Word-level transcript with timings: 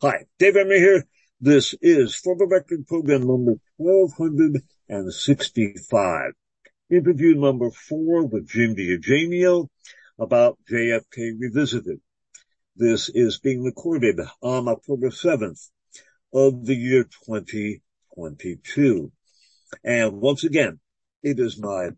Hi, 0.00 0.26
Dave 0.38 0.54
Emory 0.54 0.78
here. 0.78 1.08
This 1.40 1.74
is 1.82 2.14
For 2.14 2.36
the 2.36 2.46
Record 2.46 2.86
program 2.86 3.26
number 3.26 3.54
1265. 3.78 6.32
Interview 6.88 7.34
number 7.34 7.72
four 7.72 8.24
with 8.24 8.48
Jim 8.48 8.76
DiEugenio 8.76 9.66
about 10.16 10.56
JFK 10.70 11.32
Revisited. 11.40 12.00
This 12.76 13.08
is 13.08 13.40
being 13.40 13.64
recorded 13.64 14.20
on 14.40 14.68
October 14.68 15.10
7th 15.10 15.68
of 16.32 16.64
the 16.64 16.76
year 16.76 17.02
2022. 17.26 19.10
And 19.82 20.20
once 20.20 20.44
again, 20.44 20.78
it 21.24 21.40
is 21.40 21.58
my 21.58 21.88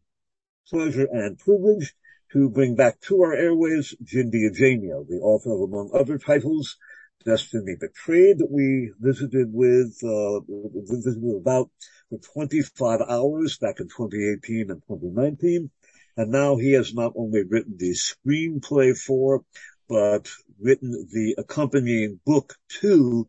pleasure 0.70 1.06
and 1.12 1.38
privilege 1.38 1.94
to 2.32 2.48
bring 2.48 2.76
back 2.76 2.98
to 3.02 3.20
our 3.20 3.34
airways 3.34 3.94
Jim 4.02 4.30
DiEugenio, 4.30 5.06
the 5.06 5.20
author 5.20 5.52
of, 5.52 5.60
among 5.60 5.90
other 5.92 6.16
titles, 6.16 6.78
Destiny 7.24 7.76
Betrayed 7.78 8.38
that 8.38 8.50
we 8.50 8.92
visited 8.98 9.52
with, 9.52 9.98
uh, 10.02 10.40
visited 10.86 11.36
about 11.36 11.70
for 12.08 12.18
25 12.34 13.00
hours 13.08 13.58
back 13.58 13.80
in 13.80 13.86
2018 13.88 14.70
and 14.70 14.82
2019. 14.88 15.70
And 16.16 16.32
now 16.32 16.56
he 16.56 16.72
has 16.72 16.94
not 16.94 17.12
only 17.16 17.44
written 17.44 17.76
the 17.76 17.94
screenplay 17.94 18.96
for, 18.96 19.44
but 19.88 20.28
written 20.60 20.90
the 21.12 21.34
accompanying 21.38 22.20
book 22.24 22.54
to 22.80 23.28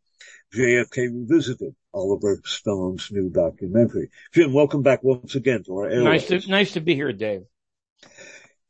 JFK 0.54 1.10
Revisited, 1.12 1.76
Oliver 1.94 2.42
Stone's 2.46 3.12
new 3.12 3.30
documentary. 3.30 4.10
Jim, 4.34 4.54
welcome 4.54 4.84
back 4.84 5.04
once 5.04 5.36
again 5.36 5.64
to 5.64 5.74
our 5.74 5.90
airways. 5.90 6.30
Nice 6.30 6.44
to, 6.44 6.50
nice 6.50 6.72
to 6.74 6.82
be 6.82 6.96
here, 6.96 7.14
Dave. 7.14 7.44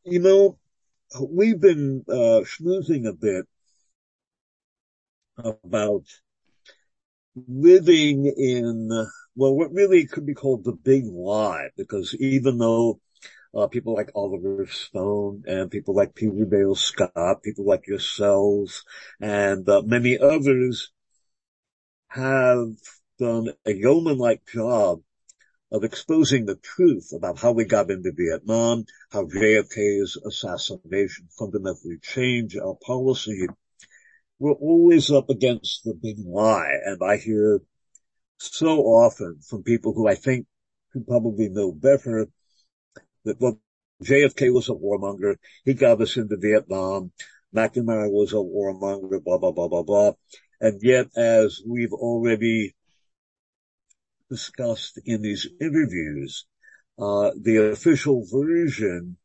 You 0.03 0.19
know, 0.19 0.57
we've 1.19 1.59
been, 1.59 2.03
uh, 2.07 2.41
schmoozing 2.43 3.07
a 3.07 3.13
bit 3.13 3.45
about 5.37 6.05
living 7.35 8.25
in, 8.25 8.89
well, 9.35 9.55
what 9.55 9.73
really 9.73 10.05
could 10.05 10.25
be 10.25 10.33
called 10.33 10.63
the 10.63 10.73
big 10.73 11.05
lie, 11.05 11.69
because 11.77 12.15
even 12.15 12.57
though 12.57 12.99
uh, 13.55 13.67
people 13.67 13.93
like 13.93 14.11
Oliver 14.15 14.65
Stone 14.67 15.43
and 15.47 15.71
people 15.71 15.95
like 15.95 16.15
Peter 16.15 16.45
Dale 16.45 16.75
Scott, 16.75 17.43
people 17.43 17.65
like 17.65 17.87
yourselves 17.87 18.83
and 19.19 19.67
uh, 19.67 19.81
many 19.85 20.17
others 20.17 20.91
have 22.07 22.69
done 23.19 23.49
a 23.65 23.73
yeoman-like 23.73 24.45
job 24.47 25.01
of 25.71 25.83
exposing 25.85 26.45
the 26.45 26.57
truth 26.57 27.13
about 27.15 27.39
how 27.39 27.53
we 27.53 27.63
got 27.63 27.89
into 27.89 28.11
Vietnam, 28.13 28.85
how 29.09 29.23
JFK's 29.23 30.17
assassination 30.17 31.27
fundamentally 31.37 31.97
changed 32.01 32.59
our 32.59 32.75
policy 32.85 33.47
we're 34.41 34.53
always 34.53 35.11
up 35.11 35.29
against 35.29 35.83
the 35.83 35.93
big 35.93 36.17
lie. 36.25 36.73
And 36.83 36.99
I 37.03 37.17
hear 37.17 37.61
so 38.39 38.79
often 38.79 39.39
from 39.47 39.61
people 39.61 39.93
who 39.93 40.07
I 40.07 40.15
think 40.15 40.47
who 40.93 41.03
probably 41.03 41.47
know 41.47 41.71
better 41.71 42.27
that 43.23 43.39
well, 43.39 43.61
JFK 44.03 44.51
was 44.51 44.67
a 44.67 44.71
warmonger. 44.71 45.35
He 45.63 45.75
got 45.75 46.01
us 46.01 46.17
into 46.17 46.37
Vietnam. 46.37 47.11
McNamara 47.55 48.09
was 48.09 48.33
a 48.33 48.37
warmonger, 48.37 49.23
blah, 49.23 49.37
blah, 49.37 49.51
blah, 49.51 49.67
blah, 49.67 49.83
blah. 49.83 50.13
And 50.59 50.79
yet, 50.81 51.15
as 51.15 51.61
we've 51.63 51.93
already 51.93 52.73
discussed 54.27 54.99
in 55.05 55.21
these 55.21 55.47
interviews, 55.59 56.47
uh, 56.97 57.29
the 57.39 57.71
official 57.73 58.25
version 58.25 59.17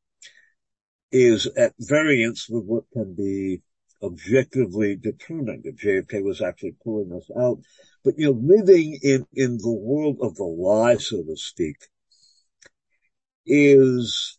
is 1.10 1.46
at 1.46 1.72
variance 1.78 2.48
with 2.50 2.64
what 2.64 2.84
can 2.92 3.14
be 3.14 3.62
objectively 4.02 4.96
determined 4.96 5.64
that 5.64 5.78
JFK 5.78 6.22
was 6.22 6.42
actually 6.42 6.76
pulling 6.82 7.12
us 7.12 7.30
out. 7.38 7.58
But, 8.04 8.18
you 8.18 8.26
know, 8.26 8.38
living 8.40 8.98
in, 9.02 9.26
in 9.34 9.58
the 9.58 9.72
world 9.72 10.18
of 10.20 10.36
the 10.36 10.44
lie, 10.44 10.96
so 10.96 11.22
to 11.22 11.36
speak, 11.36 11.76
is, 13.46 14.36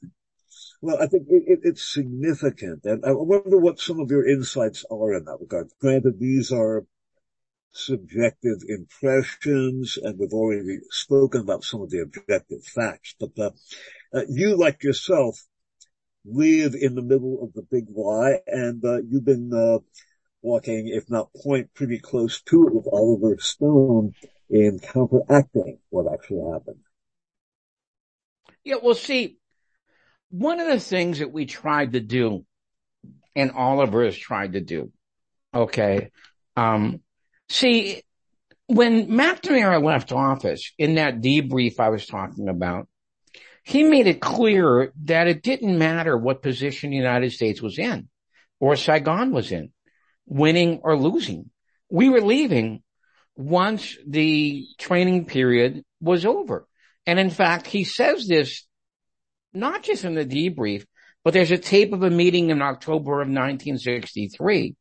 well, 0.82 1.02
I 1.02 1.08
think 1.08 1.28
it, 1.30 1.44
it, 1.48 1.60
it's 1.64 1.94
significant. 1.94 2.86
And 2.86 3.04
I 3.06 3.12
wonder 3.12 3.58
what 3.58 3.80
some 3.80 4.00
of 4.00 4.12
your 4.12 4.28
insights 4.28 4.86
are 4.92 5.14
in 5.14 5.26
that 5.26 5.38
regard. 5.40 5.70
Granted, 5.80 6.20
these 6.20 6.52
are 6.52 6.86
subjective 7.72 8.60
impressions, 8.68 9.98
and 10.02 10.18
we've 10.18 10.34
already 10.34 10.80
spoken 10.90 11.42
about 11.42 11.64
some 11.64 11.82
of 11.82 11.90
the 11.90 12.00
objective 12.00 12.64
facts. 12.64 13.16
But 13.20 13.38
uh, 13.38 13.52
uh, 14.14 14.24
you, 14.30 14.56
like 14.56 14.84
yourself, 14.84 15.40
live 16.28 16.76
in 16.76 16.96
the 16.96 17.02
middle 17.02 17.44
of 17.44 17.54
the 17.54 17.62
big 17.64 17.86
lie, 17.96 18.40
and 18.48 18.84
uh, 18.84 19.02
you've 19.02 19.26
been 19.26 19.52
uh, 19.54 19.80
walking, 20.42 20.88
if 20.88 21.10
not 21.10 21.34
point, 21.34 21.74
pretty 21.74 22.00
close 22.00 22.42
to 22.42 22.68
it 22.68 22.76
with 22.76 22.88
Oliver 22.92 23.38
Stone 23.40 24.14
in 24.50 24.80
counteracting 24.80 25.80
what 25.90 26.12
actually 26.12 26.52
happened. 26.52 26.80
Yeah, 28.64 28.76
well, 28.84 28.96
see, 28.96 29.38
one 30.30 30.60
of 30.60 30.68
the 30.68 30.80
things 30.80 31.20
that 31.20 31.32
we 31.32 31.46
tried 31.46 31.94
to 31.94 32.00
do, 32.00 32.46
and 33.36 33.52
Oliver 33.52 34.04
has 34.06 34.18
tried 34.18 34.54
to 34.54 34.62
do, 34.62 34.92
okay, 35.54 36.12
um, 36.56 37.02
see, 37.50 38.04
when 38.68 39.08
McNamara 39.08 39.82
left 39.82 40.12
office 40.12 40.74
in 40.78 40.96
that 40.96 41.22
debrief 41.22 41.80
I 41.80 41.90
was 41.90 42.06
talking 42.06 42.50
about, 42.50 42.88
he 43.68 43.84
made 43.84 44.08
it 44.08 44.22
clear 44.22 44.94
that 45.04 45.28
it 45.28 45.44
didn't 45.44 45.78
matter 45.78 46.18
what 46.18 46.42
position 46.42 46.92
the 46.92 46.96
United 46.96 47.34
States 47.34 47.62
was 47.62 47.78
in 47.78 48.08
or 48.62 48.78
Saigon 48.78 49.34
was 49.34 49.52
in, 49.52 49.74
winning 50.26 50.80
or 50.84 50.98
losing. 50.98 51.50
We 51.90 52.08
were 52.08 52.22
leaving 52.22 52.82
once 53.36 53.98
the 54.08 54.66
training 54.78 55.26
period 55.26 55.84
was 56.00 56.26
over. 56.26 56.66
And 57.06 57.20
in 57.20 57.30
fact, 57.30 57.68
he 57.68 57.84
says 57.84 58.26
this 58.26 58.66
not 59.54 59.84
just 59.84 60.06
in 60.06 60.16
the 60.16 60.26
debrief, 60.26 60.86
but 61.26 61.34
there's 61.34 61.52
a 61.52 61.58
tape 61.58 61.92
of 61.92 62.04
a 62.04 62.10
meeting 62.10 62.52
in 62.52 62.62
October 62.62 63.22
of 63.22 63.28
1963 63.28 64.78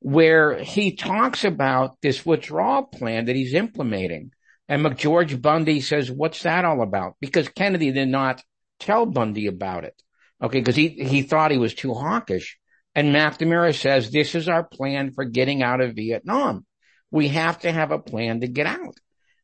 where 0.00 0.58
he 0.58 0.94
talks 0.94 1.42
about 1.42 1.96
this 2.02 2.26
withdrawal 2.26 2.82
plan 2.82 3.24
that 3.24 3.36
he's 3.36 3.54
implementing 3.54 4.32
and 4.68 4.84
McGeorge 4.84 5.40
Bundy 5.40 5.80
says, 5.80 6.10
what's 6.10 6.42
that 6.42 6.64
all 6.64 6.82
about? 6.82 7.14
Because 7.20 7.48
Kennedy 7.48 7.90
did 7.90 8.08
not 8.08 8.42
tell 8.78 9.06
Bundy 9.06 9.46
about 9.46 9.84
it. 9.84 10.00
Okay. 10.42 10.62
Cause 10.62 10.76
he, 10.76 10.88
he 10.88 11.22
thought 11.22 11.50
he 11.50 11.58
was 11.58 11.74
too 11.74 11.94
hawkish. 11.94 12.58
And 12.94 13.14
McNamara 13.14 13.74
says, 13.74 14.10
this 14.10 14.34
is 14.34 14.48
our 14.48 14.64
plan 14.64 15.12
for 15.12 15.24
getting 15.24 15.62
out 15.62 15.80
of 15.80 15.94
Vietnam. 15.94 16.66
We 17.10 17.28
have 17.28 17.60
to 17.60 17.72
have 17.72 17.92
a 17.92 17.98
plan 17.98 18.40
to 18.40 18.48
get 18.48 18.66
out. 18.66 18.96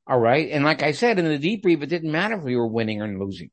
All 0.07 0.19
right. 0.19 0.51
And 0.51 0.65
like 0.65 0.83
I 0.83 0.93
said, 0.93 1.19
in 1.19 1.25
the 1.25 1.39
debrief, 1.39 1.83
it 1.83 1.87
didn't 1.87 2.13
matter 2.13 2.37
if 2.37 2.43
we 2.43 2.57
were 2.57 2.67
winning 2.67 3.01
or 3.01 3.09
losing. 3.09 3.51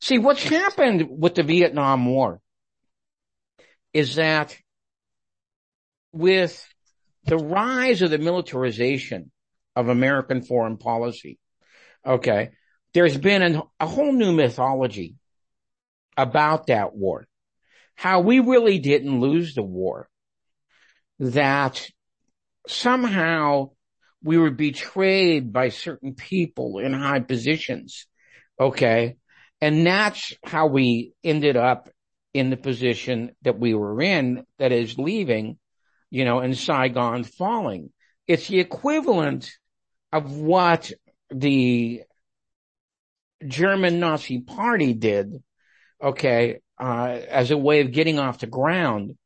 See, 0.00 0.18
what's 0.18 0.42
happened 0.42 1.06
with 1.08 1.34
the 1.34 1.42
Vietnam 1.42 2.04
War 2.04 2.40
is 3.94 4.16
that 4.16 4.54
with 6.12 6.66
the 7.24 7.38
rise 7.38 8.02
of 8.02 8.10
the 8.10 8.18
militarization 8.18 9.30
of 9.76 9.88
American 9.88 10.42
foreign 10.42 10.76
policy. 10.76 11.38
Okay. 12.06 12.50
There's 12.92 13.16
been 13.16 13.42
an, 13.42 13.62
a 13.80 13.86
whole 13.86 14.12
new 14.12 14.32
mythology 14.32 15.16
about 16.16 16.68
that 16.68 16.94
war. 16.94 17.26
How 17.96 18.20
we 18.20 18.40
really 18.40 18.78
didn't 18.78 19.20
lose 19.20 19.54
the 19.54 19.62
war. 19.62 20.08
That 21.18 21.86
somehow 22.66 23.70
we 24.22 24.38
were 24.38 24.50
betrayed 24.50 25.52
by 25.52 25.68
certain 25.68 26.14
people 26.14 26.78
in 26.78 26.92
high 26.92 27.20
positions. 27.20 28.06
Okay. 28.58 29.16
And 29.60 29.86
that's 29.86 30.34
how 30.44 30.66
we 30.66 31.12
ended 31.22 31.56
up 31.56 31.88
in 32.32 32.50
the 32.50 32.56
position 32.56 33.30
that 33.42 33.58
we 33.58 33.74
were 33.74 34.02
in, 34.02 34.44
that 34.58 34.72
is 34.72 34.98
leaving, 34.98 35.58
you 36.10 36.24
know, 36.24 36.40
and 36.40 36.58
Saigon 36.58 37.22
falling. 37.22 37.92
It's 38.26 38.48
the 38.48 38.58
equivalent 38.58 39.52
of 40.14 40.30
what 40.36 40.92
the 41.30 42.02
German 43.44 43.98
Nazi 43.98 44.38
party 44.38 44.94
did, 44.94 45.42
okay, 46.00 46.60
uh, 46.80 47.18
as 47.28 47.50
a 47.50 47.58
way 47.58 47.80
of 47.80 47.90
getting 47.90 48.20
off 48.20 48.38
the 48.38 48.46
ground 48.46 49.16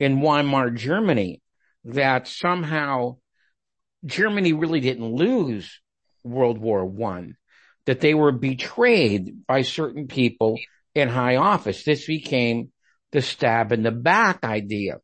in 0.00 0.22
Weimar 0.22 0.70
Germany, 0.70 1.42
that 1.84 2.28
somehow 2.28 3.18
Germany 4.06 4.54
really 4.54 4.80
didn't 4.80 5.14
lose 5.14 5.80
World 6.24 6.56
War 6.56 6.86
One, 6.86 7.36
that 7.84 8.00
they 8.00 8.14
were 8.14 8.32
betrayed 8.32 9.46
by 9.46 9.60
certain 9.62 10.06
people 10.06 10.58
in 10.94 11.10
high 11.10 11.36
office. 11.36 11.84
This 11.84 12.06
became 12.06 12.72
the 13.10 13.20
stab 13.20 13.70
in 13.70 13.82
the 13.82 13.92
back 13.92 14.44
idea. 14.44 15.00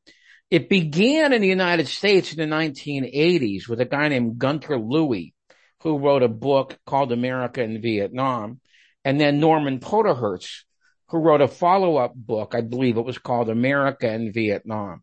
It 0.50 0.68
began 0.68 1.32
in 1.32 1.42
the 1.42 1.48
United 1.48 1.88
States 1.88 2.32
in 2.32 2.38
the 2.38 2.54
1980s 2.54 3.68
with 3.68 3.80
a 3.80 3.84
guy 3.84 4.08
named 4.08 4.38
Guenter 4.38 4.80
Lewy, 4.80 5.34
who 5.82 5.98
wrote 5.98 6.22
a 6.22 6.28
book 6.28 6.78
called 6.86 7.12
America 7.12 7.62
in 7.62 7.82
Vietnam, 7.82 8.60
and 9.04 9.20
then 9.20 9.40
Norman 9.40 9.78
Podhoretz, 9.78 10.64
who 11.08 11.18
wrote 11.18 11.40
a 11.40 11.48
follow-up 11.48 12.14
book, 12.14 12.54
I 12.54 12.62
believe 12.62 12.96
it 12.96 13.04
was 13.04 13.18
called 13.18 13.48
America 13.50 14.12
in 14.12 14.32
Vietnam. 14.32 15.02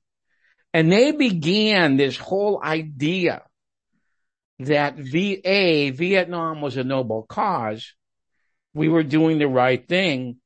And 0.74 0.92
they 0.92 1.12
began 1.12 1.96
this 1.96 2.18
whole 2.18 2.62
idea 2.62 3.44
that 4.60 4.98
VA, 4.98 5.92
Vietnam 5.96 6.62
was 6.62 6.78
a 6.78 6.84
noble 6.84 7.24
cause. 7.24 7.94
We 8.74 8.90
were 8.90 9.04
doing 9.04 9.40
the 9.40 9.48
right 9.48 9.88
thing. 9.88 10.38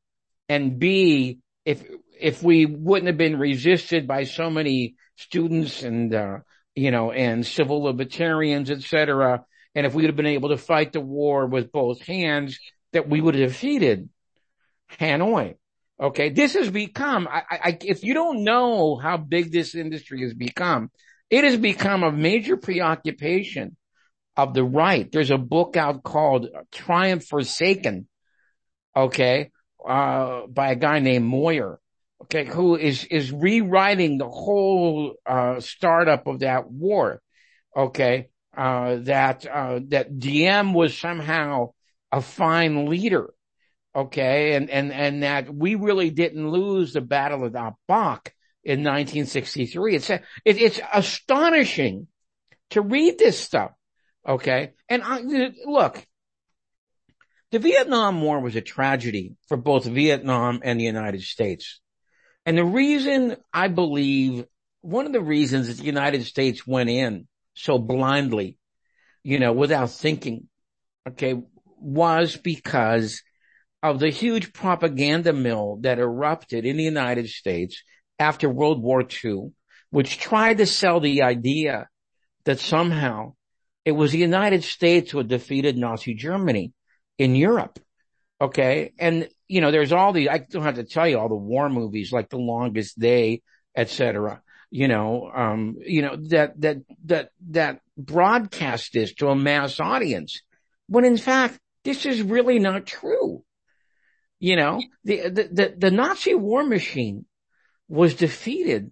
And 0.48 0.78
B, 0.78 1.40
if, 1.66 1.84
if 2.20 2.44
we 2.44 2.66
wouldn't 2.66 3.08
have 3.08 3.18
been 3.18 3.40
resisted 3.40 4.08
by 4.08 4.26
so 4.26 4.50
many 4.50 4.96
students 5.18 5.84
and, 5.84 6.14
uh, 6.14 6.38
you 6.76 6.92
know, 6.92 7.12
and 7.12 7.46
civil 7.46 7.84
libertarians, 7.84 8.70
et 8.70 8.82
cetera, 8.82 9.44
and 9.76 9.86
if 9.86 9.94
we 9.94 10.04
would 10.04 10.10
have 10.10 10.16
been 10.16 10.26
able 10.26 10.50
to 10.50 10.58
fight 10.58 10.94
the 10.94 11.02
war 11.02 11.46
with 11.46 11.72
both 11.72 12.02
hands, 12.02 12.60
that 12.94 13.08
we 13.08 13.22
would 13.22 13.36
have 13.36 13.52
defeated 13.52 14.10
Hanoi. 15.00 15.56
Okay. 16.00 16.30
This 16.30 16.54
has 16.54 16.70
become, 16.70 17.28
I, 17.28 17.44
I, 17.52 17.78
if 17.82 18.04
you 18.04 18.14
don't 18.14 18.44
know 18.44 18.96
how 18.96 19.18
big 19.18 19.52
this 19.52 19.76
industry 19.76 20.22
has 20.24 20.34
become, 20.34 20.90
it 21.30 21.44
has 21.44 21.58
become 21.58 22.04
a 22.04 22.12
major 22.12 22.58
preoccupation 22.58 23.76
of 24.36 24.54
the 24.54 24.64
right. 24.64 25.12
There's 25.12 25.32
a 25.32 25.38
book 25.38 25.78
out 25.78 26.04
called 26.04 26.48
Triumph 26.72 27.26
Forsaken. 27.26 28.08
Okay. 28.96 29.52
Uh, 29.88 30.48
by 30.48 30.72
a 30.72 30.76
guy 30.76 31.00
named 31.00 31.32
Moyar. 31.32 31.78
Okay. 32.32 32.50
Who 32.50 32.76
is, 32.76 33.06
is 33.06 33.32
rewriting 33.32 34.18
the 34.18 34.30
whole, 34.30 35.16
uh, 35.26 35.60
startup 35.62 36.28
of 36.28 36.40
that 36.40 36.70
war. 36.70 37.22
Okay. 37.76 38.30
Uh, 38.56 38.98
that, 39.02 39.46
uh, 39.48 39.80
that 39.88 40.20
Diem 40.20 40.74
was 40.74 40.98
somehow 40.98 41.74
a 42.12 42.22
fine 42.22 42.88
leader. 42.88 43.34
Okay. 43.96 44.54
And, 44.54 44.70
and, 44.70 44.92
and 44.92 45.24
that 45.24 45.54
we 45.54 45.76
really 45.76 46.12
didn't 46.12 46.50
lose 46.50 46.94
the 46.94 47.02
battle 47.02 47.46
of 47.46 47.54
Bac 47.88 48.36
in 48.64 48.80
1963. 48.80 49.96
It's, 49.96 50.10
it, 50.10 50.24
it's 50.46 50.80
astonishing 50.94 52.08
to 52.72 52.82
read 52.82 53.18
this 53.18 53.40
stuff. 53.40 53.72
Okay. 54.28 54.74
And 54.88 55.02
I, 55.04 55.22
look, 55.66 56.06
the 57.52 57.60
Vietnam 57.60 58.22
War 58.22 58.40
was 58.40 58.56
a 58.56 58.62
tragedy 58.62 59.36
for 59.48 59.58
both 59.58 59.86
Vietnam 59.86 60.60
and 60.64 60.80
the 60.80 60.84
United 60.84 61.24
States. 61.24 61.80
And 62.46 62.58
the 62.58 62.66
reason 62.66 63.38
I 63.54 63.68
believe 63.68 64.46
one 64.82 65.06
of 65.06 65.14
the 65.14 65.22
reasons 65.22 65.68
that 65.68 65.78
the 65.78 65.84
United 65.84 66.24
States 66.24 66.66
went 66.66 66.90
in 66.90 67.28
so 67.54 67.78
blindly, 67.78 68.58
you 69.24 69.40
know, 69.40 69.52
without 69.52 69.92
thinking, 69.92 70.48
okay, 71.08 71.36
was 71.78 72.38
because 72.38 73.22
of 73.84 74.00
the 74.00 74.10
huge 74.10 74.54
propaganda 74.54 75.34
mill 75.34 75.78
that 75.82 76.00
erupted 76.00 76.66
in 76.66 76.78
the 76.78 76.84
United 76.84 77.30
States 77.30 77.84
after 78.18 78.50
World 78.50 78.82
War 78.82 79.04
II, 79.24 79.52
which 79.90 80.20
tried 80.20 80.58
to 80.58 80.66
sell 80.66 81.00
the 81.00 81.24
idea 81.24 81.88
that 82.46 82.60
somehow 82.60 83.34
it 83.86 83.92
was 83.92 84.12
the 84.12 84.18
United 84.18 84.64
States 84.64 85.12
who 85.12 85.20
had 85.20 85.28
defeated 85.28 85.78
Nazi 85.78 86.14
Germany 86.14 86.74
in 87.18 87.36
Europe. 87.36 87.80
Okay. 88.42 88.92
And, 89.00 89.30
you 89.50 89.62
know, 89.62 89.72
there's 89.72 89.92
all 89.92 90.14
the, 90.14 90.30
I 90.30 90.38
don't 90.38 90.64
have 90.64 90.76
to 90.76 90.84
tell 90.84 91.08
you 91.08 91.20
all 91.20 91.28
the 91.28 91.36
war 91.36 91.70
movies 91.70 92.14
like 92.14 92.30
The 92.30 92.38
Longest 92.38 92.98
Day, 92.98 93.42
etc. 93.76 94.42
You 94.70 94.88
know, 94.88 95.30
um, 95.36 95.78
you 95.82 96.04
know, 96.04 96.16
that, 96.30 96.62
that, 96.62 96.78
that, 97.06 97.32
that 97.50 97.82
broadcast 97.98 98.94
this 98.94 99.14
to 99.16 99.28
a 99.30 99.36
mass 99.36 99.80
audience 99.80 100.42
when 100.88 101.04
in 101.04 101.18
fact, 101.18 101.60
this 101.84 102.06
is 102.06 102.22
really 102.22 102.60
not 102.60 102.86
true. 102.86 103.44
You 104.40 104.56
know, 104.56 104.82
the, 105.04 105.30
the, 105.30 105.50
the, 105.52 105.76
the 105.78 105.92
Nazi 105.92 106.36
war 106.36 106.64
machine 106.64 107.26
was 107.88 108.14
defeated 108.14 108.92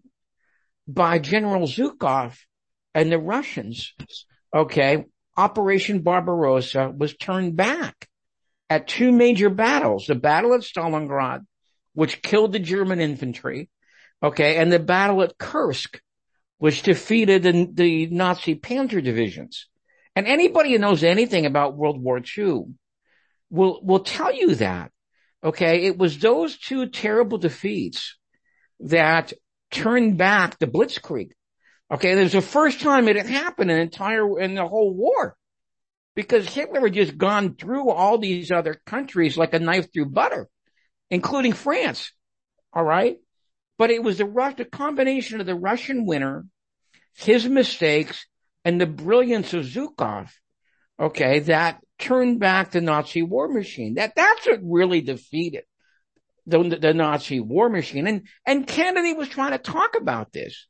by 0.88 1.20
General 1.20 1.68
Zhukov 1.68 2.38
and 2.94 3.12
the 3.12 3.20
Russians. 3.20 3.94
Okay. 4.54 5.06
Operation 5.38 6.02
Barbarossa 6.02 6.92
was 6.96 7.16
turned 7.16 7.56
back 7.56 8.08
at 8.70 8.88
two 8.88 9.12
major 9.12 9.50
battles, 9.50 10.06
the 10.08 10.16
battle 10.16 10.54
at 10.54 10.62
Stalingrad, 10.62 11.46
which 11.94 12.22
killed 12.22 12.54
the 12.54 12.60
German 12.60 13.00
infantry. 13.00 13.70
Okay. 14.22 14.58
And 14.58 14.72
the 14.72 14.80
battle 14.80 15.22
at 15.24 15.38
Kursk, 15.38 16.02
which 16.58 16.84
defeated 16.84 17.44
the, 17.44 17.68
the 17.72 18.08
Nazi 18.08 18.56
panzer 18.56 19.04
divisions. 19.04 19.68
And 20.16 20.28
anybody 20.28 20.72
who 20.72 20.80
knows 20.80 21.04
anything 21.04 21.46
about 21.46 21.78
World 21.78 22.02
War 22.02 22.20
II 22.20 22.66
will, 23.50 23.80
will 23.84 24.00
tell 24.00 24.34
you 24.34 24.56
that. 24.56 24.92
Okay. 25.44 25.86
It 25.86 25.98
was 25.98 26.18
those 26.18 26.58
two 26.58 26.88
terrible 26.88 27.38
defeats 27.38 28.18
that 28.80 29.34
turned 29.72 30.18
back 30.18 30.60
the 30.60 30.68
Blitzkrieg. 30.68 31.32
Okay. 31.92 32.12
It 32.12 32.24
was 32.24 32.34
the 32.34 32.42
first 32.42 32.82
time 32.82 33.08
it 33.08 33.16
had 33.16 33.28
happened 33.28 33.72
in 33.72 33.78
entire, 33.78 34.40
in 34.40 34.56
the 34.56 34.68
whole 34.68 34.94
war 34.94 35.38
because 36.18 36.52
Hitler 36.52 36.82
had 36.82 36.96
just 36.96 37.16
gone 37.16 37.54
through 37.54 37.92
all 37.92 38.18
these 38.18 38.50
other 38.50 38.82
countries 38.88 39.38
like 39.38 39.54
a 39.54 39.60
knife 39.60 39.94
through 39.94 40.08
butter, 40.08 40.50
including 41.12 41.54
France. 41.54 42.12
All 42.74 42.84
right. 42.84 43.18
But 43.78 43.92
it 43.92 44.02
was 44.02 44.18
the 44.18 44.26
Rush, 44.26 44.56
the 44.56 44.66
combination 44.66 45.40
of 45.40 45.46
the 45.46 45.54
Russian 45.54 46.08
winner, 46.08 46.48
his 47.14 47.48
mistakes, 47.48 48.26
and 48.66 48.82
the 48.82 48.88
brilliance 48.88 49.54
of 49.54 49.66
Zhukov. 49.66 50.32
Okay. 51.00 51.38
That 51.42 51.82
turned 52.00 52.40
back 52.40 52.72
the 52.72 52.82
Nazi 52.82 53.22
war 53.22 53.48
machine. 53.48 53.94
That, 53.94 54.14
that's 54.16 54.48
what 54.48 54.60
really 54.64 55.02
defeated 55.02 55.66
the, 56.48 56.80
the 56.82 56.96
Nazi 56.96 57.42
war 57.42 57.70
machine. 57.70 58.08
And, 58.08 58.28
and 58.44 58.66
Kennedy 58.66 59.14
was 59.14 59.30
trying 59.30 59.52
to 59.52 59.60
talk 59.60 59.96
about 59.96 60.34
this 60.34 60.66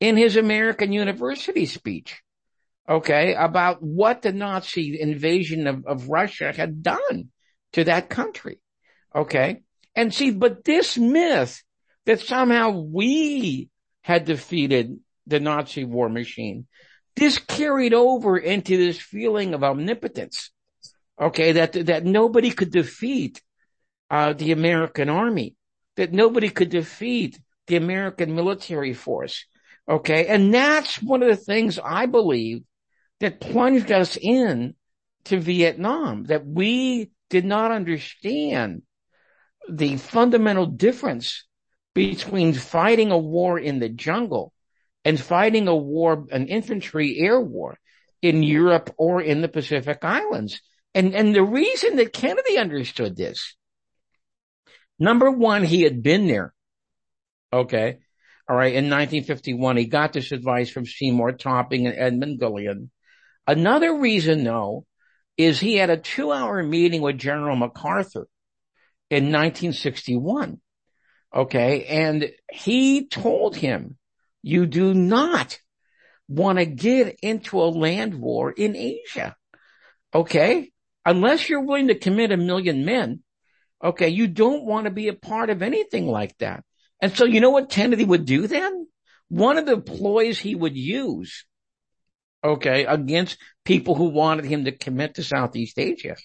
in 0.00 0.18
his 0.18 0.36
American 0.36 0.92
University 0.92 1.64
speech. 1.64 2.20
Okay. 2.90 3.34
About 3.34 3.80
what 3.80 4.22
the 4.22 4.32
Nazi 4.32 5.00
invasion 5.00 5.68
of, 5.68 5.86
of 5.86 6.08
Russia 6.08 6.52
had 6.52 6.82
done 6.82 7.28
to 7.74 7.84
that 7.84 8.10
country. 8.10 8.58
Okay. 9.14 9.62
And 9.94 10.12
see, 10.12 10.32
but 10.32 10.64
this 10.64 10.98
myth 10.98 11.62
that 12.06 12.20
somehow 12.20 12.70
we 12.70 13.68
had 14.02 14.24
defeated 14.24 14.98
the 15.26 15.38
Nazi 15.38 15.84
war 15.84 16.08
machine 16.08 16.66
this 17.16 17.38
carried 17.38 17.92
over 17.92 18.38
into 18.38 18.76
this 18.76 18.98
feeling 18.98 19.52
of 19.52 19.62
omnipotence. 19.62 20.50
Okay. 21.20 21.52
That, 21.52 21.72
that 21.86 22.04
nobody 22.04 22.50
could 22.50 22.72
defeat, 22.72 23.40
uh, 24.10 24.32
the 24.32 24.52
American 24.52 25.08
army, 25.08 25.54
that 25.96 26.12
nobody 26.12 26.48
could 26.48 26.70
defeat 26.70 27.38
the 27.68 27.76
American 27.76 28.34
military 28.34 28.94
force. 28.94 29.44
Okay. 29.88 30.26
And 30.26 30.52
that's 30.52 31.00
one 31.00 31.22
of 31.22 31.28
the 31.28 31.36
things 31.36 31.78
I 31.78 32.06
believe 32.06 32.62
that 33.20 33.40
plunged 33.40 33.92
us 33.92 34.16
in 34.20 34.74
to 35.24 35.38
Vietnam, 35.38 36.24
that 36.24 36.46
we 36.46 37.10
did 37.28 37.44
not 37.44 37.70
understand 37.70 38.82
the 39.68 39.96
fundamental 39.96 40.66
difference 40.66 41.46
between 41.94 42.54
fighting 42.54 43.10
a 43.10 43.18
war 43.18 43.58
in 43.58 43.78
the 43.78 43.88
jungle 43.88 44.52
and 45.04 45.20
fighting 45.20 45.68
a 45.68 45.76
war, 45.76 46.26
an 46.30 46.46
infantry 46.46 47.18
air 47.18 47.40
war 47.40 47.78
in 48.22 48.42
Europe 48.42 48.94
or 48.98 49.20
in 49.20 49.40
the 49.40 49.48
Pacific 49.48 49.98
Islands. 50.02 50.60
And, 50.94 51.14
and 51.14 51.34
the 51.34 51.42
reason 51.42 51.96
that 51.96 52.12
Kennedy 52.12 52.58
understood 52.58 53.16
this, 53.16 53.56
number 54.98 55.30
one, 55.30 55.64
he 55.64 55.82
had 55.82 56.02
been 56.02 56.26
there. 56.26 56.52
Okay. 57.52 57.98
All 58.48 58.56
right. 58.56 58.74
In 58.74 58.90
1951, 58.90 59.76
he 59.76 59.84
got 59.86 60.12
this 60.12 60.32
advice 60.32 60.70
from 60.70 60.86
Seymour 60.86 61.32
Topping 61.32 61.86
and 61.86 61.96
Edmund 61.96 62.40
Gullion. 62.40 62.90
Another 63.50 63.98
reason 63.98 64.44
though, 64.44 64.86
is 65.36 65.58
he 65.58 65.74
had 65.74 65.90
a 65.90 65.96
two 65.96 66.30
hour 66.30 66.62
meeting 66.62 67.02
with 67.02 67.18
General 67.18 67.56
MacArthur 67.56 68.28
in 69.10 69.24
1961. 69.24 70.60
Okay. 71.34 71.84
And 71.86 72.30
he 72.52 73.08
told 73.08 73.56
him 73.56 73.96
you 74.40 74.66
do 74.66 74.94
not 74.94 75.58
want 76.28 76.58
to 76.58 76.64
get 76.64 77.18
into 77.24 77.60
a 77.60 77.64
land 77.64 78.14
war 78.20 78.52
in 78.52 78.76
Asia. 78.76 79.34
Okay. 80.14 80.70
Unless 81.04 81.48
you're 81.48 81.64
willing 81.64 81.88
to 81.88 81.98
commit 81.98 82.30
a 82.30 82.36
million 82.36 82.84
men. 82.84 83.24
Okay. 83.82 84.10
You 84.10 84.28
don't 84.28 84.64
want 84.64 84.84
to 84.84 84.92
be 84.92 85.08
a 85.08 85.12
part 85.12 85.50
of 85.50 85.60
anything 85.60 86.06
like 86.06 86.38
that. 86.38 86.62
And 87.02 87.16
so 87.16 87.24
you 87.24 87.40
know 87.40 87.50
what 87.50 87.68
Kennedy 87.68 88.04
would 88.04 88.26
do 88.26 88.46
then? 88.46 88.86
One 89.28 89.58
of 89.58 89.66
the 89.66 89.80
ploys 89.80 90.38
he 90.38 90.54
would 90.54 90.76
use, 90.76 91.46
okay, 92.42 92.84
against 92.84 93.38
people 93.64 93.94
who 93.94 94.06
wanted 94.06 94.44
him 94.44 94.64
to 94.64 94.72
commit 94.72 95.14
to 95.14 95.22
Southeast 95.22 95.78
Asia 95.78 96.16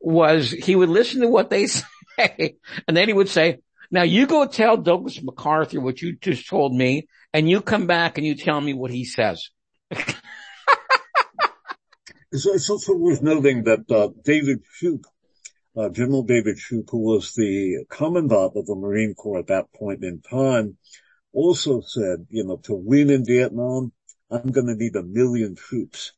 was 0.00 0.50
he 0.50 0.76
would 0.76 0.88
listen 0.88 1.20
to 1.20 1.28
what 1.28 1.50
they 1.50 1.66
say 2.18 2.56
and 2.86 2.96
then 2.96 3.08
he 3.08 3.14
would 3.14 3.28
say, 3.28 3.58
now 3.90 4.02
you 4.02 4.26
go 4.26 4.46
tell 4.46 4.76
Douglas 4.76 5.22
MacArthur 5.22 5.80
what 5.80 6.02
you 6.02 6.16
just 6.16 6.48
told 6.48 6.74
me 6.74 7.06
and 7.32 7.48
you 7.48 7.60
come 7.60 7.86
back 7.86 8.18
and 8.18 8.26
you 8.26 8.34
tell 8.34 8.60
me 8.60 8.72
what 8.72 8.90
he 8.90 9.04
says. 9.04 9.50
it's, 12.32 12.70
also 12.70 12.94
worth 12.94 13.22
noting 13.22 13.64
that 13.64 13.90
uh, 13.90 14.08
David 14.24 14.62
Shoup, 14.80 15.04
uh, 15.76 15.88
General 15.90 16.24
David 16.24 16.56
Shoup, 16.56 16.90
who 16.90 16.98
was 16.98 17.32
the 17.34 17.84
commandant 17.88 18.52
of 18.56 18.66
the 18.66 18.74
Marine 18.74 19.14
Corps 19.14 19.38
at 19.38 19.46
that 19.48 19.72
point 19.72 20.02
in 20.02 20.20
time, 20.20 20.76
also 21.32 21.80
said, 21.80 22.26
you 22.30 22.44
know, 22.44 22.56
to 22.64 22.74
win 22.74 23.10
in 23.10 23.24
Vietnam, 23.24 23.92
I'm 24.30 24.50
going 24.50 24.66
to 24.66 24.74
need 24.74 24.96
a 24.96 25.02
million 25.02 25.54
troops. 25.54 26.12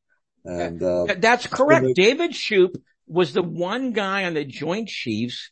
And, 0.45 0.83
uh, 0.83 1.07
that's 1.19 1.47
correct. 1.47 1.95
David 1.95 2.31
Shoup 2.31 2.75
was 3.07 3.33
the 3.33 3.43
one 3.43 3.93
guy 3.93 4.25
on 4.25 4.35
the 4.35 4.45
Joint 4.45 4.88
Chiefs 4.88 5.50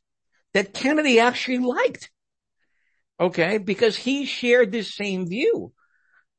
that 0.54 0.72
Kennedy 0.72 1.20
actually 1.20 1.58
liked. 1.58 2.10
Okay. 3.20 3.58
Because 3.58 3.96
he 3.96 4.25
shared 4.25 4.72
this 4.72 4.94
same 4.94 5.26
view 5.26 5.72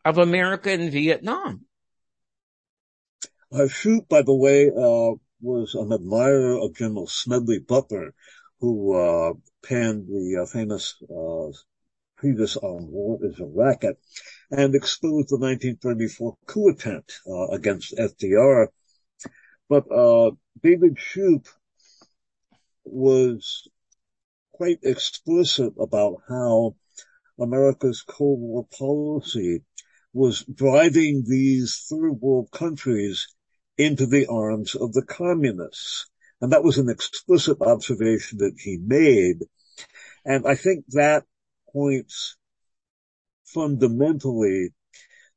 of 0.04 0.18
America 0.18 0.72
in 0.72 0.90
Vietnam. 0.90 1.66
Uh, 3.52 3.68
Shoup, 3.68 4.08
by 4.10 4.24
the 4.24 4.34
way, 4.34 4.70
uh, 4.70 5.16
was 5.40 5.76
an 5.76 5.94
admirer 5.94 6.58
of 6.60 6.76
General 6.76 7.08
Smedley 7.08 7.60
Butler, 7.60 8.14
who, 8.60 8.96
uh, 8.96 9.34
penned 9.64 10.08
the 10.08 10.42
uh, 10.42 10.46
famous, 10.46 10.96
uh, 11.04 11.52
treatise 12.20 12.58
on 12.58 12.90
war 12.90 13.20
is 13.22 13.40
a 13.40 13.46
racket 13.46 14.00
and 14.50 14.76
exposed 14.76 15.30
the 15.30 15.38
1934 15.38 16.38
coup 16.46 16.70
attempt, 16.70 17.20
uh, 17.28 17.48
against 17.48 17.98
FDR. 17.98 18.68
But, 19.70 19.86
David 20.64 20.96
Shoup 20.96 21.46
was 22.84 23.68
quite 24.54 24.80
explicit 24.84 25.74
about 25.80 26.22
how 26.28 26.76
America's 27.40 28.02
Cold 28.02 28.40
War 28.40 28.66
policy 28.78 29.64
was 30.14 30.44
driving 30.46 31.24
these 31.28 31.86
third 31.90 32.14
world 32.14 32.50
countries 32.52 33.28
into 33.78 34.08
the 34.08 34.26
arms 34.28 34.76
of 34.76 34.94
the 34.94 35.04
communists. 35.04 36.10
And 36.42 36.52
that 36.54 36.64
was 36.64 36.78
an 36.78 36.90
explicit 36.90 37.62
observation 37.62 38.40
that 38.40 38.56
he 38.58 38.78
made. 38.78 39.46
And 40.26 40.48
I 40.48 40.56
think 40.56 40.86
that 40.90 41.26
points 41.72 42.37
fundamentally 43.54 44.70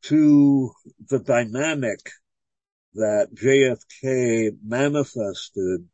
to 0.03 0.71
the 1.09 1.19
dynamic 1.19 2.01
that 2.95 3.29
JFK 3.35 4.57
manifested 4.65 5.89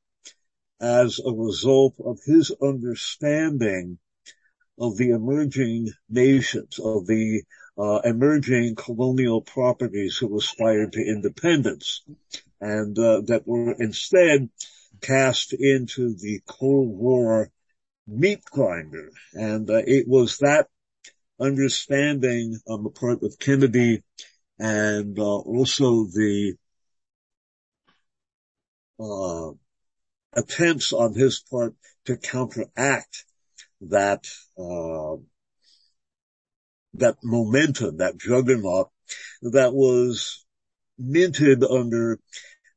as 0.80 1.18
a 1.18 1.32
result 1.32 1.94
of 2.04 2.18
his 2.24 2.52
understanding 2.62 3.98
of 4.78 4.96
the 4.96 5.10
emerging 5.10 5.90
nations, 6.08 6.78
of 6.78 7.06
the 7.06 7.42
uh, 7.78 8.00
emerging 8.04 8.74
colonial 8.74 9.40
properties 9.40 10.16
who 10.16 10.36
aspired 10.36 10.92
to 10.92 11.00
independence 11.00 12.02
and 12.60 12.98
uh, 12.98 13.20
that 13.26 13.46
were 13.46 13.72
instead 13.72 14.48
cast 15.00 15.52
into 15.52 16.14
the 16.14 16.40
Cold 16.46 16.88
War 16.88 17.50
meat 18.06 18.44
grinder. 18.44 19.10
And 19.34 19.68
uh, 19.68 19.82
it 19.86 20.06
was 20.08 20.38
that 20.38 20.68
understanding 21.40 22.58
on 22.66 22.82
the 22.82 22.90
part 22.90 23.22
of 23.22 23.38
Kennedy 23.38 24.02
and 24.58 25.18
uh, 25.18 25.22
also 25.22 26.04
the 26.04 26.54
uh, 28.98 29.50
attempts 30.32 30.92
on 30.92 31.14
his 31.14 31.42
part 31.50 31.74
to 32.06 32.16
counteract 32.16 33.24
that 33.82 34.26
uh, 34.58 35.16
that 36.94 37.16
momentum, 37.22 37.98
that 37.98 38.16
juggernaut 38.16 38.88
that 39.42 39.74
was 39.74 40.46
minted 40.98 41.62
under 41.62 42.18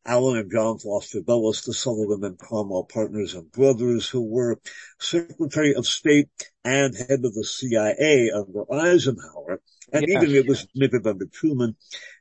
Allen 0.05 0.37
and 0.37 0.51
John 0.51 0.79
Foster 0.79 1.21
Dulles, 1.21 1.61
the 1.61 1.73
Sullivan 1.73 2.23
and 2.23 2.37
Cromwell 2.37 2.83
partners 2.83 3.33
and 3.33 3.51
brothers 3.51 4.09
who 4.09 4.21
were 4.21 4.59
Secretary 4.99 5.75
of 5.75 5.85
State 5.85 6.29
and 6.63 6.95
head 6.95 7.23
of 7.23 7.33
the 7.33 7.43
CIA 7.43 8.31
under 8.31 8.71
Eisenhower. 8.71 9.61
And 9.91 10.07
even 10.07 10.35
it 10.35 10.47
was 10.47 10.67
minted 10.75 11.07
under 11.07 11.25
Truman. 11.25 11.75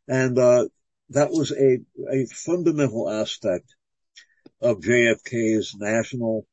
And, 0.07 0.38
uh, 0.38 0.68
that 1.11 1.30
was 1.30 1.52
a, 1.52 1.78
a 2.12 2.26
fundamental 2.26 3.09
aspect 3.09 3.75
of 4.61 4.80
JFK's 4.80 5.75
national 5.76 6.47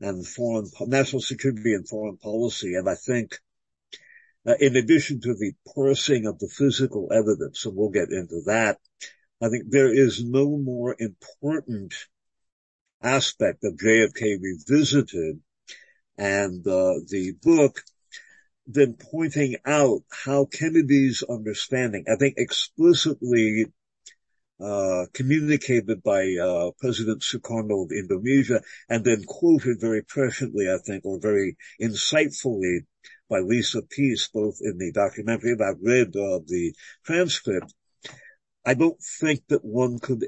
and 0.00 0.26
foreign, 0.26 0.66
national 0.86 1.20
security 1.20 1.74
and 1.74 1.86
foreign 1.86 2.16
policy. 2.16 2.74
And 2.74 2.88
I 2.88 2.94
think, 2.94 3.38
uh, 4.46 4.54
in 4.58 4.76
addition 4.76 5.20
to 5.20 5.34
the 5.34 5.52
parsing 5.74 6.26
of 6.26 6.38
the 6.38 6.48
physical 6.48 7.12
evidence, 7.12 7.66
and 7.66 7.76
we'll 7.76 7.90
get 7.90 8.10
into 8.10 8.42
that, 8.46 8.78
I 9.42 9.48
think 9.48 9.64
there 9.68 9.92
is 9.92 10.24
no 10.24 10.56
more 10.56 10.96
important 10.98 11.94
aspect 13.02 13.64
of 13.64 13.76
JFK 13.76 14.38
revisited 14.40 15.40
and 16.20 16.66
uh, 16.66 17.00
the 17.08 17.32
book 17.42 17.80
than 18.66 18.94
pointing 19.10 19.56
out 19.64 20.02
how 20.24 20.44
Kennedy's 20.44 21.24
understanding, 21.28 22.04
I 22.12 22.16
think 22.16 22.34
explicitly 22.36 23.72
uh, 24.60 25.06
communicated 25.14 26.02
by 26.02 26.36
uh, 26.36 26.72
President 26.78 27.22
Sukarno 27.22 27.84
of 27.84 27.90
Indonesia 27.90 28.60
and 28.90 29.02
then 29.02 29.24
quoted 29.26 29.80
very 29.80 30.02
presciently, 30.02 30.72
I 30.72 30.76
think, 30.86 31.06
or 31.06 31.18
very 31.18 31.56
insightfully 31.80 32.80
by 33.30 33.38
Lisa 33.38 33.80
Pease, 33.80 34.28
both 34.32 34.58
in 34.60 34.76
the 34.76 34.92
documentary 34.92 35.52
and 35.52 35.62
I've 35.62 35.80
read 35.80 36.08
uh, 36.08 36.40
the 36.46 36.74
transcript. 37.06 37.72
I 38.66 38.74
don't 38.74 39.00
think 39.20 39.40
that 39.48 39.64
one 39.64 39.98
could 39.98 40.22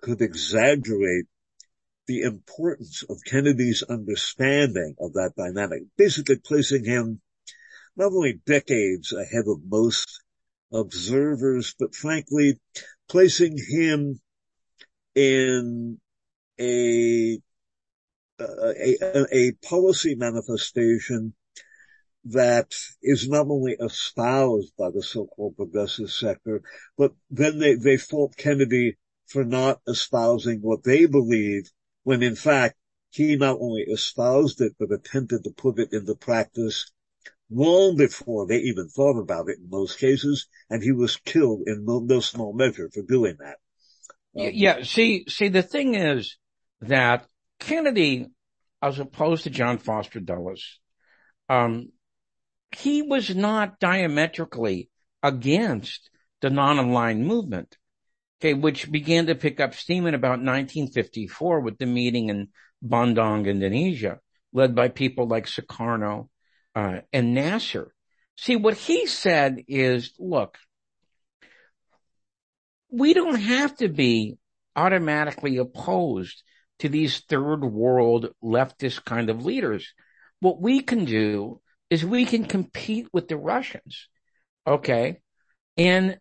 could 0.00 0.20
exaggerate 0.20 1.26
the 2.06 2.22
importance 2.22 3.04
of 3.08 3.18
Kennedy's 3.26 3.82
understanding 3.82 4.96
of 5.00 5.14
that 5.14 5.32
dynamic, 5.36 5.82
basically 5.96 6.36
placing 6.36 6.84
him 6.84 7.20
not 7.96 8.12
only 8.12 8.40
decades 8.46 9.12
ahead 9.12 9.44
of 9.46 9.60
most 9.68 10.20
observers, 10.72 11.74
but 11.78 11.94
frankly, 11.94 12.58
placing 13.08 13.56
him 13.58 14.20
in 15.14 15.98
a, 16.58 17.38
a, 18.40 19.26
a, 19.32 19.52
policy 19.68 20.14
manifestation 20.14 21.34
that 22.24 22.72
is 23.02 23.28
not 23.28 23.46
only 23.48 23.76
espoused 23.78 24.72
by 24.78 24.90
the 24.90 25.02
so-called 25.02 25.56
progressive 25.56 26.10
sector, 26.10 26.62
but 26.96 27.12
then 27.30 27.58
they, 27.58 27.74
they 27.74 27.96
fault 27.96 28.36
Kennedy 28.36 28.96
for 29.26 29.44
not 29.44 29.80
espousing 29.86 30.60
what 30.60 30.84
they 30.84 31.06
believe 31.06 31.68
when 32.04 32.22
in 32.22 32.34
fact 32.36 32.76
he 33.10 33.36
not 33.36 33.58
only 33.60 33.82
espoused 33.82 34.60
it, 34.60 34.74
but 34.78 34.90
attempted 34.90 35.44
to 35.44 35.50
put 35.50 35.78
it 35.78 35.92
into 35.92 36.14
practice 36.14 36.90
long 37.50 37.96
before 37.96 38.46
they 38.46 38.58
even 38.58 38.88
thought 38.88 39.18
about 39.18 39.48
it 39.48 39.58
in 39.58 39.68
most 39.68 39.98
cases, 39.98 40.46
and 40.70 40.82
he 40.82 40.92
was 40.92 41.16
killed 41.16 41.62
in 41.66 41.84
no, 41.84 41.98
no 41.98 42.20
small 42.20 42.54
measure 42.54 42.88
for 42.92 43.02
doing 43.02 43.36
that. 43.38 43.56
Um, 44.34 44.50
yeah, 44.54 44.82
see, 44.82 45.26
see, 45.28 45.48
the 45.48 45.62
thing 45.62 45.94
is 45.94 46.38
that 46.80 47.26
Kennedy, 47.60 48.28
as 48.80 48.98
opposed 48.98 49.44
to 49.44 49.50
John 49.50 49.76
Foster 49.76 50.20
Dulles, 50.20 50.78
um, 51.50 51.90
he 52.74 53.02
was 53.02 53.34
not 53.34 53.78
diametrically 53.78 54.88
against 55.22 56.08
the 56.40 56.48
non-aligned 56.48 57.26
movement, 57.26 57.76
okay, 58.42 58.54
which 58.54 58.90
began 58.90 59.26
to 59.26 59.36
pick 59.36 59.60
up 59.60 59.72
steam 59.72 60.04
in 60.06 60.14
about 60.14 60.40
1954 60.42 61.60
with 61.60 61.78
the 61.78 61.86
meeting 61.86 62.28
in 62.28 62.48
Bandung, 62.84 63.46
Indonesia, 63.46 64.18
led 64.52 64.74
by 64.74 64.88
people 64.88 65.28
like 65.28 65.46
Sukarno 65.46 66.28
uh, 66.74 67.00
and 67.12 67.34
Nasser. 67.34 67.94
See, 68.36 68.56
what 68.56 68.74
he 68.74 69.06
said 69.06 69.62
is, 69.68 70.12
look, 70.18 70.58
we 72.90 73.14
don't 73.14 73.40
have 73.40 73.76
to 73.76 73.88
be 73.88 74.38
automatically 74.74 75.58
opposed 75.58 76.42
to 76.80 76.88
these 76.88 77.20
third 77.20 77.60
world 77.60 78.30
leftist 78.42 79.04
kind 79.04 79.30
of 79.30 79.44
leaders. 79.44 79.94
What 80.40 80.60
we 80.60 80.80
can 80.80 81.04
do 81.04 81.60
is 81.90 82.04
we 82.04 82.24
can 82.24 82.44
compete 82.44 83.06
with 83.12 83.28
the 83.28 83.36
Russians, 83.36 84.08
okay, 84.66 85.20
in 85.76 86.18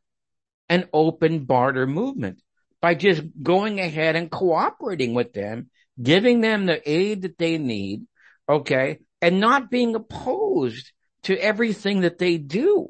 an 0.72 0.88
open 0.94 1.44
barter 1.44 1.86
movement 1.86 2.42
by 2.82 2.96
just 2.96 3.22
going 3.44 3.80
ahead 3.80 4.16
and 4.16 4.32
cooperating 4.32 5.14
with 5.14 5.34
them, 5.34 5.70
giving 6.02 6.40
them 6.40 6.66
the 6.66 6.82
aid 6.90 7.24
that 7.24 7.38
they 7.38 7.58
need, 7.58 8.08
okay, 8.50 9.00
and 9.22 9.42
not 9.42 9.70
being 9.70 9.94
opposed 9.96 10.94
to 11.24 11.38
everything 11.38 12.02
that 12.02 12.18
they 12.18 12.38
do. 12.38 12.88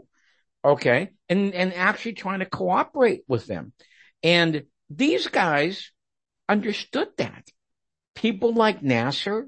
Okay. 0.64 1.10
And, 1.28 1.56
and 1.56 1.74
actually 1.74 2.14
trying 2.14 2.40
to 2.40 2.46
cooperate 2.46 3.24
with 3.28 3.48
them. 3.48 3.74
And 4.22 4.64
these 4.90 5.28
guys 5.28 5.92
understood 6.48 7.08
that. 7.18 7.48
People 8.14 8.54
like 8.54 8.84
Nasser, 8.84 9.48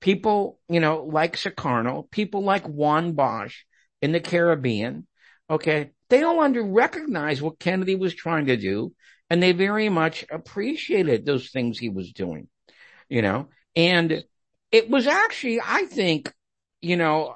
people, 0.00 0.58
you 0.68 0.80
know, 0.80 1.04
like 1.04 1.36
Sukarno, 1.36 2.10
people 2.10 2.42
like 2.44 2.66
Juan 2.66 3.12
Bosch 3.12 3.64
in 4.00 4.12
the 4.12 4.20
Caribbean. 4.20 5.06
Okay. 5.50 5.90
They 6.10 6.22
all 6.22 6.40
under 6.40 6.62
recognize 6.62 7.42
what 7.42 7.58
Kennedy 7.58 7.94
was 7.94 8.14
trying 8.14 8.46
to 8.46 8.56
do 8.56 8.94
and 9.30 9.42
they 9.42 9.52
very 9.52 9.88
much 9.88 10.24
appreciated 10.30 11.24
those 11.24 11.50
things 11.50 11.78
he 11.78 11.90
was 11.90 12.12
doing, 12.12 12.48
you 13.08 13.22
know, 13.22 13.48
and 13.76 14.24
it 14.72 14.88
was 14.88 15.06
actually, 15.06 15.60
I 15.64 15.84
think, 15.84 16.32
you 16.80 16.96
know, 16.96 17.34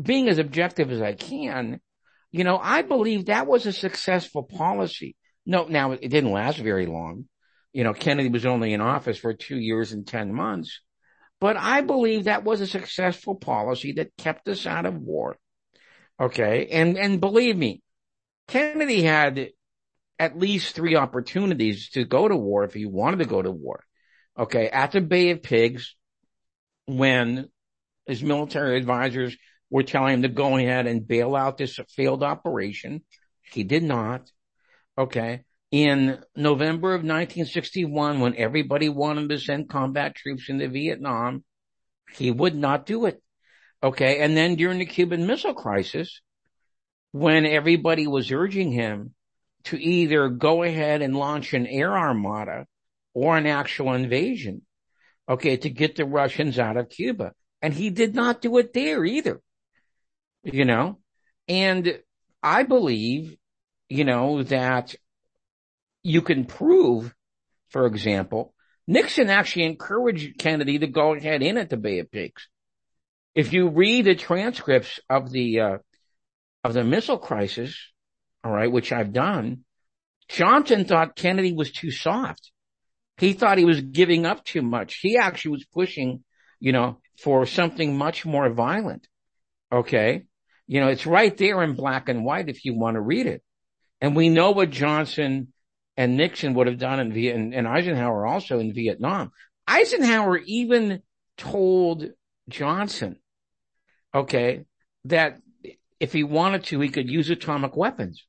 being 0.00 0.28
as 0.28 0.38
objective 0.38 0.90
as 0.90 1.02
I 1.02 1.14
can, 1.14 1.80
you 2.32 2.44
know, 2.44 2.58
I 2.62 2.82
believe 2.82 3.26
that 3.26 3.46
was 3.46 3.66
a 3.66 3.72
successful 3.72 4.42
policy. 4.42 5.16
No, 5.44 5.66
now 5.66 5.92
it 5.92 6.00
didn't 6.00 6.32
last 6.32 6.58
very 6.58 6.86
long. 6.86 7.26
You 7.72 7.84
know, 7.84 7.92
Kennedy 7.92 8.28
was 8.28 8.46
only 8.46 8.72
in 8.72 8.80
office 8.80 9.18
for 9.18 9.34
two 9.34 9.58
years 9.58 9.92
and 9.92 10.06
10 10.06 10.32
months, 10.32 10.80
but 11.40 11.56
I 11.56 11.82
believe 11.82 12.24
that 12.24 12.44
was 12.44 12.60
a 12.60 12.66
successful 12.66 13.34
policy 13.34 13.92
that 13.92 14.16
kept 14.16 14.48
us 14.48 14.66
out 14.66 14.86
of 14.86 14.96
war. 14.96 15.36
Okay. 16.20 16.68
And, 16.70 16.98
and 16.98 17.20
believe 17.20 17.56
me, 17.56 17.82
Kennedy 18.48 19.02
had 19.02 19.50
at 20.18 20.38
least 20.38 20.74
three 20.74 20.96
opportunities 20.96 21.90
to 21.90 22.04
go 22.04 22.28
to 22.28 22.36
war 22.36 22.64
if 22.64 22.74
he 22.74 22.84
wanted 22.84 23.20
to 23.20 23.24
go 23.24 23.40
to 23.40 23.50
war. 23.50 23.82
Okay. 24.38 24.68
At 24.68 24.92
the 24.92 25.00
Bay 25.00 25.30
of 25.30 25.42
Pigs, 25.42 25.96
when 26.86 27.48
his 28.06 28.22
military 28.22 28.76
advisors 28.76 29.36
were 29.70 29.82
telling 29.82 30.14
him 30.14 30.22
to 30.22 30.28
go 30.28 30.56
ahead 30.56 30.86
and 30.86 31.06
bail 31.06 31.34
out 31.34 31.56
this 31.56 31.78
failed 31.96 32.22
operation, 32.22 33.02
he 33.42 33.64
did 33.64 33.82
not. 33.82 34.30
Okay. 34.98 35.44
In 35.70 36.18
November 36.34 36.94
of 36.94 37.02
1961, 37.02 38.18
when 38.18 38.36
everybody 38.36 38.88
wanted 38.88 39.28
to 39.28 39.38
send 39.38 39.68
combat 39.68 40.16
troops 40.16 40.48
into 40.48 40.68
Vietnam, 40.68 41.44
he 42.12 42.30
would 42.32 42.56
not 42.56 42.86
do 42.86 43.06
it. 43.06 43.22
Okay. 43.82 44.20
And 44.20 44.36
then 44.36 44.56
during 44.56 44.78
the 44.78 44.86
Cuban 44.86 45.26
Missile 45.26 45.54
Crisis, 45.54 46.20
when 47.12 47.46
everybody 47.46 48.06
was 48.06 48.30
urging 48.30 48.72
him 48.72 49.14
to 49.64 49.76
either 49.76 50.28
go 50.28 50.62
ahead 50.62 51.02
and 51.02 51.16
launch 51.16 51.52
an 51.54 51.66
air 51.66 51.96
armada 51.96 52.66
or 53.14 53.36
an 53.36 53.46
actual 53.46 53.94
invasion, 53.94 54.62
okay, 55.28 55.56
to 55.56 55.70
get 55.70 55.96
the 55.96 56.04
Russians 56.04 56.58
out 56.58 56.76
of 56.76 56.88
Cuba. 56.88 57.32
And 57.62 57.74
he 57.74 57.90
did 57.90 58.14
not 58.14 58.40
do 58.40 58.56
it 58.58 58.72
there 58.72 59.04
either, 59.04 59.40
you 60.42 60.64
know, 60.64 60.98
and 61.46 62.00
I 62.42 62.62
believe, 62.62 63.36
you 63.88 64.04
know, 64.04 64.42
that 64.44 64.94
you 66.02 66.22
can 66.22 66.46
prove, 66.46 67.14
for 67.68 67.86
example, 67.86 68.54
Nixon 68.86 69.28
actually 69.28 69.66
encouraged 69.66 70.38
Kennedy 70.38 70.78
to 70.78 70.86
go 70.86 71.14
ahead 71.14 71.42
in 71.42 71.58
at 71.58 71.68
the 71.68 71.76
Bay 71.76 71.98
of 71.98 72.10
Pigs. 72.10 72.48
If 73.34 73.52
you 73.52 73.68
read 73.68 74.04
the 74.04 74.14
transcripts 74.14 75.00
of 75.08 75.30
the, 75.30 75.60
uh, 75.60 75.78
of 76.64 76.74
the 76.74 76.84
missile 76.84 77.18
crisis, 77.18 77.76
all 78.42 78.52
right, 78.52 78.70
which 78.70 78.92
I've 78.92 79.12
done, 79.12 79.64
Johnson 80.28 80.84
thought 80.84 81.16
Kennedy 81.16 81.52
was 81.52 81.72
too 81.72 81.90
soft. 81.90 82.52
He 83.18 83.32
thought 83.32 83.58
he 83.58 83.64
was 83.64 83.80
giving 83.80 84.24
up 84.26 84.44
too 84.44 84.62
much. 84.62 84.98
He 85.00 85.16
actually 85.18 85.52
was 85.52 85.64
pushing, 85.64 86.24
you 86.58 86.72
know, 86.72 87.00
for 87.18 87.46
something 87.46 87.96
much 87.96 88.24
more 88.24 88.48
violent. 88.50 89.06
Okay. 89.70 90.24
You 90.66 90.80
know, 90.80 90.88
it's 90.88 91.06
right 91.06 91.36
there 91.36 91.62
in 91.62 91.74
black 91.74 92.08
and 92.08 92.24
white 92.24 92.48
if 92.48 92.64
you 92.64 92.74
want 92.74 92.94
to 92.94 93.00
read 93.00 93.26
it. 93.26 93.42
And 94.00 94.16
we 94.16 94.28
know 94.28 94.52
what 94.52 94.70
Johnson 94.70 95.52
and 95.96 96.16
Nixon 96.16 96.54
would 96.54 96.66
have 96.66 96.78
done 96.78 97.00
in 97.00 97.12
Viet 97.12 97.36
and, 97.36 97.54
and 97.54 97.68
Eisenhower 97.68 98.26
also 98.26 98.58
in 98.58 98.72
Vietnam. 98.72 99.32
Eisenhower 99.66 100.38
even 100.38 101.02
told 101.36 102.08
Johnson, 102.50 103.16
okay, 104.14 104.64
that 105.04 105.38
if 105.98 106.12
he 106.12 106.24
wanted 106.24 106.64
to, 106.64 106.80
he 106.80 106.88
could 106.88 107.10
use 107.10 107.30
atomic 107.30 107.76
weapons. 107.76 108.26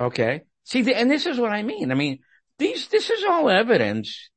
Okay. 0.00 0.42
See, 0.64 0.92
and 0.92 1.10
this 1.10 1.26
is 1.26 1.38
what 1.38 1.52
I 1.52 1.62
mean. 1.62 1.90
I 1.90 1.94
mean, 1.94 2.20
these, 2.58 2.88
this 2.88 3.10
is 3.10 3.24
all 3.24 3.48
evidence, 3.48 4.30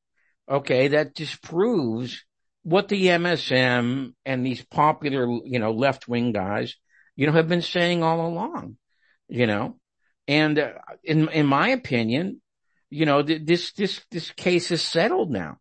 okay, 0.49 0.89
that 0.89 1.13
disproves 1.15 2.23
what 2.63 2.87
the 2.87 3.07
MSM 3.07 4.13
and 4.25 4.45
these 4.45 4.63
popular, 4.63 5.25
you 5.45 5.59
know, 5.59 5.71
left 5.71 6.07
wing 6.07 6.31
guys, 6.31 6.75
you 7.15 7.25
know, 7.25 7.33
have 7.33 7.49
been 7.49 7.61
saying 7.61 8.03
all 8.03 8.27
along, 8.27 8.77
you 9.27 9.47
know, 9.47 9.77
and 10.27 10.59
uh, 10.59 10.73
in, 11.03 11.27
in 11.29 11.45
my 11.45 11.69
opinion, 11.69 12.41
you 12.89 13.05
know, 13.05 13.23
th- 13.23 13.41
this, 13.43 13.71
this, 13.73 14.01
this 14.11 14.31
case 14.31 14.71
is 14.71 14.81
settled 14.81 15.31
now. 15.31 15.57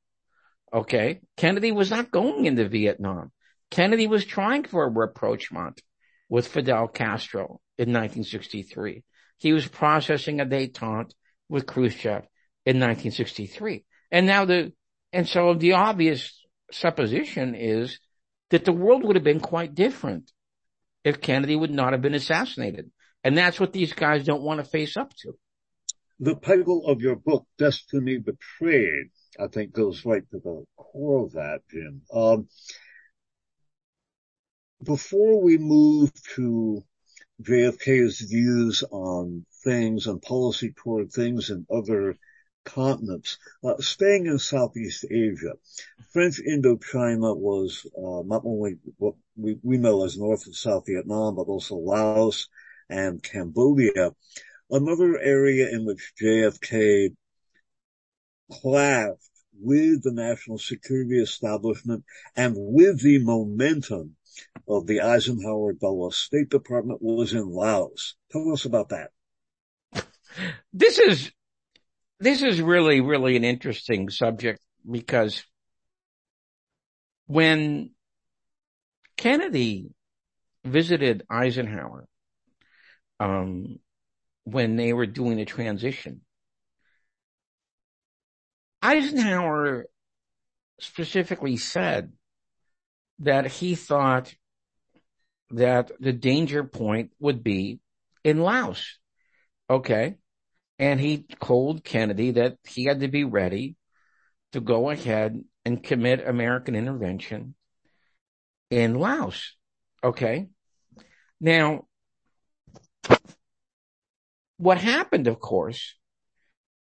Okay. 0.72 1.20
Kennedy 1.36 1.72
was 1.72 1.90
not 1.90 2.10
going 2.10 2.44
into 2.46 2.68
Vietnam. 2.68 3.32
Kennedy 3.70 4.06
was 4.06 4.24
trying 4.24 4.64
for 4.64 4.84
a 4.84 4.90
rapprochement 4.90 5.80
with 6.28 6.48
Fidel 6.48 6.88
Castro 6.88 7.60
in 7.78 7.88
1963. 7.92 9.02
He 9.38 9.52
was 9.52 9.66
processing 9.66 10.40
a 10.40 10.46
detente 10.46 11.12
with 11.48 11.66
Khrushchev 11.66 12.26
in 12.66 12.76
1963. 12.76 13.84
And 14.10 14.26
now 14.26 14.44
the, 14.44 14.72
and 15.12 15.28
so 15.28 15.54
the 15.54 15.72
obvious 15.74 16.44
supposition 16.72 17.54
is 17.54 17.98
that 18.50 18.64
the 18.64 18.72
world 18.72 19.04
would 19.04 19.16
have 19.16 19.24
been 19.24 19.40
quite 19.40 19.74
different 19.74 20.30
if 21.04 21.20
Kennedy 21.20 21.56
would 21.56 21.70
not 21.70 21.92
have 21.92 22.02
been 22.02 22.14
assassinated. 22.14 22.90
And 23.24 23.36
that's 23.36 23.58
what 23.58 23.72
these 23.72 23.92
guys 23.92 24.24
don't 24.24 24.42
want 24.42 24.62
to 24.62 24.70
face 24.70 24.96
up 24.96 25.14
to. 25.22 25.32
The 26.18 26.34
title 26.34 26.86
of 26.86 27.00
your 27.00 27.16
book, 27.16 27.46
Destiny 27.58 28.18
Betrayed, 28.18 29.10
I 29.38 29.46
think 29.46 29.72
goes 29.72 30.04
right 30.04 30.28
to 30.30 30.38
the 30.38 30.64
core 30.76 31.24
of 31.24 31.32
that, 31.32 31.60
Jim. 31.70 32.02
Um, 32.12 32.48
before 34.82 35.40
we 35.42 35.58
move 35.58 36.10
to 36.34 36.82
JFK's 37.42 38.20
views 38.20 38.84
on 38.90 39.46
things 39.64 40.06
and 40.06 40.20
policy 40.20 40.74
toward 40.76 41.10
things 41.12 41.50
in 41.50 41.66
other 41.70 42.16
continents. 42.64 43.38
Uh, 43.64 43.74
staying 43.78 44.26
in 44.26 44.38
Southeast 44.38 45.04
Asia, 45.10 45.54
French 46.12 46.40
Indochina 46.40 47.36
was 47.36 47.86
uh, 47.96 48.22
not 48.26 48.42
only 48.44 48.76
what 48.98 49.14
we, 49.36 49.58
we 49.62 49.78
know 49.78 50.04
as 50.04 50.18
North 50.18 50.46
and 50.46 50.54
South 50.54 50.84
Vietnam, 50.86 51.36
but 51.36 51.46
also 51.46 51.76
Laos 51.76 52.48
and 52.88 53.22
Cambodia. 53.22 54.12
Another 54.70 55.18
area 55.18 55.68
in 55.70 55.84
which 55.84 56.12
JFK 56.20 57.14
clashed 58.50 59.30
with 59.60 60.02
the 60.02 60.12
national 60.12 60.58
security 60.58 61.20
establishment 61.20 62.04
and 62.36 62.54
with 62.56 63.02
the 63.02 63.18
momentum 63.22 64.16
of 64.68 64.86
the 64.86 65.00
Eisenhower 65.00 65.72
Dulles 65.72 66.16
State 66.16 66.48
Department 66.48 67.00
was 67.02 67.32
in 67.32 67.48
Laos. 67.50 68.16
Tell 68.30 68.52
us 68.52 68.64
about 68.64 68.90
that. 68.90 69.10
This 70.72 70.98
is 70.98 71.32
this 72.20 72.42
is 72.42 72.60
really, 72.60 73.00
really 73.00 73.36
an 73.36 73.44
interesting 73.44 74.10
subject 74.10 74.60
because 74.88 75.42
when 77.26 77.90
Kennedy 79.16 79.90
visited 80.64 81.24
Eisenhower, 81.30 82.06
um, 83.18 83.78
when 84.44 84.76
they 84.76 84.92
were 84.92 85.06
doing 85.06 85.38
the 85.38 85.44
transition, 85.44 86.20
Eisenhower 88.82 89.86
specifically 90.78 91.56
said 91.56 92.12
that 93.18 93.46
he 93.46 93.74
thought 93.74 94.34
that 95.50 95.90
the 96.00 96.12
danger 96.12 96.64
point 96.64 97.10
would 97.18 97.42
be 97.42 97.80
in 98.24 98.40
Laos. 98.40 98.98
Okay. 99.68 100.16
And 100.78 100.98
he 100.98 101.26
told 101.42 101.84
Kennedy 101.84 102.32
that 102.32 102.56
he 102.66 102.84
had 102.84 103.00
to 103.00 103.08
be 103.08 103.24
ready 103.24 103.76
to 104.52 104.60
go 104.60 104.90
ahead 104.90 105.42
and 105.64 105.82
commit 105.82 106.26
American 106.26 106.74
intervention 106.74 107.54
in 108.70 108.94
Laos. 108.94 109.56
Okay. 110.02 110.48
Now, 111.40 111.86
what 114.56 114.78
happened, 114.78 115.26
of 115.26 115.38
course, 115.40 115.94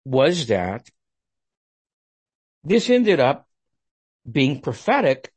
was 0.05 0.47
that 0.49 0.89
this 2.67 2.91
ended 2.91 3.21
up 3.21 3.47
being 4.31 4.61
prophetic 4.61 5.33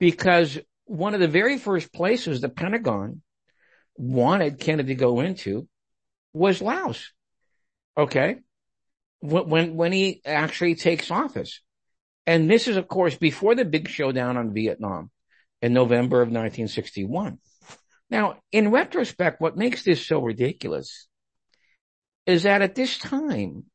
because 0.00 0.58
one 0.84 1.14
of 1.14 1.20
the 1.20 1.28
very 1.28 1.58
first 1.58 1.92
places 1.92 2.40
the 2.40 2.48
Pentagon 2.48 3.22
wanted 3.96 4.58
Kennedy 4.58 4.94
to 4.94 5.00
go 5.00 5.20
into 5.20 5.68
was 6.32 6.60
Laos. 6.60 7.12
Okay. 7.96 8.40
When, 9.20 9.76
when 9.76 9.92
he 9.92 10.20
actually 10.24 10.74
takes 10.74 11.10
office. 11.10 11.60
And 12.26 12.50
this 12.50 12.66
is, 12.66 12.76
of 12.76 12.88
course, 12.88 13.14
before 13.14 13.54
the 13.54 13.64
big 13.64 13.88
showdown 13.88 14.36
on 14.36 14.52
Vietnam 14.52 15.12
in 15.62 15.72
November 15.72 16.20
of 16.20 16.28
1961. 16.28 17.38
Now, 18.10 18.38
in 18.50 18.72
retrospect, 18.72 19.40
what 19.40 19.56
makes 19.56 19.84
this 19.84 20.04
so 20.04 20.20
ridiculous 20.20 21.06
is 22.26 22.42
that 22.42 22.62
at 22.62 22.74
this 22.74 22.98
time, 22.98 23.66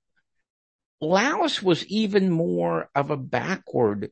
Laos 1.02 1.62
was 1.62 1.86
even 1.88 2.30
more 2.30 2.90
of 2.94 3.10
a 3.10 3.18
backward 3.18 4.12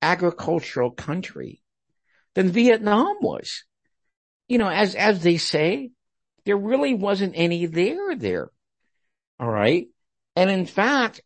agricultural 0.00 0.92
country 0.92 1.60
than 2.34 2.50
Vietnam 2.50 3.16
was. 3.20 3.64
You 4.48 4.58
know, 4.58 4.68
as, 4.68 4.94
as 4.94 5.22
they 5.22 5.36
say, 5.36 5.90
there 6.44 6.56
really 6.56 6.94
wasn't 6.94 7.34
any 7.36 7.66
there 7.66 8.16
there. 8.16 8.50
All 9.38 9.50
right. 9.50 9.88
And 10.36 10.50
in 10.50 10.66
fact, 10.66 11.20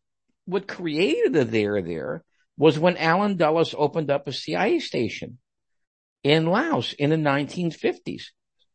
what 0.47 0.69
created 0.69 1.33
the 1.33 1.45
there 1.45 1.83
there 1.83 2.25
was 2.57 2.79
when 2.79 2.97
Allen 2.97 3.37
Dulles 3.37 3.75
opened 3.77 4.11
up 4.11 4.27
a 4.27 4.33
CIA 4.33 4.79
station 4.79 5.39
in 6.23 6.47
Laos 6.47 6.93
in 6.95 7.11
the 7.11 7.17
1950s. 7.17 8.25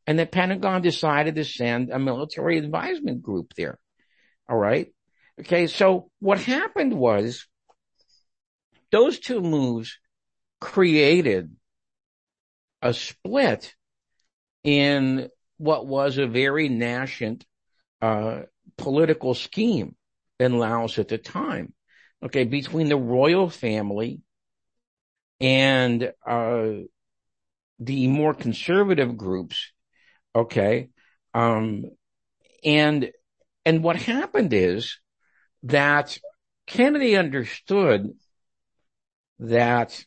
And 0.07 0.17
the 0.17 0.25
Pentagon 0.25 0.81
decided 0.81 1.35
to 1.35 1.45
send 1.45 1.91
a 1.91 1.99
military 1.99 2.57
advisement 2.57 3.21
group 3.21 3.53
there. 3.55 3.79
All 4.49 4.57
right. 4.57 4.91
Okay. 5.41 5.67
So 5.67 6.09
what 6.19 6.39
happened 6.39 6.93
was 6.93 7.47
those 8.91 9.19
two 9.19 9.41
moves 9.41 9.97
created 10.59 11.55
a 12.81 12.93
split 12.93 13.73
in 14.63 15.29
what 15.57 15.87
was 15.87 16.17
a 16.17 16.27
very 16.27 16.69
nascent 16.69 17.45
uh, 18.01 18.41
political 18.77 19.33
scheme 19.33 19.95
in 20.39 20.57
Laos 20.57 20.99
at 20.99 21.07
the 21.07 21.17
time. 21.17 21.73
Okay, 22.23 22.43
between 22.43 22.87
the 22.87 22.97
royal 22.97 23.49
family 23.49 24.21
and 25.39 26.11
uh, 26.25 26.71
the 27.79 28.07
more 28.07 28.33
conservative 28.35 29.17
groups. 29.17 29.71
Okay, 30.35 30.89
um, 31.33 31.85
and 32.63 33.11
and 33.65 33.83
what 33.83 33.95
happened 33.95 34.53
is 34.53 34.99
that 35.63 36.17
Kennedy 36.67 37.15
understood 37.15 38.13
that 39.39 40.03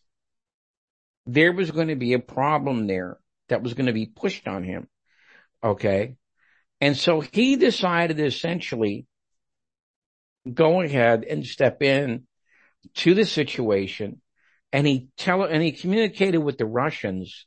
there 1.26 1.52
was 1.52 1.70
going 1.70 1.88
to 1.88 1.96
be 1.96 2.12
a 2.12 2.18
problem 2.18 2.86
there 2.86 3.18
that 3.48 3.62
was 3.62 3.74
going 3.74 3.86
to 3.86 3.92
be 3.92 4.06
pushed 4.06 4.46
on 4.46 4.62
him. 4.62 4.88
Okay. 5.62 6.16
And 6.80 6.96
so 6.96 7.20
he 7.20 7.56
decided 7.56 8.20
essentially 8.20 9.06
go 10.52 10.82
ahead 10.82 11.24
and 11.24 11.46
step 11.46 11.82
in 11.82 12.26
to 12.94 13.14
the 13.14 13.24
situation 13.24 14.20
and 14.72 14.86
he 14.86 15.08
tell, 15.16 15.44
and 15.44 15.62
he 15.62 15.72
communicated 15.72 16.38
with 16.38 16.58
the 16.58 16.66
Russians 16.66 17.46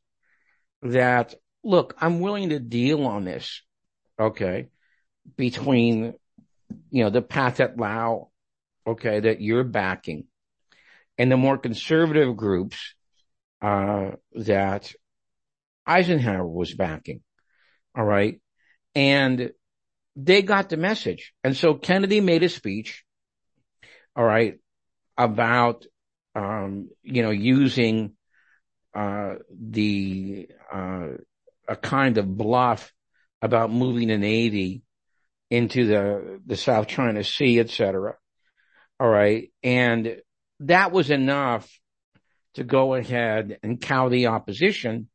that, 0.82 1.36
look, 1.64 1.96
I'm 2.00 2.20
willing 2.20 2.50
to 2.50 2.60
deal 2.60 3.06
on 3.06 3.26
this. 3.26 3.62
Okay. 4.20 4.68
Between, 5.36 6.14
you 6.90 7.04
know, 7.04 7.10
the 7.10 7.22
Pathet 7.22 7.80
Lao, 7.80 8.30
okay, 8.86 9.20
that 9.20 9.42
you're 9.42 9.64
backing 9.64 10.26
and 11.18 11.32
the 11.32 11.38
more 11.38 11.58
conservative 11.58 12.36
groups, 12.36 12.94
uh, 13.62 14.12
that 14.34 14.94
Eisenhower 15.86 16.46
was 16.46 16.74
backing. 16.74 17.22
All 17.96 18.06
right. 18.06 18.40
And 18.94 19.52
they 20.16 20.42
got 20.42 20.70
the 20.70 20.78
message. 20.78 21.34
And 21.44 21.56
so 21.56 21.74
Kennedy 21.74 22.22
made 22.22 22.44
a 22.44 22.50
speech. 22.50 23.04
All 24.16 24.24
right. 24.24 24.60
About, 25.18 25.86
um, 26.36 26.90
you 27.02 27.24
know, 27.24 27.32
using, 27.32 28.14
uh, 28.94 29.36
the, 29.50 30.48
uh, 30.72 31.08
a 31.68 31.76
kind 31.76 32.18
of 32.18 32.38
bluff 32.38 32.94
about 33.42 33.72
moving 33.72 34.08
the 34.10 34.18
Navy 34.18 34.84
into 35.50 35.86
the, 35.86 36.42
the 36.46 36.58
South 36.58 36.88
China 36.88 37.24
Sea, 37.24 37.60
et 37.60 37.70
cetera. 37.70 38.16
All 39.00 39.10
right. 39.10 39.52
And 39.64 40.18
that 40.62 40.92
was 40.92 41.10
enough 41.12 41.70
to 42.56 42.64
go 42.64 42.96
ahead 42.96 43.60
and 43.62 43.80
cow 43.80 44.10
the 44.10 44.28
opposition 44.28 45.10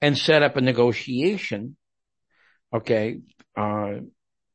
and 0.00 0.16
set 0.16 0.42
up 0.42 0.56
a 0.56 0.60
negotiation. 0.60 1.76
Okay. 2.74 3.20
Uh, 3.56 4.00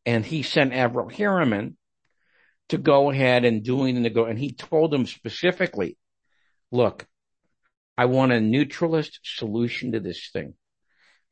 and 0.06 0.26
he 0.26 0.42
sent 0.42 0.74
Averell 0.74 1.10
Harriman 1.10 1.78
to 2.70 2.78
go 2.78 3.12
ahead 3.12 3.46
and 3.46 3.64
doing 3.64 3.96
the 3.96 4.02
nego, 4.02 4.26
and 4.26 4.40
he 4.40 4.54
told 4.54 4.94
him 4.94 5.06
specifically, 5.06 5.98
look, 6.72 7.06
I 7.98 8.06
want 8.06 8.32
a 8.32 8.42
neutralist 8.42 9.20
solution 9.24 9.92
to 9.92 10.00
this 10.00 10.30
thing. 10.32 10.56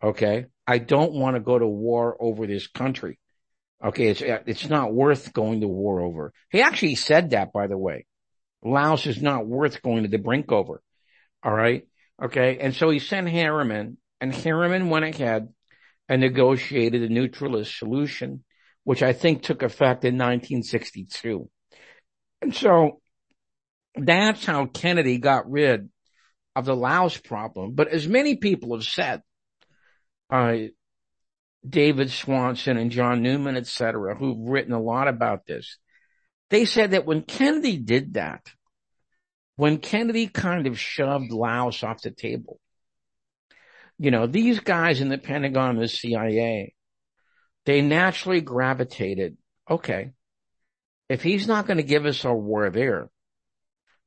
Okay. 0.04 0.46
I 0.68 0.78
don't 0.78 1.14
want 1.14 1.36
to 1.36 1.40
go 1.40 1.58
to 1.58 1.68
war 1.68 2.16
over 2.20 2.46
this 2.46 2.68
country. 2.68 3.18
Okay. 3.84 4.10
It's, 4.10 4.22
it's 4.22 4.70
not 4.70 4.94
worth 4.94 5.34
going 5.34 5.62
to 5.62 5.68
war 5.68 6.02
over. 6.02 6.34
He 6.50 6.62
actually 6.62 6.96
said 6.96 7.32
that, 7.32 7.52
by 7.54 7.68
the 7.68 7.78
way. 7.78 8.06
Laos 8.64 9.08
is 9.08 9.22
not 9.22 9.48
worth 9.48 9.82
going 9.82 10.04
to 10.04 10.10
the 10.10 10.18
brink 10.18 10.52
over. 10.52 10.82
All 11.44 11.54
right. 11.54 11.88
Okay. 12.22 12.58
And 12.60 12.76
so 12.76 12.90
he 12.90 13.00
sent 13.00 13.28
Harriman 13.30 13.98
and 14.20 14.34
Harriman 14.34 14.90
went 14.90 15.06
ahead 15.06 15.50
and 16.08 16.22
negotiated 16.22 17.02
a 17.02 17.14
neutralist 17.14 17.78
solution, 17.78 18.44
which 18.84 19.02
I 19.02 19.14
think 19.14 19.42
took 19.42 19.64
effect 19.64 20.06
in 20.06 20.16
1962. 20.16 21.50
And 22.42 22.56
so 22.56 23.02
that's 23.96 24.46
how 24.46 24.66
Kennedy 24.68 25.18
got 25.18 25.50
rid 25.50 25.90
of 26.56 26.66
the 26.66 26.76
Laos 26.76 27.18
problem. 27.18 27.74
But 27.74 27.88
as 27.90 28.08
many 28.08 28.36
people 28.36 28.76
have 28.76 28.86
said, 28.86 29.22
uh, 30.30 30.56
David 31.68 32.12
Swanson 32.12 32.78
and 32.78 32.92
John 32.92 33.22
Newman, 33.22 33.56
et 33.56 33.68
cetera, 33.68 34.16
who've 34.16 34.50
written 34.50 34.74
a 34.74 34.82
lot 34.82 35.08
about 35.08 35.46
this, 35.46 35.78
they 36.50 36.66
said 36.66 36.92
that 36.92 37.06
when 37.06 37.22
Kennedy 37.22 37.78
did 37.78 38.16
that, 38.16 38.46
when 39.56 39.78
Kennedy 39.78 40.28
kind 40.28 40.66
of 40.68 40.80
shoved 40.80 41.32
Laos 41.32 41.84
off 41.84 42.02
the 42.02 42.12
table, 42.12 42.60
you 44.00 44.10
know, 44.10 44.26
these 44.26 44.60
guys 44.60 45.02
in 45.02 45.10
the 45.10 45.18
Pentagon 45.18 45.78
the 45.78 45.88
CIA, 45.88 46.74
they 47.66 47.82
naturally 47.82 48.42
gravitated, 48.42 49.38
okay, 49.70 50.12
if 51.10 51.22
he's 51.22 51.48
not 51.48 51.68
going 51.68 51.78
to 51.78 51.84
give 51.84 52.06
us 52.06 52.26
a 52.26 52.34
war 52.34 52.70
there, 52.70 53.10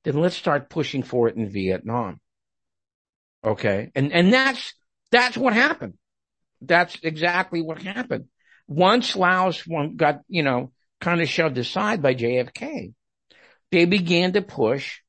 then 0.03 0.21
let's 0.21 0.37
start 0.37 0.71
pushing 0.71 1.03
for 1.03 1.29
it 1.29 1.37
in 1.37 1.49
Vietnam. 1.49 2.21
Okay. 3.45 3.91
And, 3.95 4.13
and 4.13 4.33
that's, 4.33 4.75
that's 5.11 5.37
what 5.37 5.53
happened. 5.53 5.95
That's 6.67 6.99
exactly 7.03 7.63
what 7.63 7.81
happened. 7.83 8.27
Once 8.67 9.15
Laos 9.15 9.63
got, 9.97 10.21
you 10.29 10.43
know, 10.43 10.73
kind 11.01 11.21
of 11.21 11.29
shoved 11.29 11.59
aside 11.59 12.03
by 12.03 12.15
JFK. 12.15 12.95
They 13.71 13.85
began 13.85 14.33
to 14.33 14.43
push 14.43 15.01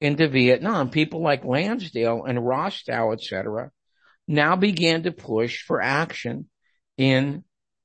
into 0.00 0.28
Vietnam. 0.28 0.90
People 0.90 1.22
like 1.22 1.44
Lansdale 1.44 2.24
and 2.24 2.38
Rostow, 2.38 3.12
etc., 3.12 3.70
now 4.28 4.56
began 4.56 5.02
to 5.02 5.12
push 5.12 5.62
for 5.62 5.80
action 5.80 6.48
in 6.96 7.44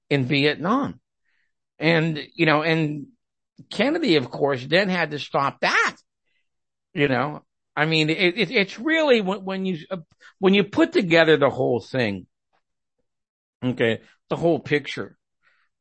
in 0.10 0.26
Vietnam. 0.26 1.00
And 1.80 2.20
you 2.34 2.46
know, 2.46 2.64
and 2.64 3.08
Kennedy, 3.70 4.16
of 4.16 4.30
course, 4.30 4.66
then 4.66 4.90
had 4.90 5.12
to 5.12 5.20
stop 5.20 5.60
that. 5.62 5.96
You 6.94 7.08
know, 7.08 7.44
I 7.76 7.86
mean, 7.86 8.10
it, 8.10 8.38
it, 8.38 8.52
it's 8.52 8.80
really 8.80 9.22
when, 9.22 9.44
when 9.44 9.66
you 9.66 9.80
uh, 9.92 9.98
when 10.40 10.54
you 10.54 10.64
put 10.64 10.94
together 10.94 11.38
the 11.38 11.50
whole 11.50 11.80
thing, 11.80 12.28
okay, 13.64 14.02
the 14.30 14.36
whole 14.36 14.60
picture 14.60 15.18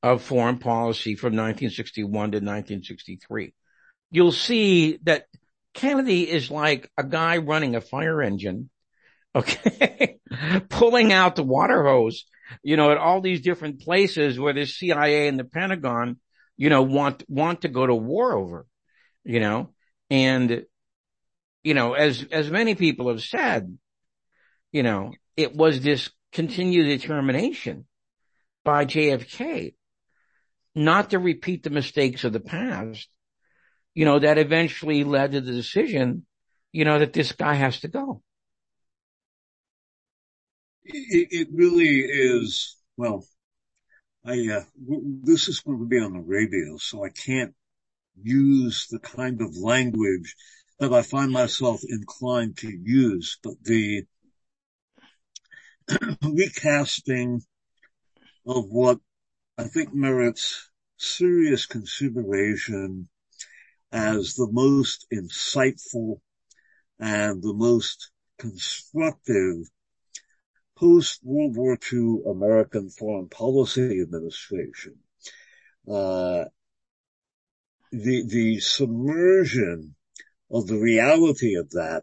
of 0.02 0.22
foreign 0.22 0.58
policy 0.58 1.14
from 1.14 1.32
1961 1.32 2.10
to 2.10 2.36
1963. 2.36 3.54
You'll 4.10 4.32
see 4.32 4.98
that 5.02 5.26
Kennedy 5.74 6.30
is 6.30 6.50
like 6.50 6.90
a 6.96 7.04
guy 7.04 7.38
running 7.38 7.74
a 7.74 7.80
fire 7.80 8.22
engine, 8.22 8.70
okay, 9.34 10.18
pulling 10.68 11.12
out 11.12 11.36
the 11.36 11.42
water 11.42 11.84
hose, 11.84 12.24
you 12.62 12.76
know, 12.76 12.90
at 12.92 12.98
all 12.98 13.20
these 13.20 13.40
different 13.40 13.80
places 13.80 14.38
where 14.38 14.54
the 14.54 14.64
CIA 14.64 15.28
and 15.28 15.38
the 15.38 15.44
Pentagon, 15.44 16.18
you 16.56 16.70
know, 16.70 16.82
want, 16.82 17.24
want 17.28 17.62
to 17.62 17.68
go 17.68 17.86
to 17.86 17.94
war 17.94 18.34
over, 18.34 18.66
you 19.24 19.40
know, 19.40 19.70
and, 20.08 20.64
you 21.64 21.74
know, 21.74 21.94
as, 21.94 22.24
as 22.30 22.50
many 22.50 22.74
people 22.74 23.08
have 23.08 23.22
said, 23.22 23.76
you 24.72 24.82
know, 24.82 25.12
it 25.36 25.54
was 25.54 25.80
this 25.80 26.10
continued 26.37 26.85
determination 26.85 27.87
by 28.62 28.85
JFK 28.85 29.72
not 30.75 31.09
to 31.11 31.18
repeat 31.18 31.62
the 31.62 31.70
mistakes 31.70 32.25
of 32.25 32.35
the 32.35 32.40
past, 32.40 33.09
you 33.94 34.05
know, 34.05 34.18
that 34.18 34.37
eventually 34.37 35.03
led 35.03 35.33
to 35.33 35.40
the 35.40 35.53
decision, 35.53 36.27
you 36.72 36.85
know, 36.85 36.99
that 36.99 37.14
this 37.14 37.33
guy 37.33 37.55
has 37.55 37.81
to 37.81 37.88
go. 37.88 38.20
It, 40.85 41.29
it 41.31 41.49
really 41.55 42.01
is, 42.01 42.77
well, 42.99 43.27
I, 44.22 44.33
uh, 44.53 44.64
this 45.22 45.49
is 45.49 45.61
going 45.61 45.79
to 45.79 45.87
be 45.87 45.99
on 45.99 46.12
the 46.12 46.20
radio, 46.20 46.77
so 46.77 47.03
I 47.03 47.09
can't 47.09 47.55
use 48.22 48.88
the 48.90 48.99
kind 48.99 49.40
of 49.40 49.57
language 49.57 50.37
that 50.81 50.92
I 50.92 51.01
find 51.01 51.33
myself 51.33 51.81
inclined 51.88 52.59
to 52.59 52.68
use, 52.68 53.38
but 53.42 53.55
the 53.62 54.05
recasting 56.22 57.42
of 58.46 58.64
what 58.68 58.99
I 59.59 59.64
think 59.64 59.94
merits 59.94 60.68
serious 60.96 61.66
consideration 61.66 63.09
as 63.92 64.35
the 64.35 64.49
most 64.51 65.07
insightful 65.12 66.20
and 66.99 67.42
the 67.42 67.55
most 67.55 68.11
constructive 68.38 69.68
post 70.77 71.20
World 71.22 71.57
War 71.57 71.79
II 71.92 72.22
American 72.29 72.90
foreign 72.90 73.29
policy 73.29 74.01
administration. 74.01 74.96
Uh, 75.88 76.46
the, 77.92 78.27
the 78.27 78.59
submersion 78.61 79.94
of 80.51 80.66
the 80.66 80.79
reality 80.79 81.55
of 81.55 81.70
that 81.70 82.03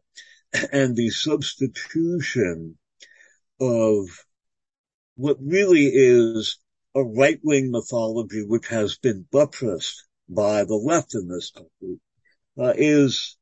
and 0.71 0.95
the 0.95 1.09
substitution 1.09 2.77
of 3.63 4.09
what 5.15 5.37
really 5.41 5.85
is 5.85 6.57
a 6.95 7.03
right-wing 7.03 7.71
mythology 7.71 8.43
which 8.45 8.67
has 8.67 8.97
been 8.97 9.25
buttressed 9.31 10.07
by 10.29 10.63
the 10.63 10.75
left 10.75 11.15
in 11.15 11.27
this 11.27 11.51
country, 11.51 11.99
uh, 12.59 12.73
is 12.75 13.37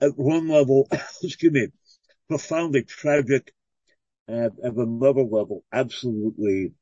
at 0.00 0.16
one 0.16 0.48
level, 0.48 0.88
excuse 1.22 1.52
me, 1.52 1.68
profoundly 2.28 2.82
tragic 2.82 3.52
and 4.28 4.52
at 4.64 4.74
another 4.74 5.22
level, 5.22 5.64
absolutely 5.72 6.72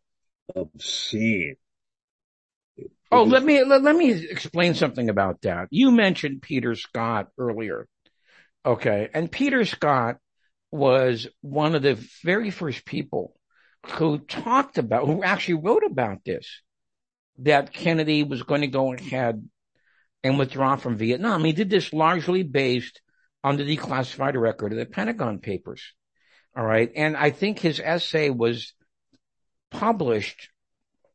obscene. 0.54 1.56
Oh, 3.12 3.24
let 3.24 3.42
me, 3.42 3.64
let, 3.64 3.82
let 3.82 3.96
me 3.96 4.12
explain 4.12 4.74
something 4.74 5.08
about 5.08 5.42
that. 5.42 5.68
You 5.70 5.90
mentioned 5.90 6.42
Peter 6.42 6.74
Scott 6.74 7.28
earlier. 7.38 7.88
Okay. 8.64 9.08
And 9.12 9.30
Peter 9.30 9.64
Scott 9.64 10.18
was 10.70 11.26
one 11.40 11.74
of 11.74 11.82
the 11.82 11.98
very 12.22 12.50
first 12.50 12.84
people 12.84 13.34
who 13.86 14.18
talked 14.18 14.78
about, 14.78 15.06
who 15.06 15.22
actually 15.22 15.54
wrote 15.54 15.84
about 15.84 16.24
this, 16.24 16.46
that 17.38 17.72
Kennedy 17.72 18.22
was 18.22 18.42
going 18.42 18.60
to 18.60 18.66
go 18.66 18.92
ahead 18.92 19.48
and 20.22 20.38
withdraw 20.38 20.76
from 20.76 20.96
Vietnam. 20.96 21.44
He 21.44 21.52
did 21.52 21.70
this 21.70 21.92
largely 21.92 22.42
based 22.42 23.00
on 23.42 23.56
the 23.56 23.64
declassified 23.64 24.38
record 24.38 24.72
of 24.72 24.78
the 24.78 24.86
Pentagon 24.86 25.38
Papers. 25.38 25.82
All 26.56 26.64
right. 26.64 26.90
And 26.94 27.16
I 27.16 27.30
think 27.30 27.58
his 27.58 27.80
essay 27.80 28.28
was 28.28 28.74
published, 29.70 30.50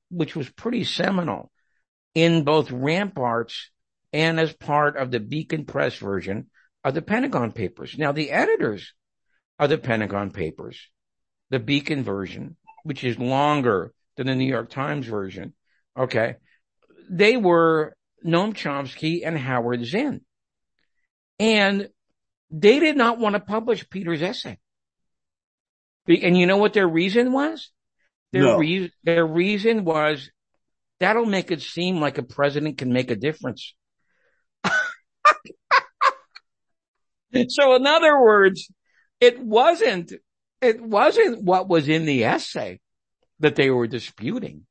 which 0.09 0.35
was 0.35 0.49
pretty 0.49 0.83
seminal 0.83 1.51
in 2.15 2.43
both 2.43 2.71
Ramparts 2.71 3.69
and 4.11 4.39
as 4.39 4.53
part 4.53 4.97
of 4.97 5.11
the 5.11 5.19
Beacon 5.19 5.65
Press 5.65 5.97
version 5.97 6.49
of 6.83 6.93
the 6.93 7.01
Pentagon 7.01 7.51
Papers. 7.51 7.95
Now, 7.97 8.11
the 8.11 8.31
editors 8.31 8.93
of 9.59 9.69
the 9.69 9.77
Pentagon 9.77 10.31
Papers, 10.31 10.79
the 11.49 11.59
Beacon 11.59 12.03
version, 12.03 12.57
which 12.83 13.03
is 13.03 13.17
longer 13.17 13.93
than 14.17 14.27
the 14.27 14.35
New 14.35 14.47
York 14.47 14.69
Times 14.69 15.07
version, 15.07 15.53
okay, 15.97 16.35
they 17.09 17.37
were 17.37 17.95
Noam 18.25 18.53
Chomsky 18.53 19.21
and 19.25 19.37
Howard 19.37 19.85
Zinn. 19.85 20.21
And 21.39 21.89
they 22.49 22.79
did 22.79 22.95
not 22.97 23.19
want 23.19 23.33
to 23.35 23.39
publish 23.39 23.89
Peter's 23.89 24.21
essay. 24.21 24.57
And 26.07 26.37
you 26.37 26.45
know 26.45 26.57
what 26.57 26.73
their 26.73 26.87
reason 26.87 27.31
was? 27.31 27.71
Their, 28.31 28.43
No. 28.43 28.57
rea- 28.57 28.91
their 29.03 29.25
reason 29.25 29.83
was 29.85 30.29
that'll 30.99 31.25
make 31.25 31.51
it 31.51 31.61
seem 31.61 31.99
like 31.99 32.17
a 32.17 32.23
president 32.23 32.77
can 32.77 32.93
make 32.93 33.11
a 33.11 33.15
difference. 33.15 33.73
so 37.49 37.75
in 37.75 37.85
other 37.85 38.21
words, 38.21 38.69
it 39.19 39.39
wasn't, 39.39 40.13
it 40.62 40.82
wasn't 40.82 41.43
what 41.43 41.67
was 41.67 41.89
in 41.89 42.06
the 42.06 42.25
essay 42.25 42.80
that 43.39 43.56
they 43.56 43.69
were 43.69 43.88
disputing. 43.88 44.65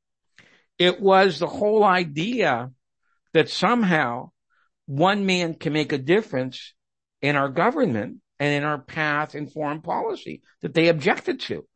It 0.78 1.00
was 1.00 1.38
the 1.38 1.46
whole 1.46 1.84
idea 1.84 2.70
that 3.32 3.48
somehow 3.48 4.30
one 4.86 5.26
man 5.26 5.54
can 5.54 5.72
make 5.72 5.92
a 5.92 5.98
difference 5.98 6.74
in 7.22 7.36
our 7.36 7.48
government 7.48 8.18
and 8.38 8.54
in 8.54 8.64
our 8.64 8.78
path 8.78 9.34
in 9.34 9.46
foreign 9.46 9.80
policy 9.80 10.42
that 10.62 10.74
they 10.74 10.88
objected 10.88 11.40
to. 11.40 11.66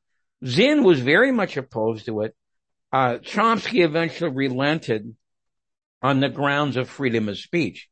Zinn 0.45 0.85
was 0.85 1.01
very 1.01 1.33
much 1.33 1.57
opposed 1.57 2.07
to 2.07 2.21
it. 2.23 2.35
Uh, 2.93 3.19
Chomsky 3.19 3.85
eventually 3.85 4.31
relented 4.31 5.15
on 6.03 6.21
the 6.21 6.29
grounds 6.29 6.77
of 6.77 6.89
freedom 6.89 7.29
of 7.29 7.39
speech, 7.39 7.89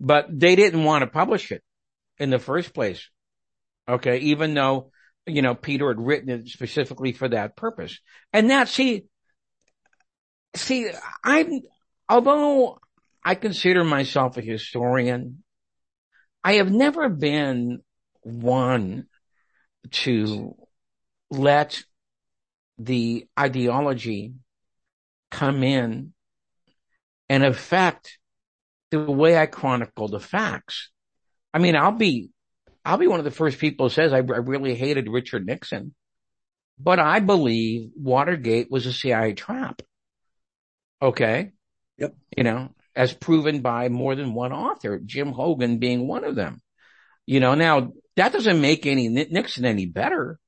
but 0.00 0.26
they 0.30 0.56
didn't 0.56 0.84
want 0.84 1.02
to 1.02 1.06
publish 1.06 1.52
it 1.52 1.62
in 2.18 2.30
the 2.30 2.38
first 2.38 2.74
place. 2.74 3.08
Okay. 3.90 4.18
Even 4.18 4.54
though, 4.54 4.90
you 5.26 5.42
know, 5.42 5.54
Peter 5.54 5.88
had 5.88 6.00
written 6.00 6.30
it 6.30 6.48
specifically 6.48 7.12
for 7.12 7.28
that 7.28 7.56
purpose. 7.56 7.98
And 8.32 8.50
that, 8.50 8.68
see, 8.68 9.04
see, 10.54 10.90
I'm, 11.24 11.60
although 12.08 12.78
I 13.24 13.34
consider 13.34 13.84
myself 13.84 14.36
a 14.36 14.42
historian, 14.42 15.42
I 16.42 16.54
have 16.54 16.70
never 16.70 17.08
been 17.08 17.80
one 18.22 19.06
to 19.90 20.56
let 21.30 21.82
the 22.78 23.26
ideology 23.38 24.34
come 25.30 25.62
in 25.62 26.12
and 27.28 27.44
affect 27.44 28.18
the 28.90 29.00
way 29.00 29.36
I 29.36 29.46
chronicle 29.46 30.08
the 30.08 30.18
facts. 30.18 30.90
I 31.52 31.58
mean, 31.58 31.76
I'll 31.76 31.92
be, 31.92 32.30
I'll 32.84 32.98
be 32.98 33.06
one 33.06 33.20
of 33.20 33.24
the 33.24 33.30
first 33.30 33.58
people 33.58 33.86
who 33.86 33.94
says 33.94 34.12
I, 34.12 34.18
I 34.18 34.20
really 34.20 34.74
hated 34.74 35.08
Richard 35.08 35.46
Nixon, 35.46 35.94
but 36.78 36.98
I 36.98 37.20
believe 37.20 37.90
Watergate 37.96 38.70
was 38.70 38.86
a 38.86 38.92
CIA 38.92 39.34
trap. 39.34 39.82
Okay. 41.02 41.52
Yep. 41.98 42.14
You 42.36 42.44
know, 42.44 42.70
as 42.96 43.12
proven 43.12 43.60
by 43.60 43.88
more 43.88 44.14
than 44.14 44.34
one 44.34 44.52
author, 44.52 44.98
Jim 44.98 45.32
Hougan 45.32 45.78
being 45.78 46.06
one 46.06 46.24
of 46.24 46.34
them. 46.34 46.60
You 47.26 47.40
know, 47.40 47.54
now 47.54 47.92
that 48.16 48.32
doesn't 48.32 48.60
make 48.60 48.86
any 48.86 49.08
Nixon 49.08 49.64
any 49.64 49.86
better, 49.86 50.38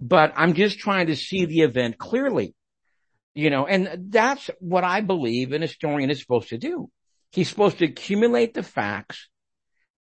but 0.00 0.32
I'm 0.36 0.54
just 0.54 0.78
trying 0.78 1.06
to 1.08 1.16
see 1.16 1.44
the 1.44 1.60
event 1.60 1.98
clearly. 1.98 2.54
You 3.34 3.50
know, 3.50 3.66
and 3.66 4.10
that's 4.10 4.48
what 4.60 4.84
I 4.84 5.00
believe 5.00 5.52
an 5.52 5.62
historian 5.62 6.10
is 6.10 6.20
supposed 6.20 6.50
to 6.50 6.58
do. 6.58 6.88
He's 7.32 7.48
supposed 7.48 7.78
to 7.78 7.86
accumulate 7.86 8.54
the 8.54 8.62
facts 8.62 9.28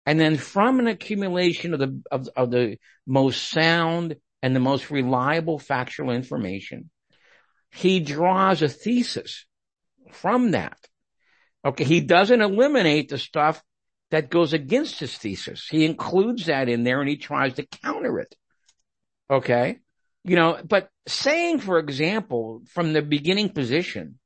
and 0.06 0.20
then 0.20 0.38
from 0.38 0.80
an 0.80 0.88
accumulation 0.88 1.74
of 1.74 1.80
the, 1.80 2.02
of, 2.12 2.30
of 2.36 2.52
the 2.52 2.78
most 3.06 3.50
sound 3.50 4.16
and 4.42 4.56
the 4.56 4.60
most 4.60 4.90
reliable 4.90 5.60
factual 5.60 6.10
information, 6.10 6.90
he 7.72 8.00
draws 8.00 8.62
a 8.62 8.70
thesis 8.70 9.46
from 10.12 10.52
that. 10.52 10.78
Okay. 11.64 11.84
He 11.84 12.02
doesn't 12.02 12.42
eliminate 12.42 13.10
the 13.10 13.18
stuff 13.18 13.64
that 14.10 14.30
goes 14.30 14.54
against 14.54 15.00
his 15.00 15.16
thesis. 15.16 15.68
He 15.70 15.86
includes 15.86 16.48
that 16.48 16.68
in 16.68 16.84
there 16.84 17.00
and 17.00 17.10
he 17.10 17.18
tries 17.18 17.54
to 17.54 17.66
counter 17.66 18.20
it. 18.20 18.36
Okay. 19.30 19.80
You 20.24 20.36
know, 20.36 20.60
but 20.68 20.90
saying, 21.08 21.60
for 21.60 21.80
example, 21.80 22.64
from 22.74 22.94
the 22.94 23.02
beginning 23.02 23.50
position 23.50 24.20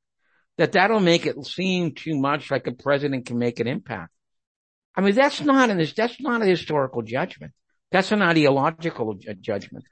that 0.58 0.72
that'll 0.72 1.00
make 1.00 1.26
it 1.26 1.44
seem 1.46 1.92
too 1.92 2.18
much 2.18 2.50
like 2.50 2.66
a 2.66 2.72
president 2.72 3.26
can 3.26 3.38
make 3.38 3.60
an 3.60 3.66
impact. 3.66 4.10
I 4.96 5.02
mean, 5.02 5.14
that's 5.14 5.40
not 5.42 5.70
an, 5.70 5.86
that's 5.96 6.20
not 6.20 6.42
a 6.42 6.46
historical 6.46 7.02
judgment. 7.02 7.52
That's 7.92 8.12
an 8.12 8.22
ideological 8.22 9.14
judgment. 9.40 9.84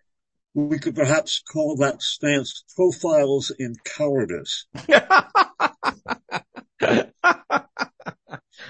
We 0.54 0.78
could 0.78 0.94
perhaps 0.94 1.42
call 1.42 1.76
that 1.76 2.00
stance 2.00 2.64
profiles 2.74 3.52
in 3.58 3.74
cowardice. 3.84 4.66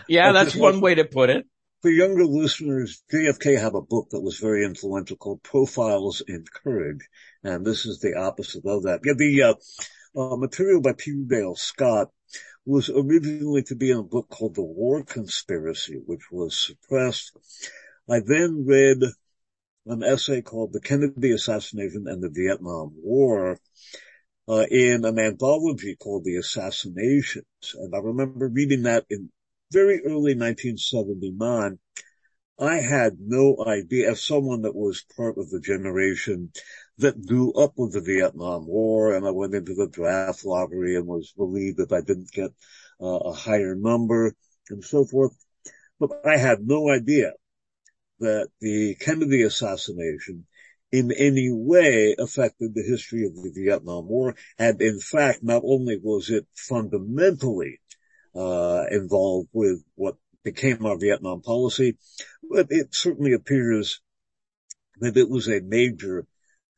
yeah, 0.09 0.33
that's 0.33 0.57
one 0.57 0.81
way 0.81 0.95
to 0.97 1.05
put 1.05 1.31
it. 1.31 1.47
For 1.83 1.91
younger 1.91 2.25
listeners, 2.25 3.03
JFK 3.13 3.61
had 3.61 3.75
a 3.75 3.83
book 3.83 4.09
that 4.11 4.23
was 4.23 4.39
very 4.39 4.65
influential 4.65 5.19
called 5.19 5.43
Profiles 5.43 6.23
in 6.27 6.45
Courage, 6.65 7.07
and 7.43 7.65
this 7.65 7.85
is 7.85 8.01
the 8.01 8.15
opposite 8.17 8.65
of 8.65 8.85
that. 8.85 9.01
Yeah, 9.05 9.13
the 9.19 9.43
uh, 9.43 9.55
uh, 10.19 10.37
material 10.37 10.81
by 10.81 10.95
Peter 10.95 11.25
Dale 11.27 11.57
Scott 11.57 12.09
was 12.67 12.91
originally 12.91 13.63
to 13.65 13.75
be 13.75 13.91
in 13.91 13.99
a 13.99 14.03
book 14.03 14.29
called 14.29 14.55
The 14.55 14.63
War 14.63 15.03
Conspiracy, 15.03 16.01
which 16.07 16.31
was 16.31 16.59
suppressed. 16.59 17.37
I 18.09 18.21
then 18.21 18.65
read 18.67 18.99
an 19.87 20.03
essay 20.03 20.41
called 20.43 20.73
The 20.73 20.81
Kennedy 20.81 21.33
Assassination 21.33 22.07
and 22.09 22.23
the 22.23 22.31
Vietnam 22.31 22.93
War 22.97 23.59
uh, 24.49 24.67
in 24.71 25.05
an 25.05 25.19
anthology 25.19 25.97
called 25.97 26.25
The 26.25 26.37
Assassinations. 26.37 27.45
And 27.75 27.95
I 27.95 27.99
remember 27.99 28.49
reading 28.49 28.83
that 28.83 29.05
in 29.11 29.31
very 29.71 30.01
early 30.05 30.35
1979. 30.35 31.79
I 32.59 32.77
had 32.77 33.17
no 33.19 33.65
idea, 33.67 34.13
as 34.13 34.25
someone 34.25 34.63
that 34.63 34.77
was 34.77 35.05
part 35.17 35.37
of 35.39 35.51
the 35.51 35.61
generation 35.61 36.53
that 36.99 37.27
grew 37.27 37.53
up 37.53 37.73
with 37.77 37.93
the 37.93 38.01
Vietnam 38.01 38.67
War, 38.67 39.15
and 39.15 39.27
I 39.27 39.31
went 39.31 39.55
into 39.55 39.75
the 39.75 39.89
draft 39.89 40.45
lottery 40.45 40.97
and 40.97 41.07
was 41.07 41.35
relieved 41.37 41.79
that 41.79 41.93
I 41.93 42.01
didn't 42.01 42.31
get 42.31 42.51
uh, 43.01 43.07
a 43.07 43.33
higher 43.33 43.75
number 43.75 44.35
and 44.71 44.85
so 44.85 45.05
forth. 45.05 45.37
But 45.99 46.11
I 46.25 46.37
had 46.37 46.67
no 46.67 46.91
idea 46.91 47.33
that 48.21 48.49
the 48.61 48.95
Kennedy 48.97 49.43
assassination 49.43 50.47
in 50.93 51.11
any 51.11 51.51
way 51.51 52.15
affected 52.19 52.75
the 52.75 52.83
history 52.83 53.27
of 53.27 53.35
the 53.35 53.53
Vietnam 53.53 54.07
War. 54.09 54.37
And 54.59 54.81
in 54.81 55.01
fact, 55.01 55.43
not 55.43 55.63
only 55.65 55.99
was 56.01 56.31
it 56.31 56.47
fundamentally 56.55 57.81
uh, 58.35 58.85
involved 58.91 59.49
with 59.53 59.83
what 59.97 60.17
became 60.45 60.87
our 60.87 60.97
Vietnam 60.97 61.41
policy, 61.43 61.97
but 62.49 62.69
it 62.71 62.95
certainly 62.95 63.33
appears 63.33 64.01
that 65.01 65.17
it 65.17 65.29
was 65.29 65.49
a 65.49 65.61
major 65.61 66.27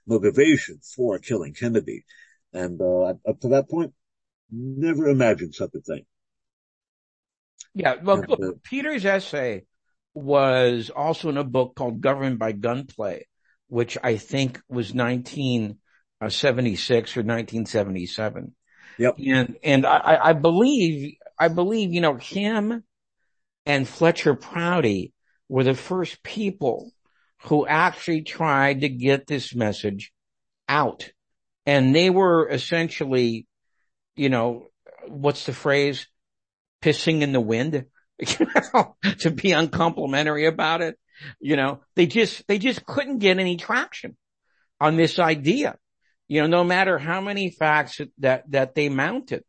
motivation 0.07 0.81
for 0.95 1.19
killing 1.19 1.55
Kennedy. 1.55 2.05
And 2.53 2.81
uh, 2.81 3.15
up 3.27 3.41
to 3.41 3.49
that 3.49 3.69
point, 3.69 3.93
never 4.51 5.09
imagined 5.09 5.55
such 5.55 5.71
a 5.75 5.81
thing. 5.81 6.05
Yeah. 7.75 7.97
Well, 8.03 8.21
And, 8.21 8.29
look, 8.29 8.43
uh, 8.43 8.53
Peter's 8.63 9.05
essay 9.05 9.65
was 10.15 10.91
also 10.95 11.29
in 11.29 11.37
a 11.37 11.45
book 11.45 11.75
called 11.77 12.01
Government 12.01 12.39
by 12.39 12.53
Gunplay, 12.53 13.27
which 13.69 13.99
I 14.03 14.17
think 14.17 14.61
was 14.69 14.95
1976 14.95 17.17
or 17.17 17.21
1977. 17.21 18.55
Yep. 18.99 19.17
And, 19.27 19.57
and 19.63 19.85
I, 19.85 20.19
I 20.23 20.33
believe, 20.33 21.17
I 21.39 21.49
believe, 21.49 21.93
you 21.93 22.01
know, 22.01 22.15
him 22.15 22.83
and 23.67 23.87
Fletcher 23.87 24.35
Prouty 24.35 25.13
were 25.49 25.65
the 25.65 25.75
first 25.75 26.23
people 26.23 26.93
who 27.45 27.67
actually 27.67 28.23
tried 28.23 28.81
to 28.81 28.89
get 28.89 29.27
this 29.27 29.55
message 29.55 30.13
out. 30.69 31.11
And 31.65 31.95
they 31.95 32.11
were 32.11 32.49
essentially, 32.49 33.47
you 34.15 34.29
know, 34.29 34.69
what's 35.09 35.47
the 35.47 35.53
phrase? 35.53 36.07
Pissing 36.83 37.23
in 37.23 37.33
the 37.33 37.41
wind, 37.41 37.87
to 39.19 39.31
be 39.31 39.53
uncomplimentary 39.53 40.47
about 40.47 40.83
it. 40.83 40.99
You 41.41 41.57
know, 41.57 41.81
they 41.95 42.07
just, 42.07 42.47
they 42.47 42.59
just 42.59 42.85
couldn't 42.85 43.19
get 43.19 43.39
any 43.39 43.57
traction 43.57 44.17
on 44.81 44.97
this 44.97 45.19
idea. 45.19 45.77
You 46.29 46.43
know, 46.43 46.47
no 46.47 46.65
matter 46.65 46.99
how 46.99 47.21
many 47.21 47.51
facts 47.51 48.01
that, 48.19 48.51
that 48.51 48.75
they 48.75 48.89
mounted, 48.89 49.45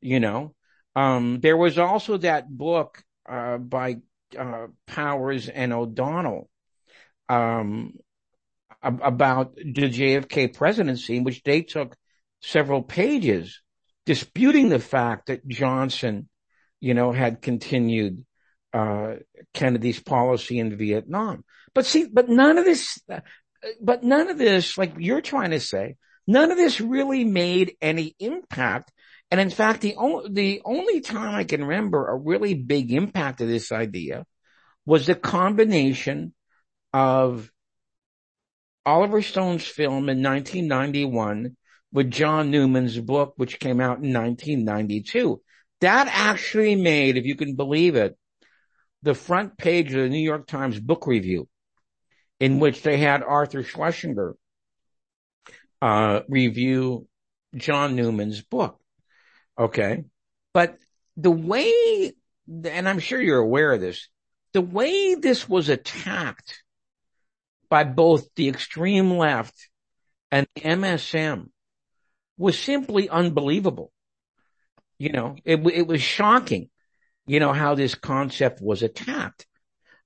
you 0.00 0.20
know, 0.20 0.54
um, 0.94 1.40
there 1.40 1.56
was 1.56 1.78
also 1.78 2.16
that 2.18 2.48
book, 2.48 3.02
uh, 3.28 3.58
by, 3.58 3.96
uh, 4.38 4.66
Powers 4.86 5.48
and 5.48 5.72
O'Donnell, 5.72 6.48
um, 7.28 7.94
about 8.82 9.56
the 9.56 9.90
JFK 9.90 10.54
presidency, 10.54 11.16
in 11.16 11.24
which 11.24 11.42
they 11.42 11.62
took 11.62 11.96
several 12.40 12.82
pages 12.82 13.60
disputing 14.06 14.68
the 14.68 14.78
fact 14.78 15.26
that 15.26 15.46
Johnson, 15.46 16.28
you 16.80 16.94
know, 16.94 17.12
had 17.12 17.42
continued, 17.42 18.24
uh, 18.72 19.14
Kennedy's 19.54 20.00
policy 20.00 20.58
in 20.58 20.76
Vietnam. 20.76 21.44
But 21.74 21.86
see, 21.86 22.06
but 22.10 22.28
none 22.28 22.58
of 22.58 22.64
this, 22.64 23.00
but 23.80 24.02
none 24.02 24.28
of 24.28 24.38
this, 24.38 24.78
like 24.78 24.94
you're 24.98 25.20
trying 25.20 25.50
to 25.50 25.60
say, 25.60 25.96
none 26.26 26.50
of 26.50 26.56
this 26.56 26.80
really 26.80 27.24
made 27.24 27.76
any 27.80 28.14
impact. 28.18 28.92
And 29.30 29.40
in 29.40 29.50
fact, 29.50 29.80
the 29.80 29.96
only, 29.96 30.30
the 30.30 30.62
only 30.64 31.00
time 31.00 31.34
I 31.34 31.44
can 31.44 31.64
remember 31.64 32.08
a 32.08 32.16
really 32.16 32.54
big 32.54 32.92
impact 32.92 33.40
of 33.40 33.48
this 33.48 33.72
idea 33.72 34.24
was 34.86 35.06
the 35.06 35.14
combination 35.14 36.32
of 36.98 37.48
Oliver 38.84 39.22
Stone's 39.22 39.64
film 39.64 40.08
in 40.08 40.20
1991 40.20 41.56
with 41.92 42.10
John 42.10 42.50
Newman's 42.50 42.98
book, 42.98 43.34
which 43.36 43.60
came 43.60 43.80
out 43.80 44.02
in 44.02 44.12
1992. 44.12 45.40
That 45.80 46.08
actually 46.10 46.74
made, 46.74 47.16
if 47.16 47.24
you 47.24 47.36
can 47.36 47.54
believe 47.54 47.94
it, 47.94 48.18
the 49.02 49.14
front 49.14 49.56
page 49.56 49.94
of 49.94 50.02
the 50.02 50.08
New 50.08 50.18
York 50.18 50.48
Times 50.48 50.80
book 50.80 51.06
review 51.06 51.48
in 52.40 52.58
which 52.58 52.82
they 52.82 52.96
had 52.96 53.22
Arthur 53.22 53.62
Schlesinger, 53.62 54.34
uh, 55.80 56.22
review 56.28 57.06
John 57.54 57.94
Newman's 57.94 58.42
book. 58.42 58.76
Okay. 59.56 60.02
But 60.52 60.76
the 61.16 61.30
way, 61.30 62.12
and 62.48 62.88
I'm 62.88 62.98
sure 62.98 63.20
you're 63.20 63.38
aware 63.38 63.72
of 63.72 63.80
this, 63.80 64.08
the 64.52 64.62
way 64.62 65.14
this 65.14 65.48
was 65.48 65.68
attacked 65.68 66.64
by 67.70 67.84
both 67.84 68.28
the 68.34 68.48
extreme 68.48 69.10
left 69.10 69.68
and 70.30 70.46
the 70.54 70.62
MSM 70.62 71.48
was 72.36 72.58
simply 72.58 73.08
unbelievable. 73.08 73.92
You 74.98 75.12
know, 75.12 75.36
it, 75.44 75.64
it 75.66 75.86
was 75.86 76.02
shocking, 76.02 76.70
you 77.26 77.40
know, 77.40 77.52
how 77.52 77.74
this 77.74 77.94
concept 77.94 78.60
was 78.60 78.82
attacked. 78.82 79.46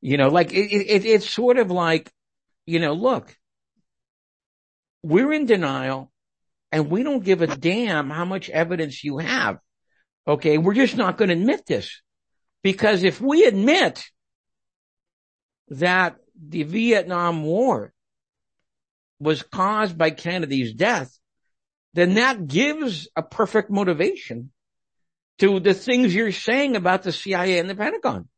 You 0.01 0.17
know, 0.17 0.29
like 0.29 0.53
it, 0.53 0.73
it, 0.73 1.05
it's 1.05 1.29
sort 1.29 1.59
of 1.59 1.71
like, 1.71 2.11
you 2.67 2.81
know, 2.81 2.93
look, 2.93 3.35
we're 5.03 5.33
in 5.33 5.47
denial 5.47 6.11
and 6.71 6.91
we 6.91 7.03
don't 7.03 7.25
give 7.25 7.43
a 7.43 7.47
damn 7.47 8.11
how 8.11 8.25
much 8.25 8.51
evidence 8.51 9.05
you 9.05 9.19
have. 9.19 9.59
Okay. 10.27 10.59
We're 10.59 10.75
just 10.75 10.97
not 10.97 11.19
going 11.19 11.29
to 11.29 11.35
admit 11.35 11.67
this 11.67 12.03
because 12.63 13.03
if 13.03 13.21
we 13.21 13.45
admit 13.45 14.05
that 15.69 16.17
the 16.47 16.65
Vietnam 16.65 17.45
War 17.45 17.93
was 19.21 19.43
caused 19.43 19.97
by 19.97 20.11
Kennedy's 20.11 20.73
death, 20.73 21.17
then 21.95 22.15
that 22.15 22.47
gives 22.47 23.09
a 23.15 23.23
perfect 23.23 23.71
motivation 23.71 24.51
to 25.39 25.61
the 25.61 25.75
things 25.75 26.15
you're 26.15 26.33
saying 26.33 26.77
about 26.77 27.03
the 27.03 27.13
CIA 27.13 27.59
and 27.59 27.71
the 27.71 27.75
Pentagon. 27.75 28.29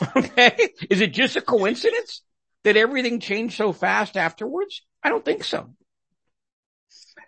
Okay. 0.16 0.68
Is 0.90 1.00
it 1.00 1.12
just 1.12 1.34
a 1.34 1.40
coincidence 1.40 2.22
that 2.62 2.76
everything 2.76 3.18
changed 3.18 3.56
so 3.56 3.72
fast 3.72 4.16
afterwards? 4.16 4.82
I 5.02 5.08
don't 5.08 5.24
think 5.24 5.42
so. 5.42 5.74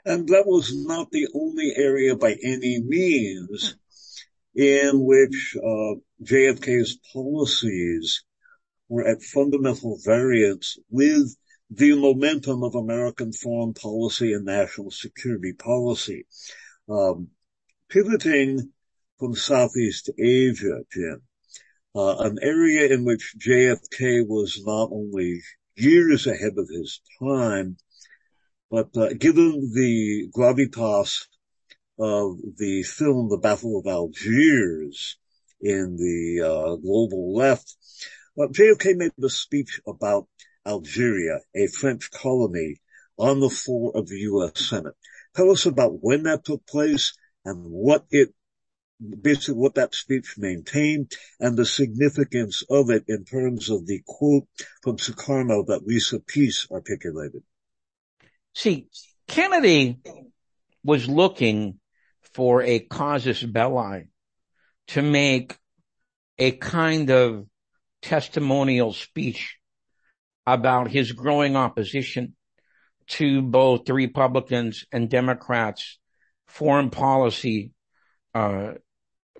And 0.04 0.28
that 0.28 0.44
was 0.46 0.72
not 0.86 1.10
the 1.10 1.26
only 1.34 1.72
area 1.76 2.14
by 2.14 2.36
any 2.42 2.80
means 2.80 3.76
in 4.54 5.04
which 5.04 5.56
uh, 5.56 5.94
JFK's 6.22 6.98
policies 7.12 8.22
were 8.90 9.06
at 9.06 9.22
fundamental 9.22 9.96
variance 10.04 10.76
with 10.90 11.36
the 11.70 11.94
momentum 11.94 12.64
of 12.64 12.74
American 12.74 13.32
foreign 13.32 13.72
policy 13.72 14.32
and 14.32 14.44
national 14.44 14.90
security 14.90 15.52
policy. 15.52 16.26
Um, 16.88 17.28
pivoting 17.88 18.72
from 19.18 19.34
Southeast 19.36 20.10
Asia, 20.18 20.80
Jim, 20.92 21.22
uh, 21.94 22.16
an 22.18 22.38
area 22.42 22.92
in 22.92 23.04
which 23.04 23.36
JFK 23.38 24.26
was 24.26 24.60
not 24.66 24.90
only 24.92 25.40
years 25.76 26.26
ahead 26.26 26.54
of 26.58 26.68
his 26.68 27.00
time, 27.22 27.76
but 28.70 28.88
uh, 28.96 29.12
given 29.14 29.70
the 29.72 30.28
gravitas 30.36 31.26
of 31.98 32.38
the 32.56 32.82
film 32.82 33.28
The 33.28 33.38
Battle 33.38 33.78
of 33.78 33.86
Algiers 33.86 35.16
in 35.60 35.96
the 35.96 36.44
uh, 36.44 36.76
global 36.76 37.34
left, 37.34 37.76
well, 38.34 38.48
JFK 38.48 38.96
made 38.96 39.12
a 39.22 39.28
speech 39.28 39.80
about 39.86 40.26
Algeria, 40.66 41.40
a 41.54 41.66
French 41.66 42.10
colony, 42.10 42.80
on 43.18 43.40
the 43.40 43.50
floor 43.50 43.92
of 43.94 44.08
the 44.08 44.18
U.S. 44.18 44.68
Senate. 44.68 44.94
Tell 45.34 45.50
us 45.50 45.66
about 45.66 45.98
when 46.00 46.24
that 46.24 46.44
took 46.44 46.66
place 46.66 47.12
and 47.44 47.64
what 47.64 48.06
it, 48.10 48.34
basically 49.20 49.54
what 49.54 49.74
that 49.74 49.94
speech 49.94 50.34
maintained 50.38 51.12
and 51.38 51.56
the 51.56 51.66
significance 51.66 52.62
of 52.70 52.90
it 52.90 53.04
in 53.08 53.24
terms 53.24 53.70
of 53.70 53.86
the 53.86 54.02
quote 54.06 54.46
from 54.82 54.96
Sukarno 54.96 55.66
that 55.66 55.86
Lisa 55.86 56.20
Pease 56.20 56.66
articulated. 56.70 57.42
See, 58.54 58.88
Kennedy 59.28 59.98
was 60.82 61.08
looking 61.08 61.78
for 62.34 62.62
a 62.62 62.80
casus 62.80 63.42
belli 63.42 64.08
to 64.88 65.02
make 65.02 65.56
a 66.38 66.52
kind 66.52 67.10
of 67.10 67.46
testimonial 68.02 68.92
speech 68.92 69.58
about 70.46 70.90
his 70.90 71.12
growing 71.12 71.56
opposition 71.56 72.34
to 73.06 73.42
both 73.42 73.84
the 73.84 73.94
Republicans 73.94 74.86
and 74.92 75.10
Democrats 75.10 75.98
foreign 76.46 76.90
policy, 76.90 77.72
uh, 78.34 78.72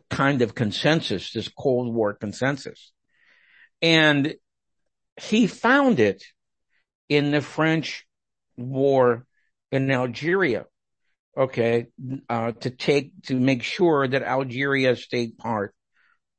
kind 0.09 0.43
of 0.43 0.55
consensus, 0.55 1.33
this 1.33 1.49
Cold 1.49 1.95
War 1.95 2.15
consensus. 2.15 2.93
And 3.83 4.35
he 5.21 5.47
found 5.47 6.01
it 6.01 6.25
in 7.09 7.31
the 7.31 7.41
French 7.41 8.07
war 8.57 9.27
in 9.73 9.91
Algeria. 9.91 10.67
Okay. 11.37 11.87
Uh, 12.29 12.53
to 12.53 12.71
take, 12.71 13.13
to 13.25 13.35
make 13.35 13.63
sure 13.63 14.07
that 14.07 14.23
Algeria 14.23 14.97
stayed 14.97 15.39
part 15.39 15.75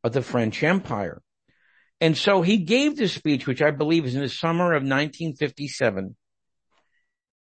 of 0.03 0.13
the 0.13 0.21
French 0.21 0.63
empire. 0.63 1.21
And 2.01 2.17
so 2.17 2.41
he 2.41 2.57
gave 2.57 2.97
this 2.97 3.13
speech, 3.13 3.45
which 3.45 3.61
I 3.61 3.69
believe 3.69 4.05
is 4.05 4.15
in 4.15 4.21
the 4.21 4.29
summer 4.29 4.73
of 4.73 4.81
1957. 4.81 6.15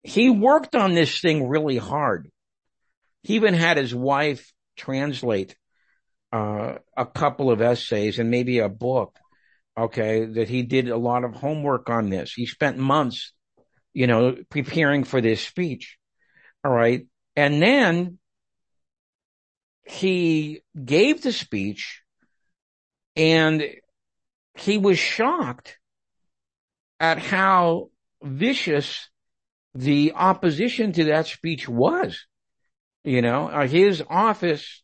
He 0.03 0.29
worked 0.29 0.74
on 0.74 0.95
this 0.95 1.18
thing 1.18 1.49
really 1.49 1.78
hard. 1.78 2.30
He 3.22 3.35
even 3.35 3.55
had 3.55 3.78
his 3.78 3.95
wife 3.95 4.53
translate 4.76 5.57
uh, 6.30 6.74
a 6.95 7.07
couple 7.07 7.51
of 7.51 7.62
essays 7.62 8.18
and 8.18 8.30
maybe 8.30 8.59
a 8.59 8.68
book. 8.68 9.18
Okay, 9.78 10.26
that 10.26 10.49
he 10.49 10.62
did 10.62 10.91
a 10.91 10.97
lot 10.97 11.24
of 11.24 11.35
homework 11.35 11.89
on 11.89 12.11
this. 12.11 12.32
He 12.35 12.45
spent 12.45 12.76
months, 12.76 13.32
you 13.95 14.07
know, 14.07 14.37
preparing 14.51 15.05
for 15.05 15.22
this 15.22 15.41
speech. 15.41 15.97
All 16.62 16.72
right. 16.72 17.07
And 17.35 17.62
then 17.62 18.18
he 19.87 20.61
gave 20.85 21.22
the 21.22 21.32
speech 21.32 22.03
and 23.16 23.64
he 24.61 24.79
was 24.79 24.99
shocked 24.99 25.79
at 26.99 27.19
how 27.19 27.91
vicious 28.23 29.09
the 29.75 30.13
opposition 30.15 30.93
to 30.93 31.05
that 31.05 31.27
speech 31.27 31.69
was. 31.69 32.27
You 33.05 33.23
know, 33.23 33.49
uh, 33.49 33.67
his 33.67 34.03
office 34.09 34.83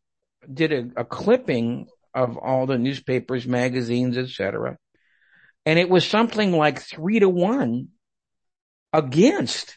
did 0.51 0.73
a, 0.73 1.01
a, 1.01 1.05
clipping 1.05 1.87
of 2.15 2.39
all 2.39 2.67
the 2.67 2.79
newspapers, 2.79 3.47
magazines, 3.47 4.17
etc. 4.17 4.79
And 5.67 5.79
it 5.79 5.91
was 5.91 6.07
something 6.07 6.53
like 6.53 6.81
three 6.81 7.19
to 7.21 7.29
one 7.29 7.89
against. 8.93 9.77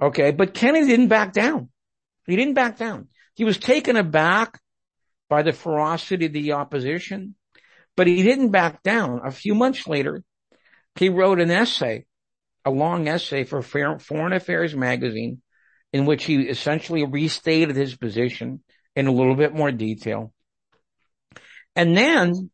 Okay. 0.00 0.30
But 0.30 0.54
Kennedy 0.54 0.86
didn't 0.86 1.08
back 1.08 1.32
down. 1.32 1.70
He 2.26 2.36
didn't 2.36 2.54
back 2.54 2.78
down. 2.78 3.08
He 3.34 3.44
was 3.44 3.58
taken 3.58 3.96
aback 3.96 4.60
by 5.28 5.42
the 5.42 5.52
ferocity 5.52 6.26
of 6.26 6.32
the 6.32 6.52
opposition, 6.52 7.34
but 7.96 8.06
he 8.06 8.22
didn't 8.22 8.50
back 8.50 8.82
down. 8.82 9.20
A 9.24 9.30
few 9.30 9.54
months 9.54 9.86
later, 9.86 10.22
he 10.96 11.08
wrote 11.08 11.40
an 11.40 11.50
essay, 11.50 12.04
a 12.64 12.70
long 12.70 13.08
essay 13.08 13.44
for 13.44 13.62
Foreign 13.62 14.32
Affairs 14.32 14.74
magazine 14.74 15.42
in 15.92 16.06
which 16.06 16.24
he 16.24 16.42
essentially 16.42 17.04
restated 17.04 17.76
his 17.76 17.96
position 17.96 18.62
in 18.96 19.06
a 19.06 19.12
little 19.12 19.34
bit 19.34 19.54
more 19.54 19.70
detail. 19.70 20.32
And 21.76 21.96
then 21.96 22.50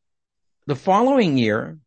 the 0.66 0.76
following 0.76 1.38
year, 1.38 1.78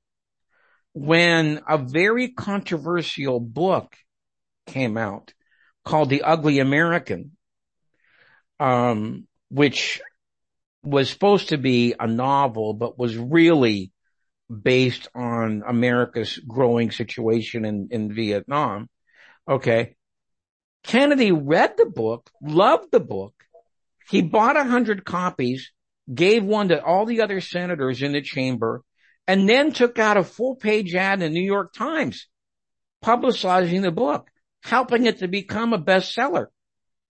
when 0.93 1.61
a 1.67 1.77
very 1.77 2.29
controversial 2.29 3.39
book 3.39 3.95
came 4.67 4.97
out 4.97 5.33
called 5.85 6.09
The 6.09 6.23
Ugly 6.23 6.59
American, 6.59 7.31
um, 8.59 9.27
which 9.49 10.01
was 10.84 11.09
supposed 11.09 11.49
to 11.49 11.57
be 11.57 11.95
a 11.99 12.07
novel, 12.07 12.73
but 12.73 12.97
was 12.97 13.17
really 13.17 13.91
based 14.49 15.07
on 15.15 15.63
America's 15.65 16.38
growing 16.38 16.91
situation 16.91 17.65
in, 17.65 17.89
in 17.91 18.13
Vietnam. 18.13 18.89
Okay. 19.47 19.95
Kennedy 20.84 21.32
read 21.32 21.75
the 21.77 21.86
book, 21.86 22.29
loved 22.41 22.91
the 22.91 22.99
book. 22.99 23.34
He 24.09 24.21
bought 24.21 24.57
a 24.57 24.63
hundred 24.63 25.05
copies, 25.05 25.71
gave 26.13 26.43
one 26.43 26.69
to 26.69 26.84
all 26.84 27.05
the 27.05 27.21
other 27.21 27.39
senators 27.39 28.01
in 28.01 28.13
the 28.13 28.21
chamber, 28.21 28.82
and 29.27 29.47
then 29.47 29.71
took 29.71 29.99
out 29.99 30.17
a 30.17 30.23
full 30.23 30.55
page 30.55 30.95
ad 30.95 31.21
in 31.21 31.32
the 31.32 31.39
New 31.39 31.45
York 31.45 31.73
Times 31.73 32.27
publicizing 33.03 33.82
the 33.82 33.91
book, 33.91 34.29
helping 34.63 35.05
it 35.05 35.19
to 35.19 35.27
become 35.27 35.73
a 35.73 35.79
bestseller. 35.79 36.47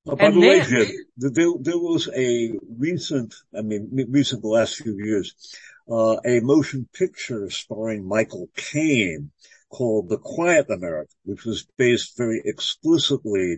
Oh, 0.08 0.16
by 0.16 0.26
and 0.26 0.36
the 0.36 0.42
then, 0.42 0.60
way, 0.60 0.66
Jim, 0.66 0.96
there, 1.18 1.48
there, 1.60 1.78
was 1.78 2.10
a 2.16 2.54
recent, 2.78 3.36
I 3.56 3.62
mean, 3.62 3.90
recent 4.10 4.42
the 4.42 4.48
last 4.48 4.78
few 4.78 4.98
years, 4.98 5.36
uh, 5.90 6.18
a 6.26 6.40
motion 6.40 6.88
picture 6.92 7.50
starring 7.52 8.08
Michael 8.08 8.50
Caine 8.56 9.30
called 9.70 10.10
The 10.10 10.18
Quiet 10.18 10.72
American, 10.72 11.16
which 11.24 11.46
was 11.46 11.68
based 11.78 12.18
very 12.18 12.42
explicitly 12.44 13.58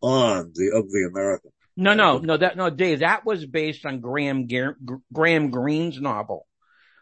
on 0.00 0.52
The 0.54 0.72
Ugly 0.76 1.04
American. 1.04 1.52
No, 1.76 1.94
no, 1.94 2.18
no, 2.18 2.36
that, 2.36 2.56
no, 2.56 2.70
Dave, 2.70 3.00
that 3.00 3.24
was 3.24 3.46
based 3.46 3.86
on 3.86 4.00
Graham, 4.00 4.48
Graham 5.12 5.50
Greene's 5.50 6.00
novel, 6.00 6.46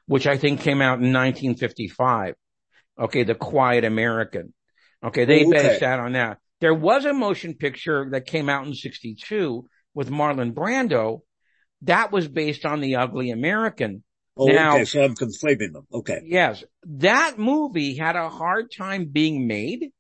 which 0.06 0.26
I 0.26 0.36
think 0.36 0.60
came 0.60 0.82
out 0.82 0.98
in 0.98 1.12
1955. 1.12 2.34
Okay, 2.98 3.22
The 3.22 3.34
Quiet 3.34 3.84
American. 3.84 4.52
Okay, 5.02 5.24
they 5.24 5.46
okay. 5.46 5.50
based 5.50 5.80
that 5.80 5.98
on 5.98 6.12
that. 6.12 6.38
There 6.62 6.72
was 6.72 7.04
a 7.04 7.12
motion 7.12 7.54
picture 7.54 8.06
that 8.12 8.24
came 8.24 8.48
out 8.48 8.64
in 8.68 8.72
62 8.72 9.68
with 9.94 10.10
Marlon 10.10 10.54
Brando. 10.54 11.22
That 11.82 12.12
was 12.12 12.28
based 12.28 12.64
on 12.64 12.80
The 12.80 12.94
Ugly 12.94 13.32
American. 13.32 14.04
Oh, 14.36 14.46
now, 14.46 14.74
okay. 14.74 14.84
So 14.84 15.02
I'm 15.02 15.16
conflating 15.16 15.72
them. 15.72 15.88
Okay. 15.92 16.20
Yes. 16.24 16.62
That 16.84 17.36
movie 17.36 17.96
had 17.96 18.14
a 18.14 18.28
hard 18.28 18.70
time 18.70 19.06
being 19.06 19.48
made 19.48 19.90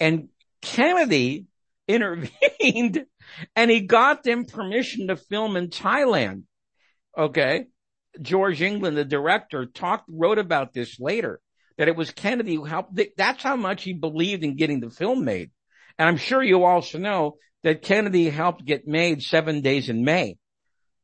and 0.00 0.28
Kennedy 0.60 1.46
intervened 1.86 3.06
and 3.54 3.70
he 3.70 3.82
got 3.82 4.24
them 4.24 4.44
permission 4.44 5.06
to 5.06 5.14
film 5.14 5.56
in 5.56 5.68
Thailand. 5.68 6.42
Okay. 7.16 7.66
George 8.20 8.58
Englund, 8.58 8.96
the 8.96 9.04
director, 9.04 9.66
talked, 9.66 10.06
wrote 10.08 10.38
about 10.38 10.72
this 10.72 10.98
later, 10.98 11.38
that 11.78 11.86
it 11.86 11.94
was 11.94 12.10
Kennedy 12.10 12.56
who 12.56 12.64
helped. 12.64 12.98
That's 13.16 13.44
how 13.44 13.54
much 13.54 13.84
he 13.84 13.92
believed 13.92 14.42
in 14.42 14.56
getting 14.56 14.80
the 14.80 14.90
film 14.90 15.24
made. 15.24 15.52
And 15.98 16.08
I'm 16.08 16.16
sure 16.16 16.42
you 16.42 16.64
also 16.64 16.98
know 16.98 17.36
that 17.62 17.82
Kennedy 17.82 18.28
helped 18.28 18.64
get 18.64 18.86
made 18.86 19.22
seven 19.22 19.60
days 19.60 19.88
in 19.88 20.04
May. 20.04 20.36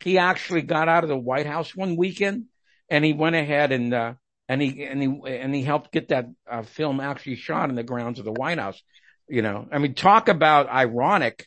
He 0.01 0.19
actually 0.19 0.63
got 0.63 0.89
out 0.89 1.05
of 1.05 1.09
the 1.09 1.17
White 1.17 1.47
House 1.47 1.75
one 1.75 1.97
weekend 1.97 2.47
and 2.89 3.05
he 3.05 3.13
went 3.13 3.37
ahead 3.37 3.73
and, 3.73 3.95
uh, 3.95 4.15
and 4.49 4.61
he, 4.61 4.85
and 4.85 5.01
he, 5.01 5.21
and 5.27 5.55
he 5.55 5.63
helped 5.63 5.93
get 5.93 6.09
that 6.09 6.27
uh, 6.51 6.63
film 6.63 7.01
actually 7.01 7.37
shot 7.37 7.71
in 7.71 7.77
the 7.77 7.83
grounds 7.83 8.19
of 8.19 8.25
the 8.25 8.33
White 8.33 8.59
House. 8.59 8.83
You 9.29 9.43
know, 9.43 9.67
I 9.73 9.79
mean, 9.79 9.95
talk 9.95 10.29
about 10.29 10.69
ironic, 10.69 11.47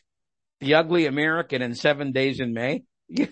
the 0.60 0.74
ugly 0.74 1.06
American 1.06 1.62
in 1.62 1.74
seven 1.74 2.12
days 2.12 2.40
in 2.40 2.52
May. 2.52 2.84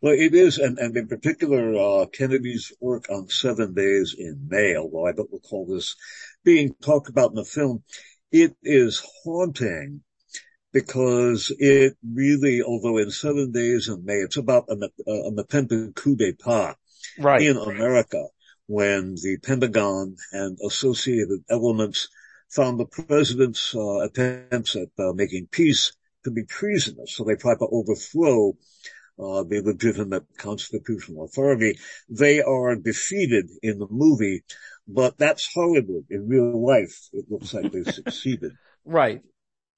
Well, 0.00 0.14
it 0.14 0.32
is, 0.32 0.58
and, 0.58 0.78
and 0.78 0.96
in 0.96 1.08
particular, 1.08 1.74
uh, 1.74 2.06
Kennedy's 2.06 2.72
work 2.80 3.06
on 3.10 3.28
Seven 3.28 3.74
Days 3.74 4.14
in 4.16 4.46
May, 4.48 4.76
although 4.76 5.06
I 5.06 5.12
don't 5.12 5.32
recall 5.32 5.66
this 5.66 5.96
being 6.44 6.74
talked 6.80 7.08
about 7.08 7.30
in 7.30 7.34
the 7.34 7.44
film, 7.44 7.82
it 8.30 8.56
is 8.62 9.02
haunting 9.24 10.02
because 10.72 11.52
it 11.58 11.96
really, 12.04 12.62
although 12.62 12.98
in 12.98 13.10
seven 13.10 13.52
days 13.52 13.88
in 13.88 14.04
May, 14.04 14.16
it's 14.16 14.36
about 14.36 14.66
an, 14.68 14.82
an 15.06 15.36
attempted 15.38 15.94
coup 15.94 16.16
d'etat 16.16 16.76
right. 17.18 17.42
in 17.42 17.56
America 17.56 18.26
when 18.66 19.14
the 19.14 19.38
Pentagon 19.42 20.14
and 20.32 20.58
associated 20.64 21.42
elements 21.48 22.08
found 22.50 22.78
the 22.78 22.86
president's 22.86 23.74
uh, 23.74 24.00
attempts 24.00 24.76
at 24.76 24.88
uh, 24.98 25.12
making 25.14 25.48
peace 25.50 25.92
to 26.24 26.30
be 26.30 26.44
treasonous. 26.44 27.14
So 27.14 27.24
they 27.24 27.36
tried 27.36 27.58
to 27.58 27.68
overthrow 27.70 28.56
uh, 29.18 29.42
the 29.44 29.62
legitimate 29.64 30.24
constitutional 30.36 31.24
authority. 31.24 31.78
They 32.08 32.40
are 32.40 32.76
defeated 32.76 33.48
in 33.62 33.78
the 33.78 33.88
movie, 33.90 34.44
but 34.88 35.18
that's 35.18 35.52
Hollywood. 35.52 36.06
In 36.08 36.26
real 36.26 36.64
life, 36.66 37.08
it 37.12 37.26
looks 37.30 37.52
like 37.52 37.70
they 37.70 37.84
succeeded. 37.92 38.52
Right. 38.84 39.22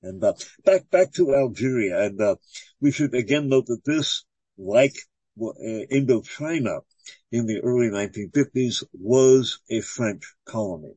And 0.02 0.22
uh, 0.22 0.34
back 0.64 0.88
back 0.90 1.12
to 1.14 1.34
Algeria, 1.34 2.06
and 2.06 2.20
uh, 2.20 2.36
we 2.80 2.90
should 2.90 3.14
again 3.14 3.48
note 3.48 3.66
that 3.66 3.84
this, 3.84 4.24
like 4.56 4.94
uh, 5.38 5.52
Indochina 5.92 6.80
in 7.32 7.46
the 7.46 7.60
early 7.60 7.88
1950s, 7.88 8.84
was 8.94 9.60
a 9.68 9.80
French 9.82 10.22
colony. 10.46 10.94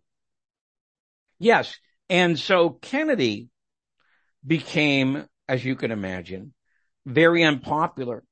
Yes, 1.39 1.75
and 2.09 2.39
so 2.39 2.69
Kennedy 2.69 3.49
became, 4.45 5.27
as 5.49 5.65
you 5.65 5.75
can 5.75 5.91
imagine, 5.91 6.53
very 7.05 7.43
unpopular 7.43 8.23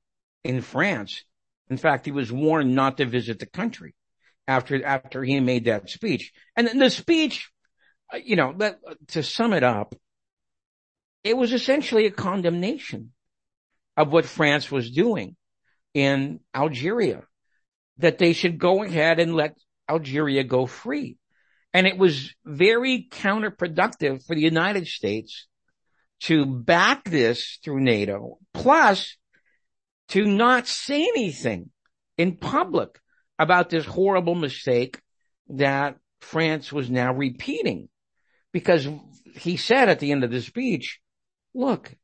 in 0.45 0.61
France. 0.61 1.25
In 1.69 1.75
fact, 1.75 2.05
he 2.05 2.11
was 2.11 2.32
warned 2.32 2.73
not 2.73 2.97
to 2.97 3.05
visit 3.05 3.39
the 3.39 3.45
country 3.45 3.93
after 4.48 4.84
after 4.84 5.24
he 5.24 5.39
made 5.39 5.66
that 5.66 5.89
speech. 5.89 6.32
And 6.56 6.82
the 6.82 6.89
speech, 6.89 7.50
you 8.24 8.36
know, 8.36 8.54
that, 8.58 8.80
to 9.10 9.24
sum 9.24 9.54
it 9.54 9.64
up, 9.64 9.96
it 11.24 11.38
was 11.38 11.54
essentially 11.54 12.06
a 12.06 12.12
condemnation 12.12 13.12
of 13.96 14.12
what 14.12 14.26
France 14.26 14.72
was 14.72 14.89
doing 14.89 15.36
in 15.94 16.39
Algeria, 16.56 17.24
that 17.98 18.18
they 18.18 18.34
should 18.34 18.58
go 18.58 18.84
ahead 18.84 19.20
and 19.20 19.36
let 19.36 19.58
Algeria 19.89 20.44
go 20.44 20.66
free. 20.66 21.18
And 21.74 21.86
it 21.88 21.98
was 21.98 22.34
very 22.46 23.08
counterproductive 23.12 24.26
for 24.26 24.36
the 24.36 24.42
United 24.42 24.88
States 24.88 25.48
to 26.22 26.46
back 26.46 27.04
this 27.04 27.60
through 27.64 27.82
NATO, 27.82 28.38
plus 28.54 29.18
to 30.10 30.26
not 30.26 30.68
say 30.68 31.04
anything 31.04 31.70
in 32.18 32.38
public 32.38 33.00
about 33.42 33.72
this 33.72 33.86
horrible 33.86 34.36
mistake 34.36 35.02
that 35.50 35.98
France 36.20 36.72
was 36.72 36.92
now 36.92 37.12
repeating. 37.12 37.89
Because 38.54 38.88
he 39.36 39.58
said 39.58 39.89
at 39.89 40.00
the 40.00 40.12
end 40.12 40.24
of 40.24 40.30
the 40.30 40.42
speech, 40.42 41.00
look, 41.56 41.96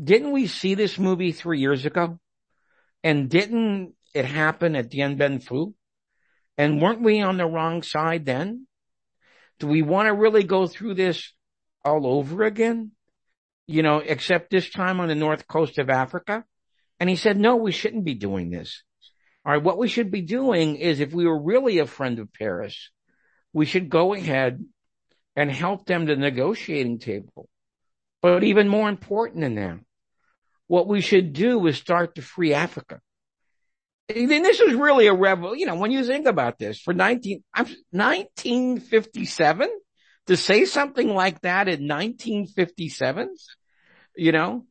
didn't 0.00 0.32
we 0.32 0.46
see 0.46 0.74
this 0.74 0.98
movie 0.98 1.32
three 1.32 1.60
years 1.60 1.86
ago? 1.86 2.18
And 3.02 3.30
didn't 3.30 3.94
it 4.12 4.26
happen 4.26 4.76
at 4.76 4.90
Dien 4.90 5.16
Bien 5.16 5.38
Phu? 5.38 5.72
And 6.58 6.82
weren't 6.82 7.02
we 7.02 7.22
on 7.22 7.38
the 7.38 7.46
wrong 7.46 7.82
side 7.82 8.26
then? 8.26 8.66
Do 9.58 9.68
we 9.68 9.80
want 9.80 10.08
to 10.08 10.12
really 10.12 10.44
go 10.44 10.66
through 10.66 10.94
this 10.94 11.32
all 11.82 12.06
over 12.06 12.42
again? 12.42 12.90
You 13.66 13.82
know, 13.82 14.02
except 14.04 14.50
this 14.50 14.68
time 14.68 15.00
on 15.00 15.08
the 15.08 15.14
north 15.14 15.48
coast 15.48 15.78
of 15.78 15.88
Africa? 15.88 16.44
And 17.00 17.08
he 17.08 17.16
said, 17.16 17.38
no, 17.38 17.56
we 17.56 17.72
shouldn't 17.72 18.04
be 18.04 18.14
doing 18.14 18.50
this. 18.50 18.82
All 19.44 19.52
right. 19.52 19.62
What 19.62 19.78
we 19.78 19.88
should 19.88 20.10
be 20.10 20.22
doing 20.22 20.76
is 20.76 21.00
if 21.00 21.12
we 21.12 21.26
were 21.26 21.40
really 21.40 21.78
a 21.78 21.86
friend 21.86 22.18
of 22.18 22.32
Paris, 22.32 22.90
we 23.52 23.66
should 23.66 23.88
go 23.88 24.14
ahead 24.14 24.64
and 25.36 25.50
help 25.50 25.86
them 25.86 26.06
to 26.06 26.14
the 26.14 26.20
negotiating 26.20 26.98
table. 26.98 27.48
But 28.20 28.44
even 28.44 28.68
more 28.68 28.88
important 28.88 29.42
than 29.42 29.54
that, 29.54 29.78
what 30.66 30.88
we 30.88 31.00
should 31.00 31.32
do 31.32 31.66
is 31.66 31.76
start 31.76 32.16
to 32.16 32.22
free 32.22 32.52
Africa. 32.52 33.00
And 34.14 34.30
this 34.30 34.60
is 34.60 34.74
really 34.74 35.06
a 35.06 35.14
rebel, 35.14 35.54
you 35.54 35.66
know, 35.66 35.74
when 35.74 35.90
you 35.90 36.02
think 36.02 36.26
about 36.26 36.58
this 36.58 36.80
for 36.80 36.94
19, 36.94 37.44
1957 37.54 39.68
to 40.26 40.36
say 40.36 40.64
something 40.64 41.08
like 41.08 41.40
that 41.42 41.68
in 41.68 41.86
1957, 41.86 43.34
you 44.16 44.32
know, 44.32 44.64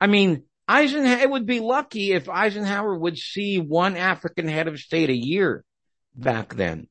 I 0.00 0.08
mean, 0.08 0.44
Eisenhower 0.68 1.28
would 1.28 1.46
be 1.46 1.60
lucky 1.60 2.12
if 2.12 2.28
Eisenhower 2.28 2.96
would 2.96 3.18
see 3.18 3.58
one 3.58 3.96
African 3.96 4.48
head 4.48 4.68
of 4.68 4.78
state 4.78 5.10
a 5.10 5.16
year 5.16 5.64
back 6.14 6.54
then. 6.54 6.88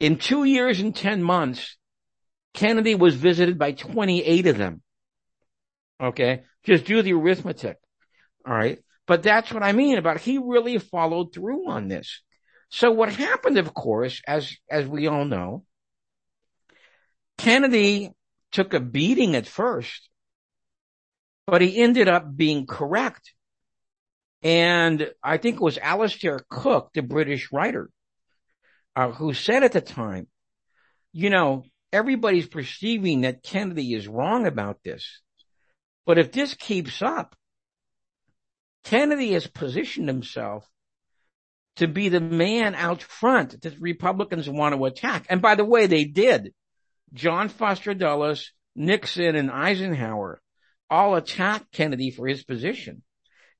In 0.00 0.18
two 0.18 0.44
years 0.44 0.80
and 0.80 0.94
10 0.94 1.22
months, 1.22 1.76
Kennedy 2.52 2.94
was 2.94 3.14
visited 3.14 3.58
by 3.58 3.72
28 3.72 4.46
of 4.46 4.58
them. 4.58 4.82
Okay. 6.00 6.42
Just 6.64 6.84
do 6.84 7.02
the 7.02 7.12
arithmetic. 7.12 7.76
All 8.46 8.54
right. 8.54 8.78
But 9.06 9.22
that's 9.22 9.52
what 9.52 9.62
I 9.62 9.72
mean 9.72 9.98
about 9.98 10.20
he 10.20 10.38
really 10.38 10.78
followed 10.78 11.32
through 11.32 11.70
on 11.70 11.88
this. 11.88 12.22
So 12.70 12.90
what 12.90 13.12
happened, 13.12 13.58
of 13.58 13.72
course, 13.72 14.20
as, 14.26 14.56
as 14.68 14.86
we 14.86 15.06
all 15.06 15.24
know, 15.24 15.64
Kennedy 17.38 18.10
took 18.50 18.74
a 18.74 18.80
beating 18.80 19.36
at 19.36 19.46
first, 19.46 20.08
but 21.46 21.62
he 21.62 21.80
ended 21.80 22.08
up 22.08 22.36
being 22.36 22.66
correct. 22.66 23.32
And 24.42 25.10
I 25.22 25.38
think 25.38 25.56
it 25.56 25.62
was 25.62 25.78
Alistair 25.78 26.40
Cooke, 26.50 26.90
the 26.92 27.02
British 27.02 27.52
writer, 27.52 27.90
uh, 28.94 29.10
who 29.10 29.32
said 29.32 29.62
at 29.62 29.72
the 29.72 29.80
time, 29.80 30.28
you 31.12 31.30
know, 31.30 31.64
everybody's 31.92 32.46
perceiving 32.46 33.22
that 33.22 33.42
Kennedy 33.42 33.94
is 33.94 34.08
wrong 34.08 34.46
about 34.46 34.82
this. 34.84 35.20
But 36.04 36.18
if 36.18 36.32
this 36.32 36.54
keeps 36.54 37.00
up, 37.02 37.34
Kennedy 38.84 39.32
has 39.32 39.46
positioned 39.46 40.08
himself 40.08 40.68
to 41.76 41.88
be 41.88 42.08
the 42.08 42.20
man 42.20 42.74
out 42.74 43.02
front 43.02 43.60
that 43.62 43.80
Republicans 43.80 44.48
want 44.48 44.74
to 44.74 44.84
attack. 44.84 45.26
And 45.28 45.42
by 45.42 45.54
the 45.54 45.64
way, 45.64 45.86
they 45.86 46.04
did. 46.04 46.52
John 47.12 47.48
Foster 47.48 47.94
Dulles, 47.94 48.52
Nixon, 48.74 49.36
and 49.36 49.50
Eisenhower 49.50 50.40
all 50.90 51.14
attacked 51.14 51.72
Kennedy 51.72 52.10
for 52.10 52.26
his 52.26 52.44
position. 52.44 53.02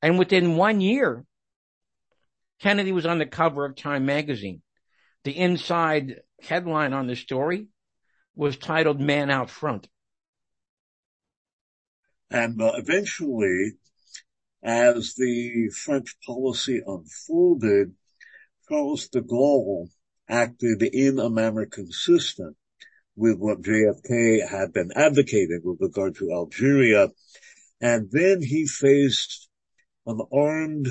And 0.03 0.19
within 0.19 0.57
one 0.57 0.81
year, 0.81 1.25
Kennedy 2.61 2.93
was 2.93 3.07
on 3.07 3.19
the 3.19 3.27
cover 3.27 3.65
of 3.65 3.77
Time 3.77 4.07
magazine. 4.07 4.63
The 5.25 5.37
inside 5.37 6.21
headline 6.41 6.93
on 6.93 7.07
the 7.07 7.17
story 7.17 7.69
was 8.35 8.57
titled 8.57 9.01
Man 9.01 9.31
Out 9.31 9.51
Front. 9.51 9.89
And 12.31 12.61
uh, 12.61 12.73
eventually, 12.77 13.73
as 14.63 15.15
the 15.15 15.71
French 15.71 16.17
policy 16.25 16.83
unfolded, 16.87 17.95
Charles 18.69 19.09
de 19.09 19.21
Gaulle 19.21 19.89
acted 20.29 20.83
in 20.83 21.19
a 21.19 21.31
manner 21.31 21.67
consistent 21.67 22.57
with 23.17 23.39
what 23.39 23.63
JFK 23.63 24.47
had 24.47 24.73
been 24.73 24.93
advocating 24.95 25.61
with 25.65 25.81
regard 25.81 26.17
to 26.17 26.33
Algeria. 26.33 27.09
And 27.81 28.09
then 28.11 28.43
he 28.43 28.67
faced 28.67 29.49
an 30.07 30.21
armed 30.33 30.89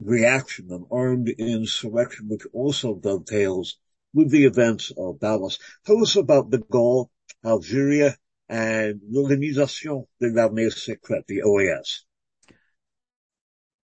reaction, 0.00 0.68
an 0.70 0.86
armed 0.90 1.28
insurrection, 1.28 2.28
which 2.28 2.46
also 2.52 2.94
dovetails 2.94 3.76
with 4.12 4.30
the 4.30 4.46
events 4.46 4.92
of 4.96 5.20
Dallas. 5.20 5.58
Tell 5.86 6.02
us 6.02 6.16
about 6.16 6.50
de 6.50 6.58
Gaulle, 6.58 7.10
Algeria, 7.44 8.16
and 8.48 9.00
l'Organisation 9.08 10.06
de 10.20 10.28
l'Armée 10.28 10.72
Secrète, 10.72 11.26
the 11.28 11.42
OAS. 11.42 12.04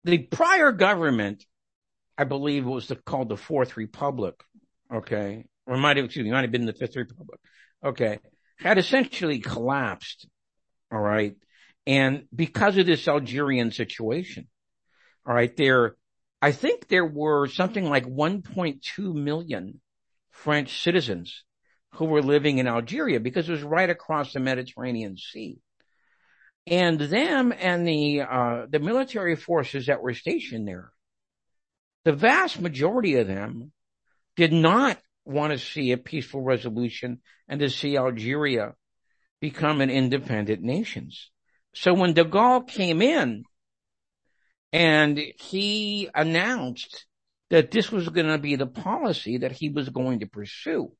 The 0.04 0.18
prior 0.18 0.72
government 0.72 1.44
I 2.18 2.24
believe 2.24 2.66
was 2.66 2.88
the, 2.88 2.96
called 2.96 3.28
the 3.28 3.36
Fourth 3.36 3.76
Republic. 3.76 4.34
Okay. 4.92 5.44
Or 5.68 5.76
might 5.76 5.96
have, 5.98 6.06
excuse 6.06 6.24
me, 6.24 6.30
might 6.30 6.42
have 6.42 6.50
been 6.50 6.66
the 6.66 6.72
Fifth 6.72 6.96
Republic. 6.96 7.40
Okay. 7.84 8.18
Had 8.58 8.78
essentially 8.78 9.38
collapsed. 9.38 10.26
All 10.90 10.98
right. 10.98 11.36
And 11.86 12.24
because 12.34 12.76
of 12.78 12.86
this 12.86 13.06
Algerian 13.06 13.70
situation, 13.70 14.48
all 15.26 15.34
right, 15.34 15.54
there, 15.56 15.96
I 16.40 16.52
think 16.52 16.88
there 16.88 17.04
were 17.04 17.46
something 17.48 17.84
like 17.84 18.06
1.2 18.06 19.14
million 19.14 19.80
French 20.30 20.82
citizens 20.82 21.44
who 21.94 22.06
were 22.06 22.22
living 22.22 22.58
in 22.58 22.66
Algeria 22.66 23.20
because 23.20 23.48
it 23.48 23.52
was 23.52 23.62
right 23.62 23.90
across 23.90 24.32
the 24.32 24.40
Mediterranean 24.40 25.16
Sea. 25.18 25.58
And 26.66 26.98
them 26.98 27.52
and 27.58 27.86
the, 27.86 28.22
uh, 28.22 28.66
the 28.70 28.78
military 28.78 29.36
forces 29.36 29.86
that 29.86 30.02
were 30.02 30.14
stationed 30.14 30.66
there 30.66 30.92
the 32.08 32.12
vast 32.12 32.58
majority 32.58 33.16
of 33.16 33.26
them 33.26 33.70
did 34.34 34.50
not 34.50 34.98
want 35.28 35.52
to 35.52 35.58
see 35.58 35.92
a 35.92 35.98
peaceful 35.98 36.42
resolution 36.42 37.20
and 37.48 37.60
to 37.60 37.68
see 37.68 37.96
Algeria 37.96 38.74
become 39.40 39.80
an 39.80 39.90
independent 39.90 40.62
nation. 40.62 41.10
So 41.74 41.94
when 41.94 42.14
de 42.14 42.24
Gaulle 42.24 42.66
came 42.66 43.02
in 43.02 43.44
and 44.72 45.20
he 45.38 46.08
announced 46.14 47.06
that 47.50 47.70
this 47.70 47.92
was 47.92 48.08
going 48.08 48.26
to 48.26 48.38
be 48.38 48.56
the 48.56 48.66
policy 48.66 49.38
that 49.38 49.52
he 49.52 49.68
was 49.68 49.88
going 49.88 50.20
to 50.20 50.26
pursue, 50.26 50.92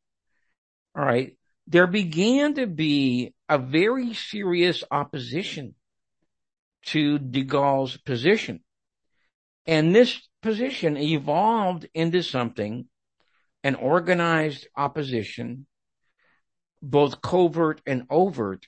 all 0.97 1.05
right, 1.05 1.37
there 1.67 1.87
began 1.87 2.55
to 2.55 2.67
be 2.67 3.35
a 3.49 3.59
very 3.59 4.15
serious 4.15 4.85
opposition 4.91 5.75
to 6.87 7.19
de 7.19 7.45
Gaulle's 7.45 7.97
position. 7.97 8.61
And 9.67 9.95
this 9.95 10.21
position 10.43 10.97
evolved 10.97 11.89
into 11.93 12.23
something, 12.23 12.87
an 13.65 13.75
organized 13.75 14.67
opposition, 14.77 15.67
both 16.81 17.21
covert 17.21 17.81
and 17.87 18.05
overt, 18.11 18.67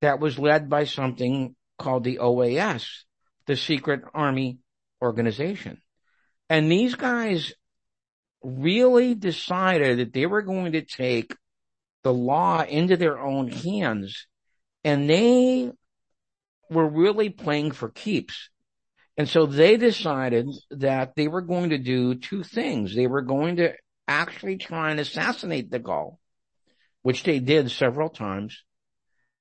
that 0.00 0.20
was 0.20 0.38
led 0.38 0.68
by 0.68 0.84
something 0.84 1.56
called 1.78 2.04
the 2.04 2.18
OAS, 2.18 2.86
the 3.46 3.56
Secret 3.56 4.02
Army 4.14 4.58
Organization. 5.02 5.80
And 6.48 6.70
these 6.70 6.94
guys 6.94 7.52
really 8.42 9.14
decided 9.14 9.98
that 9.98 10.12
they 10.12 10.26
were 10.26 10.42
going 10.42 10.72
to 10.72 10.82
take 10.82 11.34
the 12.04 12.14
law 12.14 12.62
into 12.62 12.96
their 12.96 13.18
own 13.18 13.48
hands 13.48 14.26
and 14.84 15.10
they 15.10 15.70
were 16.70 16.88
really 16.88 17.30
playing 17.30 17.72
for 17.72 17.88
keeps. 17.88 18.50
And 19.16 19.28
so 19.28 19.46
they 19.46 19.76
decided 19.76 20.46
that 20.70 21.16
they 21.16 21.26
were 21.26 21.40
going 21.40 21.70
to 21.70 21.78
do 21.78 22.14
two 22.14 22.44
things. 22.44 22.94
They 22.94 23.08
were 23.08 23.22
going 23.22 23.56
to 23.56 23.74
actually 24.08 24.56
try 24.56 24.90
and 24.90 24.98
assassinate 24.98 25.70
de 25.70 25.78
Gaulle, 25.78 26.18
which 27.02 27.22
they 27.22 27.38
did 27.38 27.70
several 27.70 28.08
times. 28.08 28.64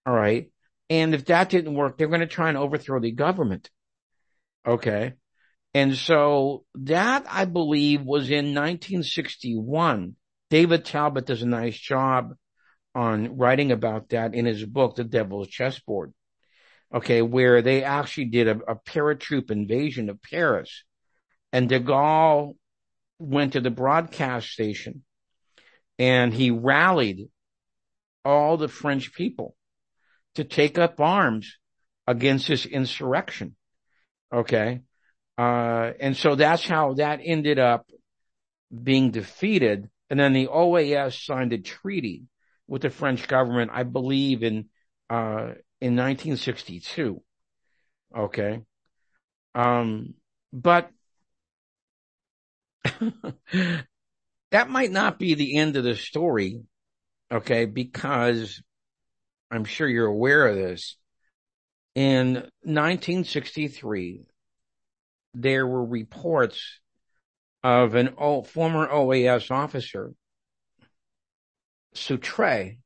All 0.05 0.13
right. 0.13 0.51
And 0.89 1.15
if 1.15 1.25
that 1.25 1.49
didn't 1.49 1.73
work, 1.73 1.97
they're 1.97 2.07
going 2.07 2.21
to 2.21 2.27
try 2.27 2.49
and 2.49 2.57
overthrow 2.57 2.99
the 2.99 3.11
government. 3.11 3.69
Okay. 4.65 5.13
And 5.73 5.95
so 5.95 6.65
that 6.75 7.25
I 7.29 7.45
believe 7.45 8.01
was 8.01 8.29
in 8.29 8.53
1961. 8.53 10.15
David 10.49 10.85
Talbot 10.85 11.25
does 11.25 11.41
a 11.41 11.47
nice 11.47 11.77
job 11.77 12.33
on 12.95 13.37
writing 13.37 13.71
about 13.71 14.09
that 14.09 14.33
in 14.33 14.45
his 14.45 14.63
book, 14.63 14.95
The 14.95 15.03
Devil's 15.03 15.49
Chessboard 15.49 16.13
okay, 16.93 17.21
where 17.21 17.61
they 17.61 17.83
actually 17.83 18.25
did 18.25 18.47
a, 18.47 18.57
a 18.71 18.75
paratroop 18.75 19.51
invasion 19.51 20.09
of 20.09 20.21
Paris. 20.21 20.83
And 21.51 21.69
de 21.69 21.79
Gaulle 21.79 22.55
went 23.19 23.53
to 23.53 23.61
the 23.61 23.71
broadcast 23.71 24.49
station 24.49 25.03
and 25.99 26.33
he 26.33 26.51
rallied 26.51 27.29
all 28.23 28.57
the 28.57 28.67
French 28.67 29.13
people 29.13 29.55
to 30.35 30.43
take 30.43 30.77
up 30.77 30.99
arms 30.99 31.57
against 32.05 32.47
this 32.47 32.65
insurrection. 32.65 33.55
Okay. 34.33 34.81
Uh, 35.37 35.91
and 35.99 36.15
so 36.15 36.35
that's 36.35 36.65
how 36.65 36.93
that 36.93 37.19
ended 37.23 37.59
up 37.59 37.87
being 38.83 39.11
defeated. 39.11 39.89
And 40.09 40.19
then 40.19 40.33
the 40.33 40.47
OAS 40.47 41.25
signed 41.25 41.53
a 41.53 41.57
treaty 41.57 42.23
with 42.67 42.81
the 42.81 42.89
French 42.89 43.27
government, 43.27 43.71
I 43.73 43.83
believe 43.83 44.43
in, 44.43 44.69
uh, 45.09 45.53
in 45.79 45.95
1962. 45.95 47.21
Okay. 48.15 48.61
Um, 49.55 50.13
but 50.53 50.89
that 54.51 54.69
might 54.69 54.91
not 54.91 55.19
be 55.19 55.33
the 55.33 55.57
end 55.57 55.75
of 55.75 55.83
the 55.83 55.95
story. 55.95 56.61
Okay. 57.31 57.65
Because 57.65 58.61
I'm 59.51 59.65
sure 59.65 59.87
you're 59.87 60.05
aware 60.05 60.47
of 60.47 60.55
this. 60.55 60.97
In 61.95 62.33
1963, 62.63 64.25
there 65.33 65.65
were 65.65 65.83
reports 65.83 66.79
of 67.63 67.95
an 67.95 68.13
old, 68.17 68.47
former 68.47 68.87
OAS 68.87 69.49
officer, 69.51 70.13
Souetre, 71.93 72.77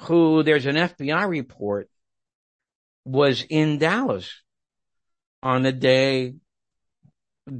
who 0.00 0.42
there's 0.42 0.66
an 0.66 0.76
FBI 0.76 1.28
report 1.28 1.88
was 3.04 3.44
in 3.48 3.78
Dallas 3.78 4.30
on 5.42 5.62
the 5.62 5.72
day 5.72 6.34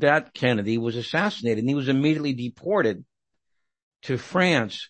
that 0.01 0.35
Kennedy 0.35 0.79
was 0.79 0.97
assassinated 0.97 1.59
and 1.59 1.69
he 1.69 1.75
was 1.75 1.89
immediately 1.89 2.33
deported 2.33 3.05
to 4.03 4.17
France 4.17 4.89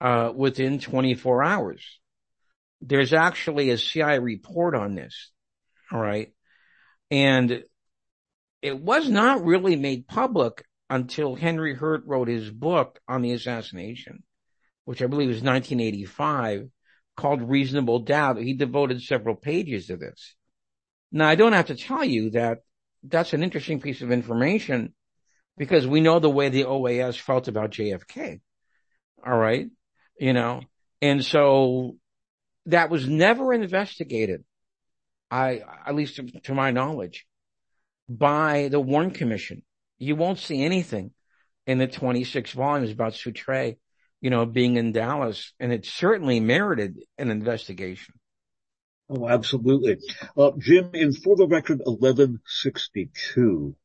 uh, 0.00 0.32
within 0.34 0.78
24 0.78 1.42
hours. 1.42 2.00
There's 2.80 3.12
actually 3.12 3.70
a 3.70 3.78
CIA 3.78 4.18
report 4.18 4.74
on 4.74 4.94
this. 4.94 5.30
All 5.90 6.00
right. 6.00 6.32
And 7.10 7.62
it 8.62 8.80
was 8.80 9.08
not 9.08 9.44
really 9.44 9.76
made 9.76 10.06
public 10.06 10.64
until 10.88 11.34
Henry 11.34 11.74
Hurt 11.74 12.04
wrote 12.06 12.28
his 12.28 12.50
book 12.50 13.00
on 13.08 13.22
the 13.22 13.32
assassination. 13.32 14.22
which 14.84 15.00
I 15.00 15.06
believe 15.06 15.28
was 15.28 15.42
1985, 15.42 16.68
called 17.16 17.48
Reasonable 17.48 18.00
Doubt. 18.00 18.38
He 18.38 18.54
devoted 18.54 19.02
several 19.02 19.36
pages 19.36 19.86
to 19.86 19.96
this. 19.96 20.34
Now, 21.12 21.28
I 21.28 21.34
don't 21.34 21.52
have 21.52 21.66
to 21.66 21.76
tell 21.76 22.04
you 22.04 22.30
that 22.30 22.58
that's 23.02 23.32
an 23.32 23.42
interesting 23.42 23.80
piece 23.80 24.02
of 24.02 24.10
information 24.10 24.94
because 25.56 25.86
we 25.86 26.00
know 26.00 26.18
the 26.18 26.30
way 26.30 26.48
the 26.48 26.64
OAS 26.64 27.18
felt 27.18 27.48
about 27.48 27.70
JFK. 27.70 28.40
All 29.24 29.36
right. 29.36 29.68
You 30.18 30.32
know, 30.32 30.62
and 31.00 31.24
so 31.24 31.96
that 32.66 32.90
was 32.90 33.08
never 33.08 33.52
investigated. 33.52 34.44
I, 35.30 35.62
at 35.86 35.94
least 35.94 36.16
to, 36.16 36.24
to 36.42 36.54
my 36.54 36.70
knowledge, 36.70 37.26
by 38.08 38.68
the 38.68 38.80
Warren 38.80 39.10
Commission. 39.10 39.62
You 39.98 40.16
won't 40.16 40.38
see 40.38 40.62
anything 40.62 41.12
in 41.66 41.78
the 41.78 41.86
26 41.86 42.52
volumes 42.52 42.90
about 42.90 43.14
Souetre, 43.14 43.76
you 44.20 44.30
know, 44.30 44.44
being 44.44 44.76
in 44.76 44.92
Dallas, 44.92 45.52
and 45.58 45.72
it 45.72 45.86
certainly 45.86 46.40
merited 46.40 46.98
an 47.18 47.30
investigation. 47.30 48.14
Oh, 49.14 49.28
absolutely. 49.28 49.98
Uh, 50.38 50.52
Jim, 50.56 50.90
in 50.94 51.12
For 51.12 51.36
the 51.36 51.46
Record 51.46 51.80
1162, 51.84 53.76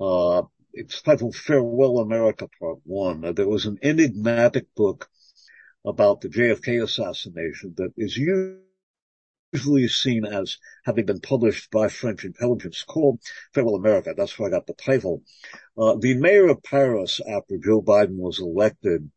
uh, 0.00 0.42
it's 0.72 1.02
titled 1.02 1.36
Farewell 1.36 1.98
America 1.98 2.48
Part 2.58 2.78
1. 2.84 3.24
Uh, 3.26 3.32
there 3.32 3.46
was 3.46 3.66
an 3.66 3.78
enigmatic 3.82 4.74
book 4.74 5.10
about 5.84 6.22
the 6.22 6.30
JFK 6.30 6.82
assassination 6.82 7.74
that 7.76 7.92
is 7.98 8.16
usually 8.16 9.88
seen 9.88 10.24
as 10.24 10.56
having 10.86 11.04
been 11.04 11.20
published 11.20 11.70
by 11.70 11.88
French 11.88 12.24
intelligence 12.24 12.84
called 12.84 13.20
Farewell 13.52 13.74
America. 13.74 14.14
That's 14.16 14.38
where 14.38 14.48
I 14.48 14.52
got 14.52 14.66
the 14.66 14.72
title. 14.72 15.24
Uh, 15.76 15.96
the 15.96 16.14
mayor 16.14 16.48
of 16.48 16.62
Paris, 16.62 17.20
after 17.20 17.58
Joe 17.58 17.82
Biden 17.82 18.16
was 18.16 18.40
elected, 18.40 19.10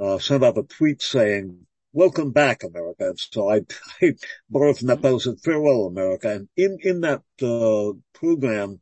uh, 0.00 0.18
sent 0.18 0.42
out 0.42 0.58
a 0.58 0.64
tweet 0.64 1.00
saying, 1.00 1.67
welcome 1.98 2.30
back, 2.30 2.62
America. 2.62 3.12
So 3.16 3.50
I, 3.50 3.62
I 4.02 4.14
borrowed 4.48 4.78
from 4.78 4.86
that 4.86 5.02
title 5.02 5.18
said, 5.18 5.40
farewell, 5.42 5.86
America. 5.86 6.30
And 6.30 6.48
in, 6.56 6.78
in 6.80 7.00
that, 7.00 7.22
uh, 7.42 7.98
program, 8.16 8.80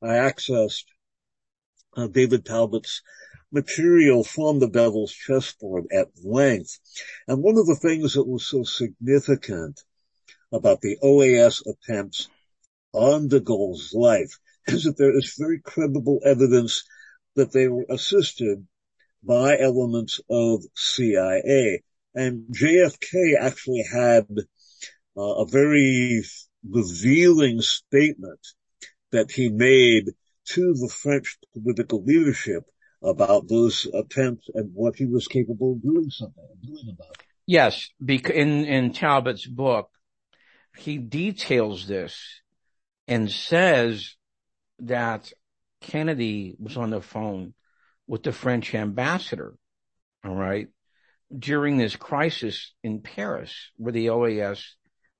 I 0.00 0.12
accessed, 0.30 0.84
uh, 1.96 2.06
David 2.06 2.44
Talbot's 2.44 3.02
material 3.50 4.22
from 4.22 4.60
the 4.60 4.68
Devil's 4.68 5.12
Chessboard 5.12 5.86
at 5.92 6.06
length. 6.22 6.78
And 7.26 7.42
one 7.42 7.58
of 7.58 7.66
the 7.66 7.74
things 7.74 8.14
that 8.14 8.24
was 8.24 8.46
so 8.46 8.62
significant 8.62 9.80
about 10.52 10.80
the 10.80 10.96
OAS 11.02 11.60
attempts 11.66 12.28
on 12.92 13.26
de 13.26 13.40
Gaulle's 13.40 13.92
life 13.92 14.38
is 14.68 14.84
that 14.84 14.96
there 14.96 15.16
is 15.16 15.34
very 15.36 15.58
credible 15.58 16.20
evidence 16.24 16.84
that 17.34 17.50
they 17.50 17.66
were 17.66 17.86
assisted 17.90 18.64
by 19.24 19.58
elements 19.58 20.20
of 20.30 20.62
CIA. 20.76 21.82
And 22.14 22.44
JFK 22.52 23.36
actually 23.40 23.84
had 23.92 24.26
uh, 25.16 25.20
a 25.20 25.46
very 25.46 26.22
revealing 26.68 27.60
statement 27.60 28.40
that 29.10 29.30
he 29.30 29.48
made 29.48 30.10
to 30.46 30.74
the 30.74 30.88
French 30.88 31.38
political 31.52 32.04
leadership 32.04 32.64
about 33.02 33.48
those 33.48 33.86
attempts 33.92 34.48
and 34.54 34.70
what 34.74 34.96
he 34.96 35.06
was 35.06 35.28
capable 35.28 35.72
of 35.72 35.82
doing 35.82 36.10
something, 36.10 36.44
doing 36.62 36.94
about 36.94 37.10
it. 37.12 37.26
Yes, 37.46 37.90
in, 38.00 38.64
in 38.64 38.92
Talbot's 38.92 39.46
book, 39.46 39.90
he 40.76 40.98
details 40.98 41.86
this 41.86 42.18
and 43.06 43.30
says 43.30 44.16
that 44.80 45.32
Kennedy 45.80 46.56
was 46.58 46.76
on 46.76 46.90
the 46.90 47.02
phone 47.02 47.54
with 48.06 48.22
the 48.22 48.32
French 48.32 48.74
ambassador, 48.74 49.54
all 50.24 50.34
right, 50.34 50.68
during 51.36 51.76
this 51.76 51.96
crisis 51.96 52.72
in 52.82 53.00
Paris 53.00 53.70
where 53.76 53.92
the 53.92 54.06
OAS 54.06 54.62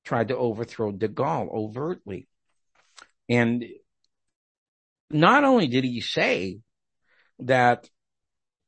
tried 0.04 0.28
to 0.28 0.36
overthrow 0.36 0.92
de 0.92 1.08
Gaulle 1.08 1.48
overtly. 1.52 2.28
And 3.28 3.64
not 5.10 5.44
only 5.44 5.66
did 5.66 5.84
he 5.84 6.00
say 6.00 6.60
that, 7.40 7.88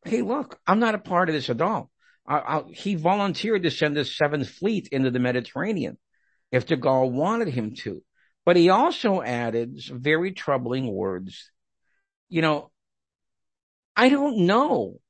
hey, 0.05 0.23
look, 0.23 0.59
I'm 0.67 0.79
not 0.79 0.95
a 0.95 0.99
part 0.99 1.29
of 1.29 1.35
this 1.35 1.51
at 1.51 1.61
all. 1.61 1.91
I, 2.27 2.39
I, 2.39 2.63
he 2.73 2.95
volunteered 2.95 3.63
to 3.63 3.71
send 3.71 3.97
the 3.97 4.05
Seventh 4.05 4.49
Fleet 4.49 4.89
into 4.89 5.11
the 5.11 5.19
Mediterranean 5.19 5.99
if 6.51 6.67
de 6.67 6.77
Gaulle 6.77 7.11
wanted 7.11 7.49
him 7.49 7.75
to. 7.83 8.03
But 8.45 8.57
he 8.57 8.71
also 8.71 9.23
added 9.23 9.79
very 9.91 10.33
troubling 10.33 10.93
words. 10.93 11.51
You 12.29 12.43
know, 12.43 12.71
I 13.97 14.09
don't 14.09 14.47
know 14.47 15.01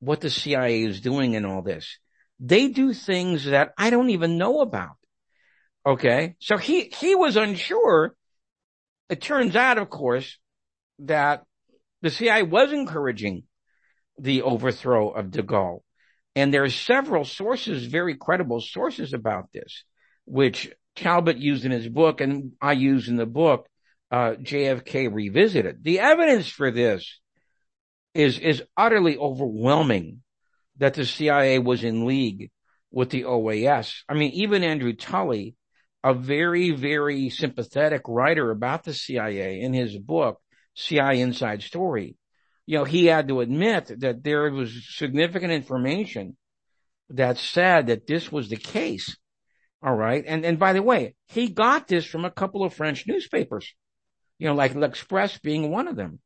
what 0.00 0.20
the 0.20 0.30
CIA 0.30 0.82
is 0.82 1.00
doing 1.00 1.34
in 1.34 1.44
all 1.44 1.62
this. 1.62 1.98
They 2.40 2.68
do 2.68 2.92
things 2.92 3.44
that 3.46 3.72
I 3.76 3.90
don't 3.90 4.10
even 4.10 4.38
know 4.38 4.60
about. 4.60 4.96
Okay. 5.84 6.36
So 6.40 6.56
he, 6.56 6.92
he 6.96 7.14
was 7.14 7.36
unsure. 7.36 8.14
It 9.08 9.20
turns 9.20 9.56
out, 9.56 9.78
of 9.78 9.90
course, 9.90 10.38
that 11.00 11.44
the 12.02 12.10
CIA 12.10 12.42
was 12.42 12.72
encouraging 12.72 13.44
the 14.18 14.42
overthrow 14.42 15.10
of 15.10 15.30
de 15.30 15.42
Gaulle. 15.42 15.82
And 16.36 16.52
there 16.52 16.62
are 16.62 16.70
several 16.70 17.24
sources, 17.24 17.86
very 17.86 18.16
credible 18.16 18.60
sources 18.60 19.12
about 19.12 19.46
this, 19.52 19.84
which 20.24 20.70
Talbot 20.94 21.38
used 21.38 21.64
in 21.64 21.72
his 21.72 21.88
book 21.88 22.20
and 22.20 22.52
I 22.60 22.72
used 22.72 23.08
in 23.08 23.16
the 23.16 23.26
book, 23.26 23.66
uh, 24.10 24.34
JFK 24.40 25.12
Revisited. 25.12 25.82
The 25.82 26.00
evidence 26.00 26.48
for 26.48 26.70
this 26.70 27.18
is, 28.14 28.38
is 28.38 28.62
utterly 28.76 29.16
overwhelming 29.16 30.22
that 30.78 30.94
the 30.94 31.04
CIA 31.04 31.58
was 31.58 31.84
in 31.84 32.06
league 32.06 32.50
with 32.90 33.10
the 33.10 33.24
OAS. 33.24 34.02
I 34.08 34.14
mean, 34.14 34.32
even 34.32 34.64
Andrew 34.64 34.92
Tully, 34.92 35.56
a 36.02 36.14
very, 36.14 36.70
very 36.70 37.28
sympathetic 37.30 38.02
writer 38.06 38.50
about 38.50 38.84
the 38.84 38.94
CIA 38.94 39.60
in 39.60 39.72
his 39.72 39.96
book, 39.98 40.40
CIA 40.74 41.20
Inside 41.20 41.62
Story, 41.62 42.16
you 42.66 42.78
know, 42.78 42.84
he 42.84 43.06
had 43.06 43.28
to 43.28 43.40
admit 43.40 43.90
that 44.00 44.22
there 44.22 44.50
was 44.50 44.86
significant 44.94 45.52
information 45.52 46.36
that 47.10 47.38
said 47.38 47.86
that 47.86 48.06
this 48.06 48.30
was 48.30 48.48
the 48.48 48.56
case. 48.56 49.16
All 49.82 49.94
right. 49.94 50.24
And, 50.26 50.44
and 50.44 50.58
by 50.58 50.72
the 50.72 50.82
way, 50.82 51.14
he 51.28 51.48
got 51.48 51.88
this 51.88 52.04
from 52.04 52.24
a 52.24 52.30
couple 52.30 52.64
of 52.64 52.74
French 52.74 53.06
newspapers, 53.06 53.72
you 54.38 54.48
know, 54.48 54.54
like 54.54 54.74
L'Express 54.74 55.40
being 55.40 55.70
one 55.70 55.88
of 55.88 55.96
them, 55.96 56.20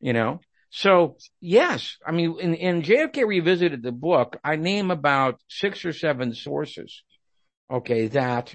you 0.00 0.12
know, 0.12 0.40
so 0.70 1.16
yes, 1.40 1.96
I 2.06 2.12
mean, 2.12 2.36
in, 2.40 2.54
in 2.54 2.82
JFK 2.82 3.26
Revisited 3.26 3.82
the 3.82 3.92
book, 3.92 4.36
I 4.44 4.56
name 4.56 4.90
about 4.90 5.40
six 5.48 5.84
or 5.84 5.92
seven 5.92 6.34
sources, 6.34 7.02
okay, 7.70 8.08
that 8.08 8.54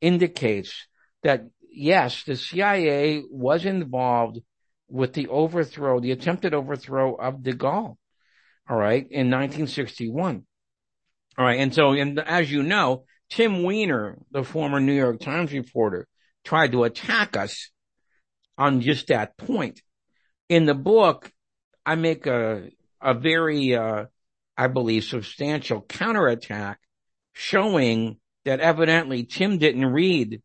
indicates 0.00 0.86
that 1.22 1.46
yes, 1.72 2.24
the 2.24 2.36
CIA 2.36 3.22
was 3.30 3.64
involved 3.64 4.40
with 4.88 5.12
the 5.12 5.28
overthrow, 5.28 6.00
the 6.00 6.10
attempted 6.10 6.52
overthrow 6.52 7.14
of 7.14 7.42
de 7.42 7.52
Gaulle, 7.52 7.96
all 8.68 8.76
right, 8.76 9.02
in 9.02 9.30
1961. 9.30 10.44
All 11.38 11.44
right. 11.44 11.60
And 11.60 11.74
so, 11.74 11.92
and 11.92 12.18
as 12.18 12.50
you 12.50 12.62
know, 12.62 13.04
Tim 13.30 13.62
Weiner, 13.62 14.18
the 14.30 14.42
former 14.42 14.80
New 14.80 14.92
York 14.92 15.20
Times 15.20 15.52
reporter, 15.52 16.06
tried 16.44 16.72
to 16.72 16.84
attack 16.84 17.36
us 17.36 17.70
on 18.58 18.80
just 18.80 19.06
that 19.06 19.36
point 19.36 19.80
in 20.50 20.66
the 20.66 20.74
book, 20.74 21.32
I 21.86 21.94
make 21.94 22.26
a, 22.26 22.70
a 23.00 23.14
very, 23.14 23.76
uh, 23.76 24.06
I 24.56 24.66
believe 24.66 25.04
substantial 25.04 25.80
counterattack 25.80 26.80
showing 27.32 28.18
that 28.44 28.58
evidently 28.58 29.24
Tim 29.24 29.58
didn't 29.58 29.86
read 29.86 30.42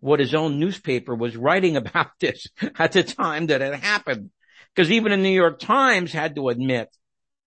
what 0.00 0.20
his 0.20 0.34
own 0.34 0.60
newspaper 0.60 1.14
was 1.14 1.36
writing 1.36 1.76
about 1.78 2.10
this 2.20 2.46
at 2.78 2.92
the 2.92 3.02
time 3.02 3.46
that 3.46 3.62
it 3.62 3.74
happened. 3.74 4.30
Because 4.74 4.90
even 4.90 5.10
the 5.10 5.16
New 5.16 5.30
York 5.30 5.58
Times 5.58 6.12
had 6.12 6.36
to 6.36 6.50
admit 6.50 6.94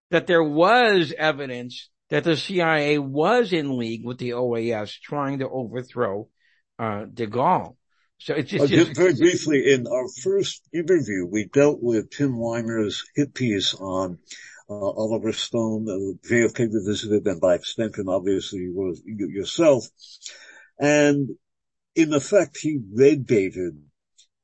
that 0.09 0.25
there 0.25 0.43
was 0.43 1.13
evidence 1.15 1.91
that 2.09 2.23
the 2.23 2.35
CIA 2.35 2.97
was 2.97 3.53
in 3.53 3.77
league 3.77 4.03
with 4.03 4.17
the 4.17 4.31
OAS 4.31 4.99
trying 4.99 5.39
to 5.39 5.47
overthrow 5.47 6.27
uh, 6.79 7.05
de 7.05 7.27
Gaulle. 7.27 7.75
So 8.19 8.35
it's 8.35 8.51
just, 8.51 8.65
uh, 8.65 8.67
just 8.67 8.95
very 8.95 9.13
briefly 9.13 9.71
in 9.71 9.87
our 9.87 10.07
first 10.21 10.61
interview, 10.73 11.25
we 11.25 11.45
dealt 11.45 11.81
with 11.81 12.11
Tim 12.11 12.37
Weiner's 12.37 13.05
hit 13.15 13.33
piece 13.33 13.73
on 13.73 14.19
uh, 14.69 14.73
Oliver 14.73 15.31
Stone, 15.31 15.87
uh, 15.89 16.27
JFK 16.27 16.71
revisited, 16.71 17.25
and 17.25 17.39
by 17.39 17.55
extension, 17.55 18.09
obviously, 18.09 18.69
was 18.69 19.01
yourself. 19.05 19.85
And 20.77 21.29
in 21.95 22.13
effect, 22.13 22.57
he 22.61 22.79
red 22.93 23.25
baited 23.25 23.81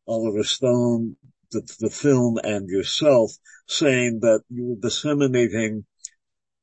Oliver 0.07 0.43
Stone, 0.43 1.17
the, 1.51 1.61
the 1.80 1.89
film, 1.89 2.39
and 2.43 2.69
yourself, 2.69 3.32
saying 3.67 4.19
that 4.21 4.41
you 4.49 4.67
were 4.69 4.82
disseminating 4.82 5.86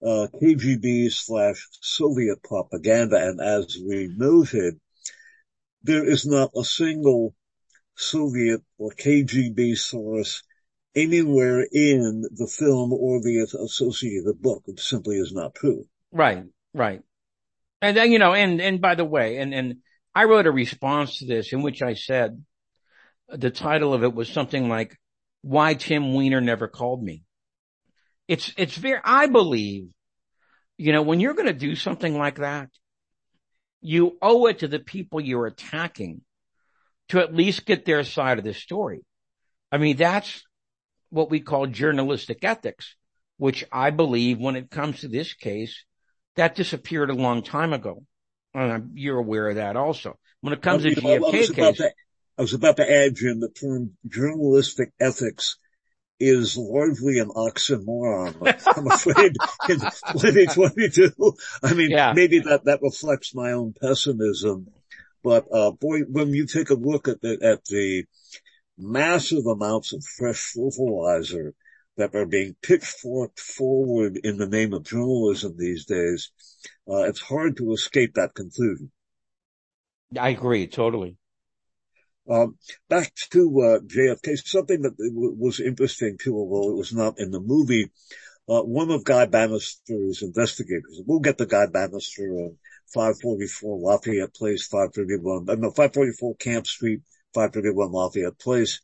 uh, 0.03 0.29
KGB 0.41 1.13
slash 1.13 1.69
Soviet 1.81 2.43
propaganda. 2.43 3.17
And 3.17 3.41
as 3.41 3.77
we 3.87 4.09
noted, 4.17 4.81
there 5.83 6.05
is 6.05 6.26
not 6.26 6.51
a 6.57 6.64
single 6.64 7.35
Soviet 7.97 8.62
or 8.78 8.91
KGB 8.91 9.76
source 9.76 10.43
anywhere 10.95 11.66
in 11.70 12.22
the 12.30 12.47
film 12.47 12.93
or 12.93 13.20
the 13.20 13.47
associated 13.64 14.41
book. 14.41 14.64
It 14.66 14.80
simply 14.80 15.16
is 15.16 15.33
not 15.33 15.55
true. 15.55 15.85
Right, 16.11 16.45
right. 16.74 17.01
And 17.80 17.97
then, 17.97 18.12
you 18.12 18.18
know, 18.18 18.35
and, 18.35 18.61
and 18.61 18.80
by 18.80 18.95
the 18.95 19.05
way, 19.05 19.39
and, 19.39 19.53
and 19.55 19.76
I 20.14 20.24
wrote 20.24 20.47
a 20.47 20.53
response 20.53 21.18
to 21.18 21.26
this 21.26 21.53
in 21.53 21.62
which 21.62 21.83
I 21.83 21.95
said 21.95 22.45
the 23.28 23.51
title 23.51 23.95
of 23.95 24.03
it 24.03 24.14
was 24.14 24.28
something 24.28 24.68
like, 24.68 24.99
why 25.41 25.74
Tim 25.74 26.14
Weiner 26.14 26.41
never 26.41 26.68
called 26.68 27.03
me. 27.03 27.24
It's, 28.28 28.53
it's 28.57 28.76
very, 28.76 29.01
I 29.03 29.26
believe, 29.26 29.91
you 30.76 30.93
know, 30.93 31.03
when 31.03 31.18
you're 31.18 31.35
going 31.35 31.49
to 31.49 31.53
do 31.53 31.74
something 31.74 32.16
like 32.16 32.37
that, 32.37 32.68
you 33.83 34.16
owe 34.22 34.47
it 34.47 34.61
to 34.61 34.68
the 34.68 34.78
people 34.78 35.20
you're 35.20 35.47
attacking 35.47 36.22
to 37.09 37.18
at 37.18 37.35
least 37.35 37.66
get 37.66 37.85
their 37.85 38.05
side 38.05 38.39
of 38.39 38.45
the 38.45 38.55
story. 38.55 39.01
I 39.70 39.78
mean, 39.78 39.97
that's 39.97 40.45
what 41.11 41.30
we 41.30 41.41
call 41.41 41.66
journalistic 41.66 42.45
ethics, 42.45 42.95
which 43.37 43.64
I 43.70 43.91
believe 43.91 44.39
when 44.39 44.57
it 44.57 44.70
comes 44.70 45.01
to 45.01 45.09
this 45.09 45.35
case, 45.35 45.85
that 46.37 46.55
disappeared 46.55 47.11
a 47.11 47.14
long 47.14 47.43
time 47.43 47.72
ago. 47.72 48.05
And 48.55 48.93
you're 48.95 49.18
aware 49.18 49.49
of 49.49 49.57
that 49.57 49.76
also. 49.76 50.18
When 50.41 50.53
it 50.53 50.62
comes 50.62 50.85
well, 50.85 50.95
to 50.95 51.01
JFK 51.01 51.55
case. 51.55 51.76
To, 51.78 51.93
I 52.39 52.43
was 52.43 52.55
about 52.55 52.76
to 52.78 52.91
add, 52.91 53.14
Jim, 53.14 53.41
the 53.41 53.49
term 53.49 53.97
journalistic 54.07 54.93
ethics 55.01 55.57
is 56.23 56.57
largely 56.57 57.18
an 57.18 57.29
oxymoron. 57.31 58.37
I'm 58.77 58.87
afraid 58.87 59.35
in 59.68 59.81
2022. 59.81 61.12
I 61.62 61.75
mean, 61.75 61.91
yeah. 61.91 62.12
maybe 62.14 62.39
that, 62.41 62.64
that 62.66 62.81
reflects 62.81 63.35
my 63.35 63.53
own 63.53 63.75
pessimism, 63.81 64.68
but, 65.25 65.47
uh, 65.53 65.73
boy, 65.73 66.01
when 66.03 66.33
you 66.33 66.47
take 66.47 66.70
a 66.70 66.75
look 66.75 67.09
at 67.09 67.20
the, 67.20 67.39
at 67.43 67.64
the 67.64 68.05
massive 68.79 69.47
amounts 69.47 69.93
of 69.93 70.05
fresh 70.05 70.53
fertilizer 70.55 71.55
that 71.97 72.14
are 72.14 72.27
being 72.27 72.57
pitchforked 72.62 73.41
forward 73.41 74.18
in 74.23 74.39
the 74.39 74.49
name 74.49 74.73
of 74.73 74.85
journalism 74.85 75.57
these 75.59 75.85
days, 75.87 76.31
uh, 76.89 77.03
it's 77.03 77.20
hard 77.20 77.57
to 77.57 77.73
escape 77.73 78.14
that 78.14 78.35
conclusion. 78.35 78.91
I 80.18 80.31
agree, 80.31 80.66
totally. 80.66 81.16
Um, 82.29 82.57
back 82.89 83.12
to 83.31 83.61
uh, 83.61 83.79
JFK, 83.81 84.39
something 84.39 84.83
that 84.83 84.95
was 84.99 85.59
interesting 85.59 86.18
too, 86.18 86.37
although 86.37 86.70
it 86.70 86.77
was 86.77 86.93
not 86.93 87.18
in 87.18 87.31
the 87.31 87.41
movie. 87.41 87.91
Uh, 88.49 88.62
one 88.62 88.91
of 88.91 89.05
Guy 89.05 89.27
Banister's 89.27 90.23
investigators, 90.23 91.01
we'll 91.07 91.20
get 91.20 91.39
to 91.39 91.47
Guy 91.47 91.66
Banister 91.66 92.23
on 92.23 92.57
544 92.93 93.79
Lafayette 93.79 94.35
Place, 94.35 94.66
531, 94.66 95.49
uh, 95.49 95.55
no, 95.55 95.70
544 95.70 96.37
Camp 96.37 96.66
Street, 96.66 97.01
531 97.35 97.93
Lafayette 97.93 98.39
Place. 98.39 98.81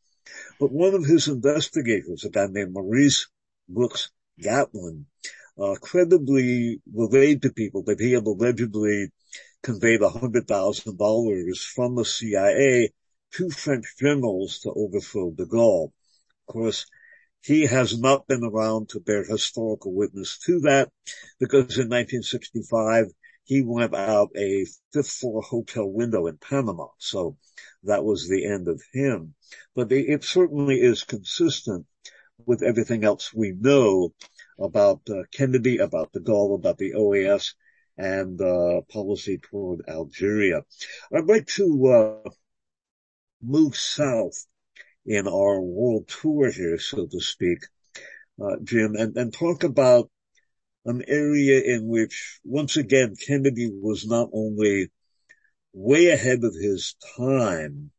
But 0.61 0.72
one 0.72 0.95
of 0.95 1.05
his 1.05 1.28
investigators, 1.28 2.24
a 2.24 2.30
guy 2.30 2.47
named 2.51 2.72
Maurice 2.72 3.28
Brooks 3.68 4.11
Gatlin, 4.41 5.07
uh, 5.59 5.74
credibly 5.80 6.80
relayed 6.93 7.43
to 7.43 7.53
people 7.53 7.82
that 7.84 8.01
he 8.01 8.12
had 8.12 8.26
allegedly 8.26 9.11
conveyed 9.62 10.01
$100,000 10.01 11.59
from 11.74 11.97
the 11.97 12.05
CIA 12.05 12.93
to 13.33 13.51
French 13.51 13.87
generals 13.99 14.61
to 14.61 14.70
overthrow 14.70 15.31
de 15.31 15.45
Gaulle. 15.47 15.93
Of 16.49 16.53
course, 16.53 16.87
he 17.43 17.66
has 17.66 17.99
not 17.99 18.26
been 18.26 18.45
around 18.45 18.91
to 18.91 19.01
bear 19.01 19.24
historical 19.24 19.95
witness 19.95 20.39
to 20.47 20.61
that 20.61 20.91
because 21.39 21.79
in 21.79 21.89
1965 21.89 23.07
he 23.45 23.62
went 23.62 23.95
out 23.95 24.31
a 24.37 24.66
fifth 24.93 25.11
floor 25.11 25.41
hotel 25.41 25.89
window 25.91 26.26
in 26.26 26.37
Panama. 26.37 26.89
So 26.99 27.39
that 27.85 28.05
was 28.05 28.29
the 28.29 28.45
end 28.45 28.68
of 28.68 28.83
him. 28.93 29.35
But 29.74 29.91
it 29.93 30.24
certainly 30.24 30.81
is 30.81 31.05
consistent 31.05 31.87
with 32.45 32.62
everything 32.62 33.05
else 33.05 33.33
we 33.33 33.53
know 33.53 34.12
about 34.59 35.01
uh, 35.09 35.22
Kennedy, 35.33 35.79
about 35.79 36.12
de 36.12 36.20
Gaulle, 36.20 36.57
about 36.57 36.79
the 36.79 36.93
OAS, 36.93 37.55
and 37.97 38.41
uh, 38.41 38.83
policy 38.93 39.39
toward 39.39 39.81
Algeria. 39.89 40.62
I'd 41.12 41.26
like 41.26 41.47
to 41.57 42.22
uh, 42.26 42.31
move 43.43 43.76
south 43.76 44.47
in 45.07 45.26
our 45.26 45.61
world 45.61 46.09
tour 46.09 46.51
here, 46.51 46.78
so 46.78 47.07
to 47.07 47.20
speak, 47.20 47.59
uh, 48.43 48.57
Jim, 48.62 48.95
and, 48.95 49.16
and 49.16 49.32
talk 49.32 49.64
about 49.64 50.11
an 50.84 51.03
area 51.07 51.61
in 51.61 51.89
which, 51.89 52.41
once 52.45 52.76
again, 52.76 53.14
Kennedy 53.26 53.70
was 53.72 54.07
not 54.07 54.28
only 54.32 54.91
way 55.72 56.09
ahead 56.09 56.45
of 56.45 56.55
his 56.55 56.95
time, 57.16 57.91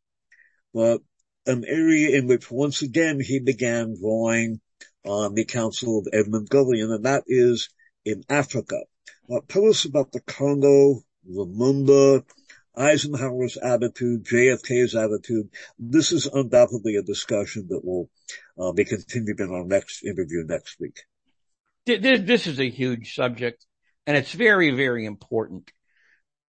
but 0.73 1.01
an 1.45 1.63
area 1.65 2.17
in 2.17 2.27
which, 2.27 2.51
once 2.51 2.81
again, 2.81 3.19
he 3.19 3.39
began 3.39 3.95
drawing 3.99 4.59
on 5.05 5.33
the 5.33 5.45
counsel 5.45 5.99
of 5.99 6.07
Edmund 6.13 6.49
Gullion, 6.49 6.91
and 6.91 7.05
that 7.05 7.23
is 7.27 7.69
in 8.05 8.23
Africa. 8.29 8.79
Uh, 9.31 9.39
tell 9.47 9.67
us 9.67 9.85
about 9.85 10.11
the 10.11 10.21
Congo, 10.21 11.01
Lumumba, 11.29 12.23
Eisenhower's 12.79 13.57
attitude, 13.57 14.23
JFK's 14.23 14.95
attitude. 14.95 15.49
This 15.77 16.11
is 16.13 16.25
undoubtedly 16.25 16.95
a 16.95 17.03
discussion 17.03 17.67
that 17.69 17.83
will 17.83 18.09
uh, 18.57 18.71
be 18.71 18.85
continued 18.85 19.39
in 19.41 19.51
our 19.51 19.65
next 19.65 20.03
interview 20.03 20.45
next 20.45 20.79
week. 20.79 21.01
This 21.85 22.47
is 22.47 22.59
a 22.59 22.69
huge 22.69 23.15
subject 23.15 23.65
and 24.07 24.15
it's 24.15 24.31
very, 24.31 24.71
very 24.71 25.05
important. 25.05 25.71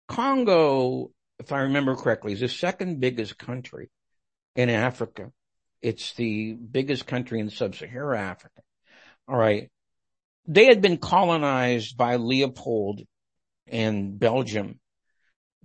Congo, 0.08 1.12
if 1.40 1.52
I 1.52 1.62
remember 1.62 1.96
correctly, 1.96 2.34
is 2.34 2.40
the 2.42 2.48
second 2.48 3.00
biggest 3.00 3.38
country 3.38 3.90
in 4.56 4.70
Africa. 4.70 5.32
It's 5.82 6.14
the 6.14 6.54
biggest 6.54 7.08
country 7.08 7.40
in 7.40 7.50
sub-Saharan 7.50 8.20
Africa. 8.20 8.62
All 9.28 9.38
right. 9.38 9.70
They 10.48 10.66
had 10.66 10.82
been 10.82 10.98
colonized 10.98 11.98
by 11.98 12.16
Leopold 12.16 13.02
and 13.68 14.18
Belgium 14.20 14.80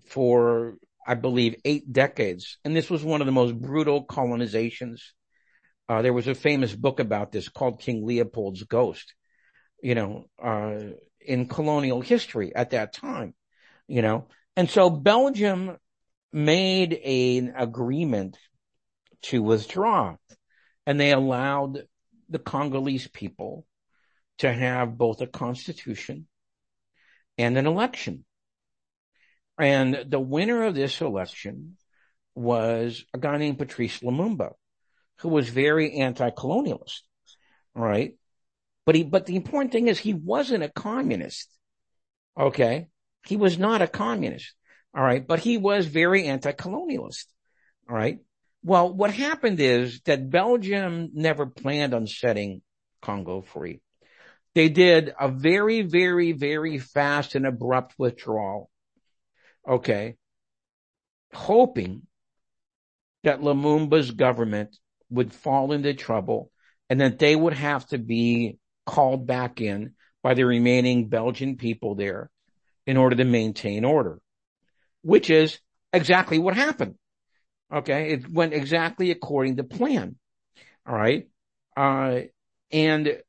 for, 0.06 0.76
I 1.06 1.14
believe, 1.14 1.56
eight 1.64 1.92
decades. 1.92 2.58
And 2.64 2.74
this 2.74 2.90
was 2.90 3.02
one 3.02 3.20
of 3.20 3.26
the 3.26 3.32
most 3.32 3.58
brutal 3.58 4.04
colonizations. 4.04 5.00
Uh, 5.88 6.02
there 6.02 6.12
was 6.12 6.28
a 6.28 6.34
famous 6.34 6.74
book 6.74 7.00
about 7.00 7.32
this 7.32 7.48
called 7.48 7.80
King 7.80 8.06
Leopold's 8.06 8.62
Ghost, 8.64 9.14
you 9.82 9.94
know, 9.94 10.26
uh, 10.42 10.78
in 11.20 11.46
colonial 11.46 12.00
history 12.00 12.54
at 12.54 12.70
that 12.70 12.94
time, 12.94 13.34
you 13.86 14.02
know. 14.02 14.28
And 14.56 14.70
so 14.70 14.88
Belgium 14.88 15.76
made 16.32 16.94
an 16.94 17.54
agreement 17.56 18.36
to 19.22 19.42
withdraw 19.42 20.16
and 20.86 21.00
they 21.00 21.12
allowed 21.12 21.86
the 22.28 22.38
Congolese 22.38 23.08
people 23.08 23.66
to 24.38 24.52
have 24.52 24.98
both 24.98 25.20
a 25.20 25.26
constitution 25.26 26.26
and 27.38 27.56
an 27.56 27.66
election. 27.66 28.24
And 29.58 30.06
the 30.08 30.20
winner 30.20 30.64
of 30.64 30.74
this 30.74 31.00
election 31.00 31.76
was 32.34 33.04
a 33.14 33.18
guy 33.18 33.38
named 33.38 33.58
Patrice 33.58 34.00
Lumumba, 34.00 34.52
who 35.18 35.28
was 35.28 35.48
very 35.48 35.94
anti-colonialist, 35.94 37.02
right? 37.74 38.16
But 38.84 38.96
he, 38.96 39.04
but 39.04 39.26
the 39.26 39.36
important 39.36 39.72
thing 39.72 39.88
is 39.88 39.98
he 39.98 40.14
wasn't 40.14 40.64
a 40.64 40.68
communist. 40.68 41.48
Okay. 42.38 42.88
He 43.26 43.36
was 43.36 43.58
not 43.58 43.80
a 43.80 43.86
communist. 43.86 44.52
All 44.94 45.02
right. 45.02 45.26
But 45.26 45.38
he 45.38 45.56
was 45.56 45.86
very 45.86 46.26
anti-colonialist. 46.26 47.26
All 47.88 47.96
right. 47.96 48.18
Well, 48.62 48.92
what 48.92 49.12
happened 49.12 49.60
is 49.60 50.00
that 50.06 50.30
Belgium 50.30 51.10
never 51.14 51.46
planned 51.46 51.94
on 51.94 52.06
setting 52.06 52.62
Congo 53.00 53.42
free. 53.42 53.80
They 54.54 54.68
did 54.68 55.14
a 55.18 55.28
very, 55.28 55.82
very, 55.82 56.32
very 56.32 56.78
fast 56.78 57.34
and 57.34 57.46
abrupt 57.46 57.94
withdrawal 57.98 58.70
okay, 59.68 60.16
hoping 61.32 62.02
that 63.24 63.40
Lumumba's 63.40 64.10
government 64.10 64.76
would 65.10 65.32
fall 65.32 65.72
into 65.72 65.94
trouble 65.94 66.50
and 66.90 67.00
that 67.00 67.18
they 67.18 67.34
would 67.34 67.54
have 67.54 67.86
to 67.88 67.98
be 67.98 68.58
called 68.86 69.26
back 69.26 69.60
in 69.60 69.94
by 70.22 70.34
the 70.34 70.44
remaining 70.44 71.08
Belgian 71.08 71.56
people 71.56 71.94
there 71.94 72.30
in 72.86 72.96
order 72.96 73.16
to 73.16 73.24
maintain 73.24 73.84
order, 73.84 74.20
which 75.02 75.30
is 75.30 75.58
exactly 75.92 76.38
what 76.38 76.54
happened. 76.54 76.96
Okay. 77.72 78.12
It 78.12 78.30
went 78.30 78.52
exactly 78.52 79.10
according 79.10 79.56
to 79.56 79.64
plan. 79.64 80.16
All 80.86 80.94
right. 80.94 81.28
Uh, 81.76 82.20
and 82.70 83.22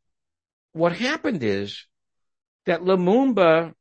what 0.74 0.94
happened 0.94 1.44
is 1.44 1.86
that 2.66 2.82
Lumumba 2.82 3.74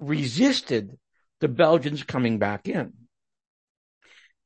resisted 0.00 0.98
the 1.42 1.48
Belgians 1.48 2.04
coming 2.04 2.38
back 2.38 2.68
in. 2.68 2.92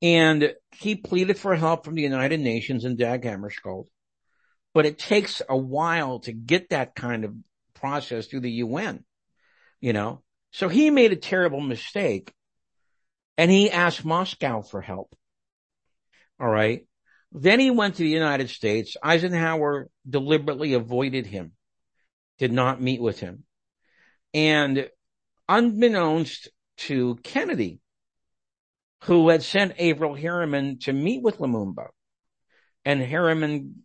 And 0.00 0.54
he 0.72 0.96
pleaded 0.96 1.38
for 1.38 1.54
help 1.54 1.84
from 1.84 1.94
the 1.94 2.02
United 2.02 2.40
Nations 2.40 2.86
and 2.86 2.96
Dag 2.96 3.22
Hammarskjöld. 3.22 3.84
But 4.72 4.86
it 4.86 4.98
takes 4.98 5.42
a 5.46 5.56
while 5.56 6.20
to 6.20 6.32
get 6.32 6.70
that 6.70 6.94
kind 6.94 7.24
of 7.24 7.34
process 7.74 8.26
through 8.26 8.40
the 8.40 8.50
UN, 8.50 9.04
you 9.78 9.92
know? 9.92 10.22
So 10.52 10.70
he 10.70 10.88
made 10.88 11.12
a 11.12 11.16
terrible 11.16 11.60
mistake 11.60 12.32
and 13.36 13.50
he 13.50 13.70
asked 13.70 14.02
Moscow 14.02 14.62
for 14.62 14.80
help. 14.80 15.14
All 16.40 16.48
right. 16.48 16.86
Then 17.30 17.60
he 17.60 17.70
went 17.70 17.96
to 17.96 18.04
the 18.04 18.08
United 18.08 18.48
States. 18.48 18.96
Eisenhower 19.02 19.90
deliberately 20.08 20.72
avoided 20.72 21.26
him, 21.26 21.52
did 22.38 22.52
not 22.52 22.80
meet 22.80 23.02
with 23.02 23.20
him. 23.20 23.44
And 24.32 24.88
unbeknownst 25.46 26.48
to 26.78 27.16
Kennedy, 27.22 27.80
who 29.04 29.28
had 29.28 29.42
sent 29.42 29.78
Averell 29.78 30.14
Harriman 30.14 30.78
to 30.80 30.92
meet 30.92 31.22
with 31.22 31.38
Lumumba, 31.38 31.88
and 32.84 33.00
Harriman 33.00 33.84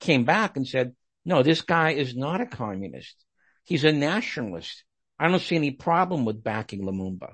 came 0.00 0.24
back 0.24 0.56
and 0.56 0.66
said, 0.66 0.94
no, 1.24 1.42
this 1.42 1.62
guy 1.62 1.90
is 1.90 2.16
not 2.16 2.40
a 2.40 2.46
communist. 2.46 3.16
He's 3.64 3.84
a 3.84 3.92
nationalist. 3.92 4.84
I 5.18 5.28
don't 5.28 5.42
see 5.42 5.56
any 5.56 5.72
problem 5.72 6.24
with 6.24 6.42
backing 6.42 6.82
Lumumba. 6.82 7.32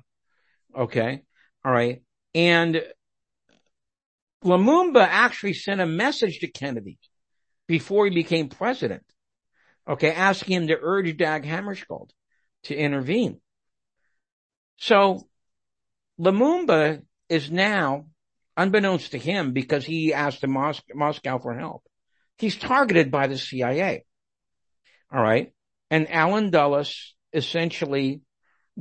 Okay. 0.76 1.22
All 1.64 1.72
right. 1.72 2.02
And 2.34 2.82
Lumumba 4.44 5.06
actually 5.06 5.52
sent 5.52 5.80
a 5.80 5.86
message 5.86 6.40
to 6.40 6.48
Kennedy 6.48 6.98
before 7.68 8.06
he 8.06 8.14
became 8.14 8.48
president. 8.48 9.04
Okay. 9.88 10.12
Asking 10.12 10.62
him 10.62 10.66
to 10.68 10.78
urge 10.80 11.16
Dag 11.16 11.44
Hammarskjöld 11.44 12.10
to 12.64 12.74
intervene. 12.74 13.40
So 14.76 15.26
Lumumba 16.20 17.02
is 17.28 17.50
now, 17.50 18.06
unbeknownst 18.56 19.12
to 19.12 19.18
him, 19.18 19.52
because 19.52 19.84
he 19.84 20.12
asked 20.12 20.40
the 20.40 20.48
Mos- 20.48 20.82
Moscow 20.94 21.38
for 21.38 21.54
help, 21.54 21.82
he's 22.38 22.56
targeted 22.56 23.10
by 23.10 23.26
the 23.26 23.38
CIA. 23.38 24.04
All 25.12 25.22
right. 25.22 25.52
And 25.90 26.10
Allen 26.10 26.50
Dulles 26.50 27.14
essentially 27.32 28.22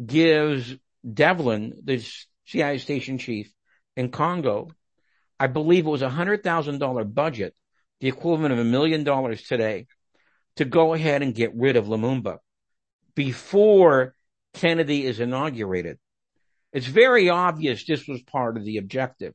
gives 0.03 0.75
Devlin, 1.11 1.81
the 1.83 2.03
CIA 2.45 2.77
station 2.77 3.17
chief 3.17 3.51
in 3.95 4.09
Congo, 4.09 4.69
I 5.39 5.47
believe 5.47 5.85
it 5.85 5.89
was 5.89 6.01
a 6.01 6.09
hundred 6.09 6.43
thousand 6.43 6.79
dollar 6.79 7.03
budget, 7.03 7.53
the 7.99 8.07
equivalent 8.07 8.53
of 8.53 8.59
a 8.59 8.63
million 8.63 9.03
dollars 9.03 9.43
today, 9.43 9.87
to 10.55 10.65
go 10.65 10.93
ahead 10.93 11.21
and 11.21 11.35
get 11.35 11.55
rid 11.55 11.75
of 11.75 11.85
Lumumba 11.85 12.37
before 13.15 14.15
Kennedy 14.53 15.05
is 15.05 15.19
inaugurated. 15.19 15.97
It's 16.71 16.87
very 16.87 17.29
obvious 17.29 17.83
this 17.83 18.07
was 18.07 18.21
part 18.21 18.57
of 18.57 18.65
the 18.65 18.77
objective 18.77 19.33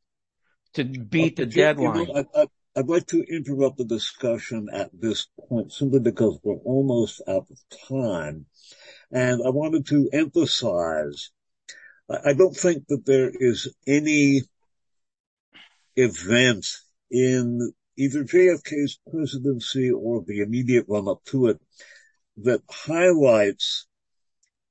to 0.75 0.85
beat 0.85 1.37
the 1.37 1.47
deadline. 1.47 2.27
I'd 2.77 2.89
like 2.89 3.07
to 3.09 3.23
interrupt 3.23 3.79
the 3.79 3.85
discussion 3.85 4.69
at 4.73 4.91
this 4.93 5.27
point 5.49 5.73
simply 5.73 5.99
because 5.99 6.39
we're 6.45 6.55
almost 6.59 7.21
out 7.27 7.47
of 7.51 7.89
time. 7.89 8.47
And 9.11 9.43
I 9.45 9.51
wanted 9.51 9.87
to 9.89 10.09
emphasize, 10.13 11.31
I 12.09 12.35
don't 12.35 12.57
think 12.57 12.87
that 12.89 13.05
there 13.05 13.33
is 13.35 13.75
any 13.87 14.43
event 15.97 16.69
in 17.11 17.73
either 17.97 18.23
JFK's 18.23 19.01
presidency 19.11 19.91
or 19.91 20.23
the 20.25 20.41
immediate 20.43 20.87
run 20.89 21.09
up 21.09 21.25
to 21.27 21.49
it 21.49 21.61
that 22.37 22.63
highlights 22.71 23.88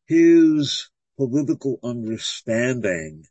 his 0.07 0.89
political 1.17 1.79
understanding 1.83 3.25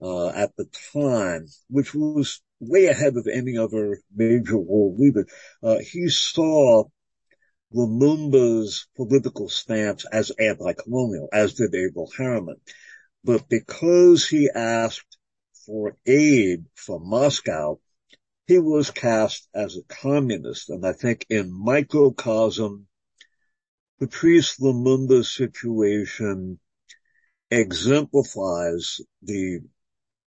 uh, 0.00 0.28
at 0.28 0.54
the 0.56 0.66
time, 0.92 1.46
which 1.68 1.94
was 1.94 2.42
way 2.60 2.86
ahead 2.86 3.16
of 3.16 3.26
any 3.32 3.56
other 3.58 3.98
major 4.14 4.58
world 4.58 4.98
leader. 4.98 5.26
Uh, 5.62 5.78
he 5.78 6.08
saw 6.08 6.84
Lumumba's 7.74 8.86
political 8.96 9.48
stance 9.48 10.04
as 10.06 10.30
anti-colonial, 10.30 11.28
as 11.32 11.54
did 11.54 11.74
Averell 11.74 12.10
Harriman. 12.16 12.56
But 13.24 13.48
because 13.48 14.26
he 14.26 14.48
asked 14.54 15.18
for 15.66 15.96
aid 16.06 16.66
from 16.74 17.08
Moscow, 17.08 17.80
he 18.46 18.58
was 18.58 18.90
cast 18.90 19.48
as 19.52 19.76
a 19.76 19.82
communist. 19.82 20.70
And 20.70 20.86
I 20.86 20.92
think 20.92 21.26
in 21.28 21.52
microcosm, 21.52 22.86
Patrice 23.98 24.60
Lumumba's 24.60 25.32
situation 25.32 26.58
exemplifies 27.50 29.00
the 29.22 29.60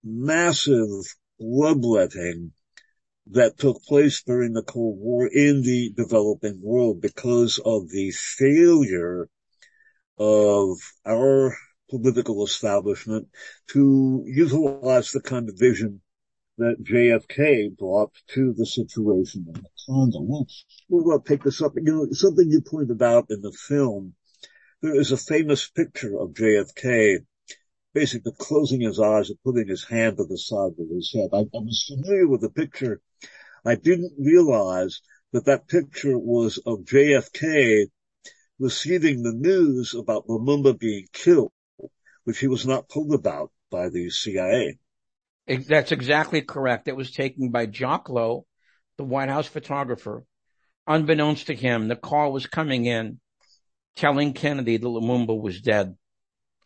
massive 0.04 0.90
bloodletting 1.40 2.54
that 3.28 3.60
took 3.60 3.84
place 3.84 4.24
during 4.24 4.54
the 4.54 4.64
Cold 4.64 4.98
War 5.00 5.28
in 5.28 5.62
the 5.62 5.92
developing 5.96 6.60
world 6.64 7.00
because 7.00 7.60
of 7.64 7.90
the 7.90 8.10
failure 8.12 9.30
of 10.18 10.78
our 11.06 11.56
political 11.92 12.44
establishment 12.44 13.28
to 13.68 14.24
utilize 14.26 15.12
the 15.12 15.22
kind 15.22 15.48
of 15.48 15.60
vision 15.60 16.02
that 16.60 16.84
JFK 16.84 17.78
brought 17.78 18.14
to 18.34 18.54
the 18.54 18.66
situation 18.66 19.46
in 19.48 19.54
the 19.62 19.70
Congo. 19.88 20.22
Well, 20.22 20.48
We'll, 20.90 21.06
we'll 21.06 21.22
take 21.22 21.44
this 21.44 21.62
up. 21.62 21.74
You 21.76 21.84
know, 21.84 22.08
something 22.12 22.50
you 22.50 22.62
pointed 22.62 23.02
out 23.02 23.28
in 23.30 23.42
the 23.42 23.52
film, 23.52 24.14
there 24.82 24.96
is 24.96 25.12
a 25.12 25.18
famous 25.18 25.70
picture 25.70 26.20
of 26.20 26.34
JFK 26.34 27.26
basically 27.94 28.34
closing 28.38 28.82
his 28.82 29.00
eyes 29.00 29.30
and 29.30 29.40
putting 29.44 29.68
his 29.68 29.86
hand 29.86 30.18
to 30.18 30.26
the 30.26 30.38
side 30.38 30.74
of 30.78 30.90
his 30.90 31.12
head. 31.14 31.30
I, 31.34 31.40
I 31.40 31.62
was 31.64 31.86
familiar 31.88 32.28
with 32.28 32.42
the 32.42 32.50
picture. 32.50 33.02
I 33.66 33.76
didn't 33.76 34.14
realize 34.20 35.02
that 35.32 35.46
that 35.46 35.68
picture 35.68 36.18
was 36.18 36.58
of 36.66 36.80
JFK 36.80 37.86
receiving 38.60 39.24
the 39.24 39.34
news 39.34 39.96
about 39.96 40.28
Lumumba 40.28 40.78
being 40.78 41.08
killed, 41.14 41.52
which 42.26 42.40
he 42.40 42.48
was 42.48 42.66
not 42.66 42.90
told 42.90 43.14
about 43.14 43.52
by 43.72 43.90
the 43.90 44.10
CIA. 44.10 44.78
That's 45.50 45.92
exactly 45.92 46.42
correct. 46.42 46.88
It 46.88 46.96
was 46.96 47.12
taken 47.12 47.50
by 47.50 47.66
Jacques 47.66 48.10
Lowe, 48.10 48.46
the 48.98 49.04
White 49.04 49.30
House 49.30 49.48
photographer. 49.48 50.24
Unbeknownst 50.86 51.48
to 51.48 51.56
him, 51.56 51.88
the 51.88 51.96
call 51.96 52.32
was 52.32 52.46
coming 52.48 52.86
in 52.86 53.20
telling 53.96 54.34
Kennedy 54.34 54.78
that 54.78 54.86
Lumumba 54.86 55.40
was 55.40 55.62
dead 55.62 55.96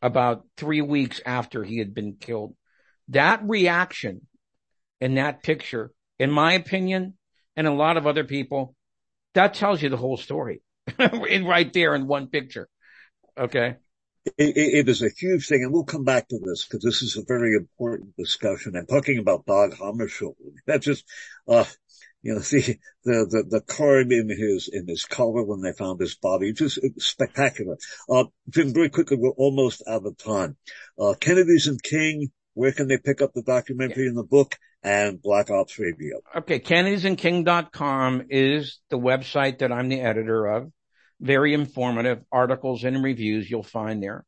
about 0.01 0.45
three 0.57 0.81
weeks 0.81 1.21
after 1.25 1.63
he 1.63 1.79
had 1.79 1.93
been 1.93 2.15
killed. 2.19 2.55
That 3.09 3.41
reaction 3.43 4.27
in 4.99 5.15
that 5.15 5.43
picture, 5.43 5.91
in 6.19 6.29
my 6.29 6.53
opinion, 6.53 7.17
and 7.55 7.67
a 7.67 7.73
lot 7.73 7.97
of 7.97 8.05
other 8.05 8.23
people, 8.23 8.75
that 9.33 9.53
tells 9.53 9.81
you 9.81 9.89
the 9.89 9.97
whole 9.97 10.17
story 10.17 10.61
right 10.99 11.71
there 11.73 11.95
in 11.95 12.07
one 12.07 12.27
picture. 12.27 12.67
Okay. 13.37 13.77
It, 14.25 14.55
it 14.55 14.89
is 14.89 15.01
a 15.01 15.09
huge 15.09 15.47
thing, 15.47 15.63
and 15.63 15.73
we'll 15.73 15.83
come 15.83 16.05
back 16.05 16.29
to 16.29 16.39
this 16.39 16.65
because 16.65 16.83
this 16.83 17.01
is 17.01 17.17
a 17.17 17.25
very 17.27 17.55
important 17.55 18.15
discussion. 18.15 18.75
And 18.75 18.87
talking 18.87 19.17
about 19.17 19.45
Dag 19.45 19.71
Hammarskjöld, 19.71 20.35
that 20.65 20.81
just, 20.81 21.03
uh, 21.47 21.65
you 22.21 22.33
know, 22.33 22.39
the, 22.39 22.77
the, 23.03 23.27
the, 23.29 23.43
the 23.49 23.61
card 23.61 24.11
in 24.13 24.29
his, 24.29 24.69
in 24.71 24.87
his 24.87 25.03
collar 25.03 25.43
when 25.43 25.61
they 25.61 25.73
found 25.73 25.99
his 25.99 26.15
body, 26.15 26.53
just 26.53 26.79
spectacular. 26.99 27.77
Uh, 28.09 28.25
Jim, 28.49 28.73
very 28.73 28.89
quickly, 28.89 29.17
we're 29.17 29.31
almost 29.31 29.83
out 29.87 30.05
of 30.05 30.17
time. 30.17 30.55
Uh, 30.97 31.15
Kennedy's 31.19 31.67
and 31.67 31.83
King, 31.83 32.31
where 32.53 32.71
can 32.71 32.87
they 32.87 32.97
pick 32.97 33.21
up 33.21 33.33
the 33.33 33.43
documentary 33.43 34.07
in 34.07 34.15
the 34.15 34.23
book 34.23 34.55
and 34.81 35.21
Black 35.21 35.49
Ops 35.49 35.77
Radio? 35.79 36.21
Okay. 36.33 36.59
Kennedysandking.com 36.59 38.27
is 38.29 38.79
the 38.89 38.99
website 38.99 39.59
that 39.59 39.73
I'm 39.73 39.89
the 39.89 39.99
editor 39.99 40.45
of. 40.45 40.71
Very 41.23 41.53
informative 41.53 42.21
articles 42.31 42.83
and 42.83 43.01
reviews 43.01 43.49
you'll 43.49 43.63
find 43.63 44.03
there. 44.03 44.25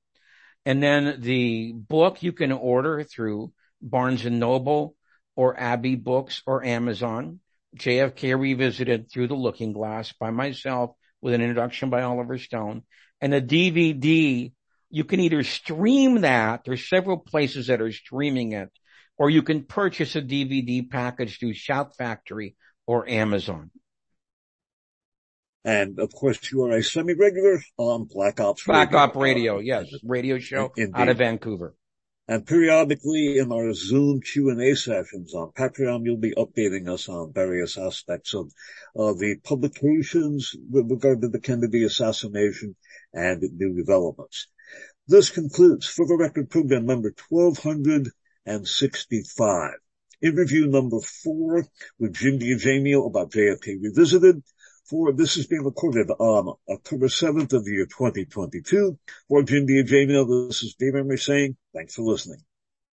And 0.66 0.82
then 0.82 1.18
the 1.20 1.74
book 1.74 2.24
you 2.24 2.32
can 2.32 2.54
order 2.54 3.04
through 3.04 3.52
Barnes 3.82 4.26
and 4.26 4.40
Noble 4.40 4.96
or 5.36 5.60
Abbey 5.60 5.96
Books 5.96 6.42
or 6.48 6.64
Amazon. 6.64 7.42
JFK 7.78 8.40
Revisited 8.40 9.12
Through 9.12 9.28
the 9.28 9.36
Looking 9.36 9.74
Glass 9.74 10.14
by 10.14 10.32
myself 10.32 10.92
with 11.22 11.34
an 11.34 11.42
introduction 11.42 11.90
by 11.90 12.04
Oliver 12.04 12.38
Stone. 12.38 12.84
And 13.20 13.34
a 13.34 13.42
DVD, 13.42 14.54
you 14.90 15.04
can 15.04 15.20
either 15.20 15.44
stream 15.44 16.22
that, 16.22 16.62
there's 16.64 16.88
several 16.88 17.18
places 17.18 17.68
that 17.68 17.82
are 17.82 17.92
streaming 17.92 18.54
it, 18.54 18.72
or 19.18 19.30
you 19.30 19.44
can 19.44 19.64
purchase 19.64 20.16
a 20.16 20.22
DVD 20.22 20.90
package 20.90 21.40
through 21.40 21.54
Shout 21.54 21.98
Factory 21.98 22.56
or 22.88 23.08
Amazon. 23.10 23.72
And 25.66 26.00
of 26.00 26.14
course, 26.14 26.40
you 26.52 26.64
are 26.66 26.78
a 26.78 26.84
semi-regular 26.84 27.60
on 27.78 28.06
Black 28.06 28.40
Ops 28.40 28.66
Black 28.66 28.92
Radio. 28.92 29.00
Op 29.00 29.16
Radio, 29.16 29.58
yes, 29.60 29.88
radio 30.04 30.38
show 30.38 30.72
Indeed. 30.78 30.96
out 30.96 31.10
of 31.10 31.18
Vancouver. 31.18 31.74
And 32.28 32.46
periodically 32.46 33.40
in 33.40 33.52
our 33.52 33.74
Zoom 33.74 34.22
Q&A 34.22 34.76
sessions 34.76 35.34
on 35.34 35.54
Patreon, 35.54 36.06
you'll 36.06 36.18
be 36.18 36.36
updating 36.36 36.88
us 36.88 37.10
on 37.10 37.34
various 37.34 37.80
aspects 37.80 38.36
of 38.36 38.52
uh, 38.96 39.14
the 39.14 39.38
publications 39.44 40.56
with 40.70 40.92
regard 40.92 41.22
to 41.22 41.30
the 41.30 41.40
Kennedy 41.40 41.84
assassination 41.84 42.76
and 43.14 43.42
new 43.42 43.74
developments. 43.76 44.46
This 45.08 45.32
concludes 45.32 45.88
For 45.88 46.06
the 46.08 46.16
Record 46.16 46.52
program 46.52 46.86
number 46.86 47.12
1265. 47.30 49.72
Interview 50.22 50.68
number 50.68 51.00
four 51.02 51.66
with 52.00 52.14
Jim 52.14 52.38
DiEugenio 52.40 53.06
about 53.08 53.32
JFK 53.32 53.82
Revisited. 53.82 54.44
For 54.86 55.12
this 55.14 55.36
is 55.36 55.48
being 55.48 55.64
recorded 55.64 56.12
on 56.12 56.56
October 56.70 57.08
7th 57.08 57.54
of 57.54 57.66
the 57.66 57.72
year 57.72 57.88
2022. 57.88 59.00
For 59.28 59.42
Jim 59.42 59.66
DiEugenio, 59.66 60.48
this 60.48 60.62
is 60.62 60.76
Dave 60.76 60.94
Emory 60.94 61.18
saying 61.18 61.58
thanks 61.74 61.96
for 61.96 62.04
listening. 62.04 62.44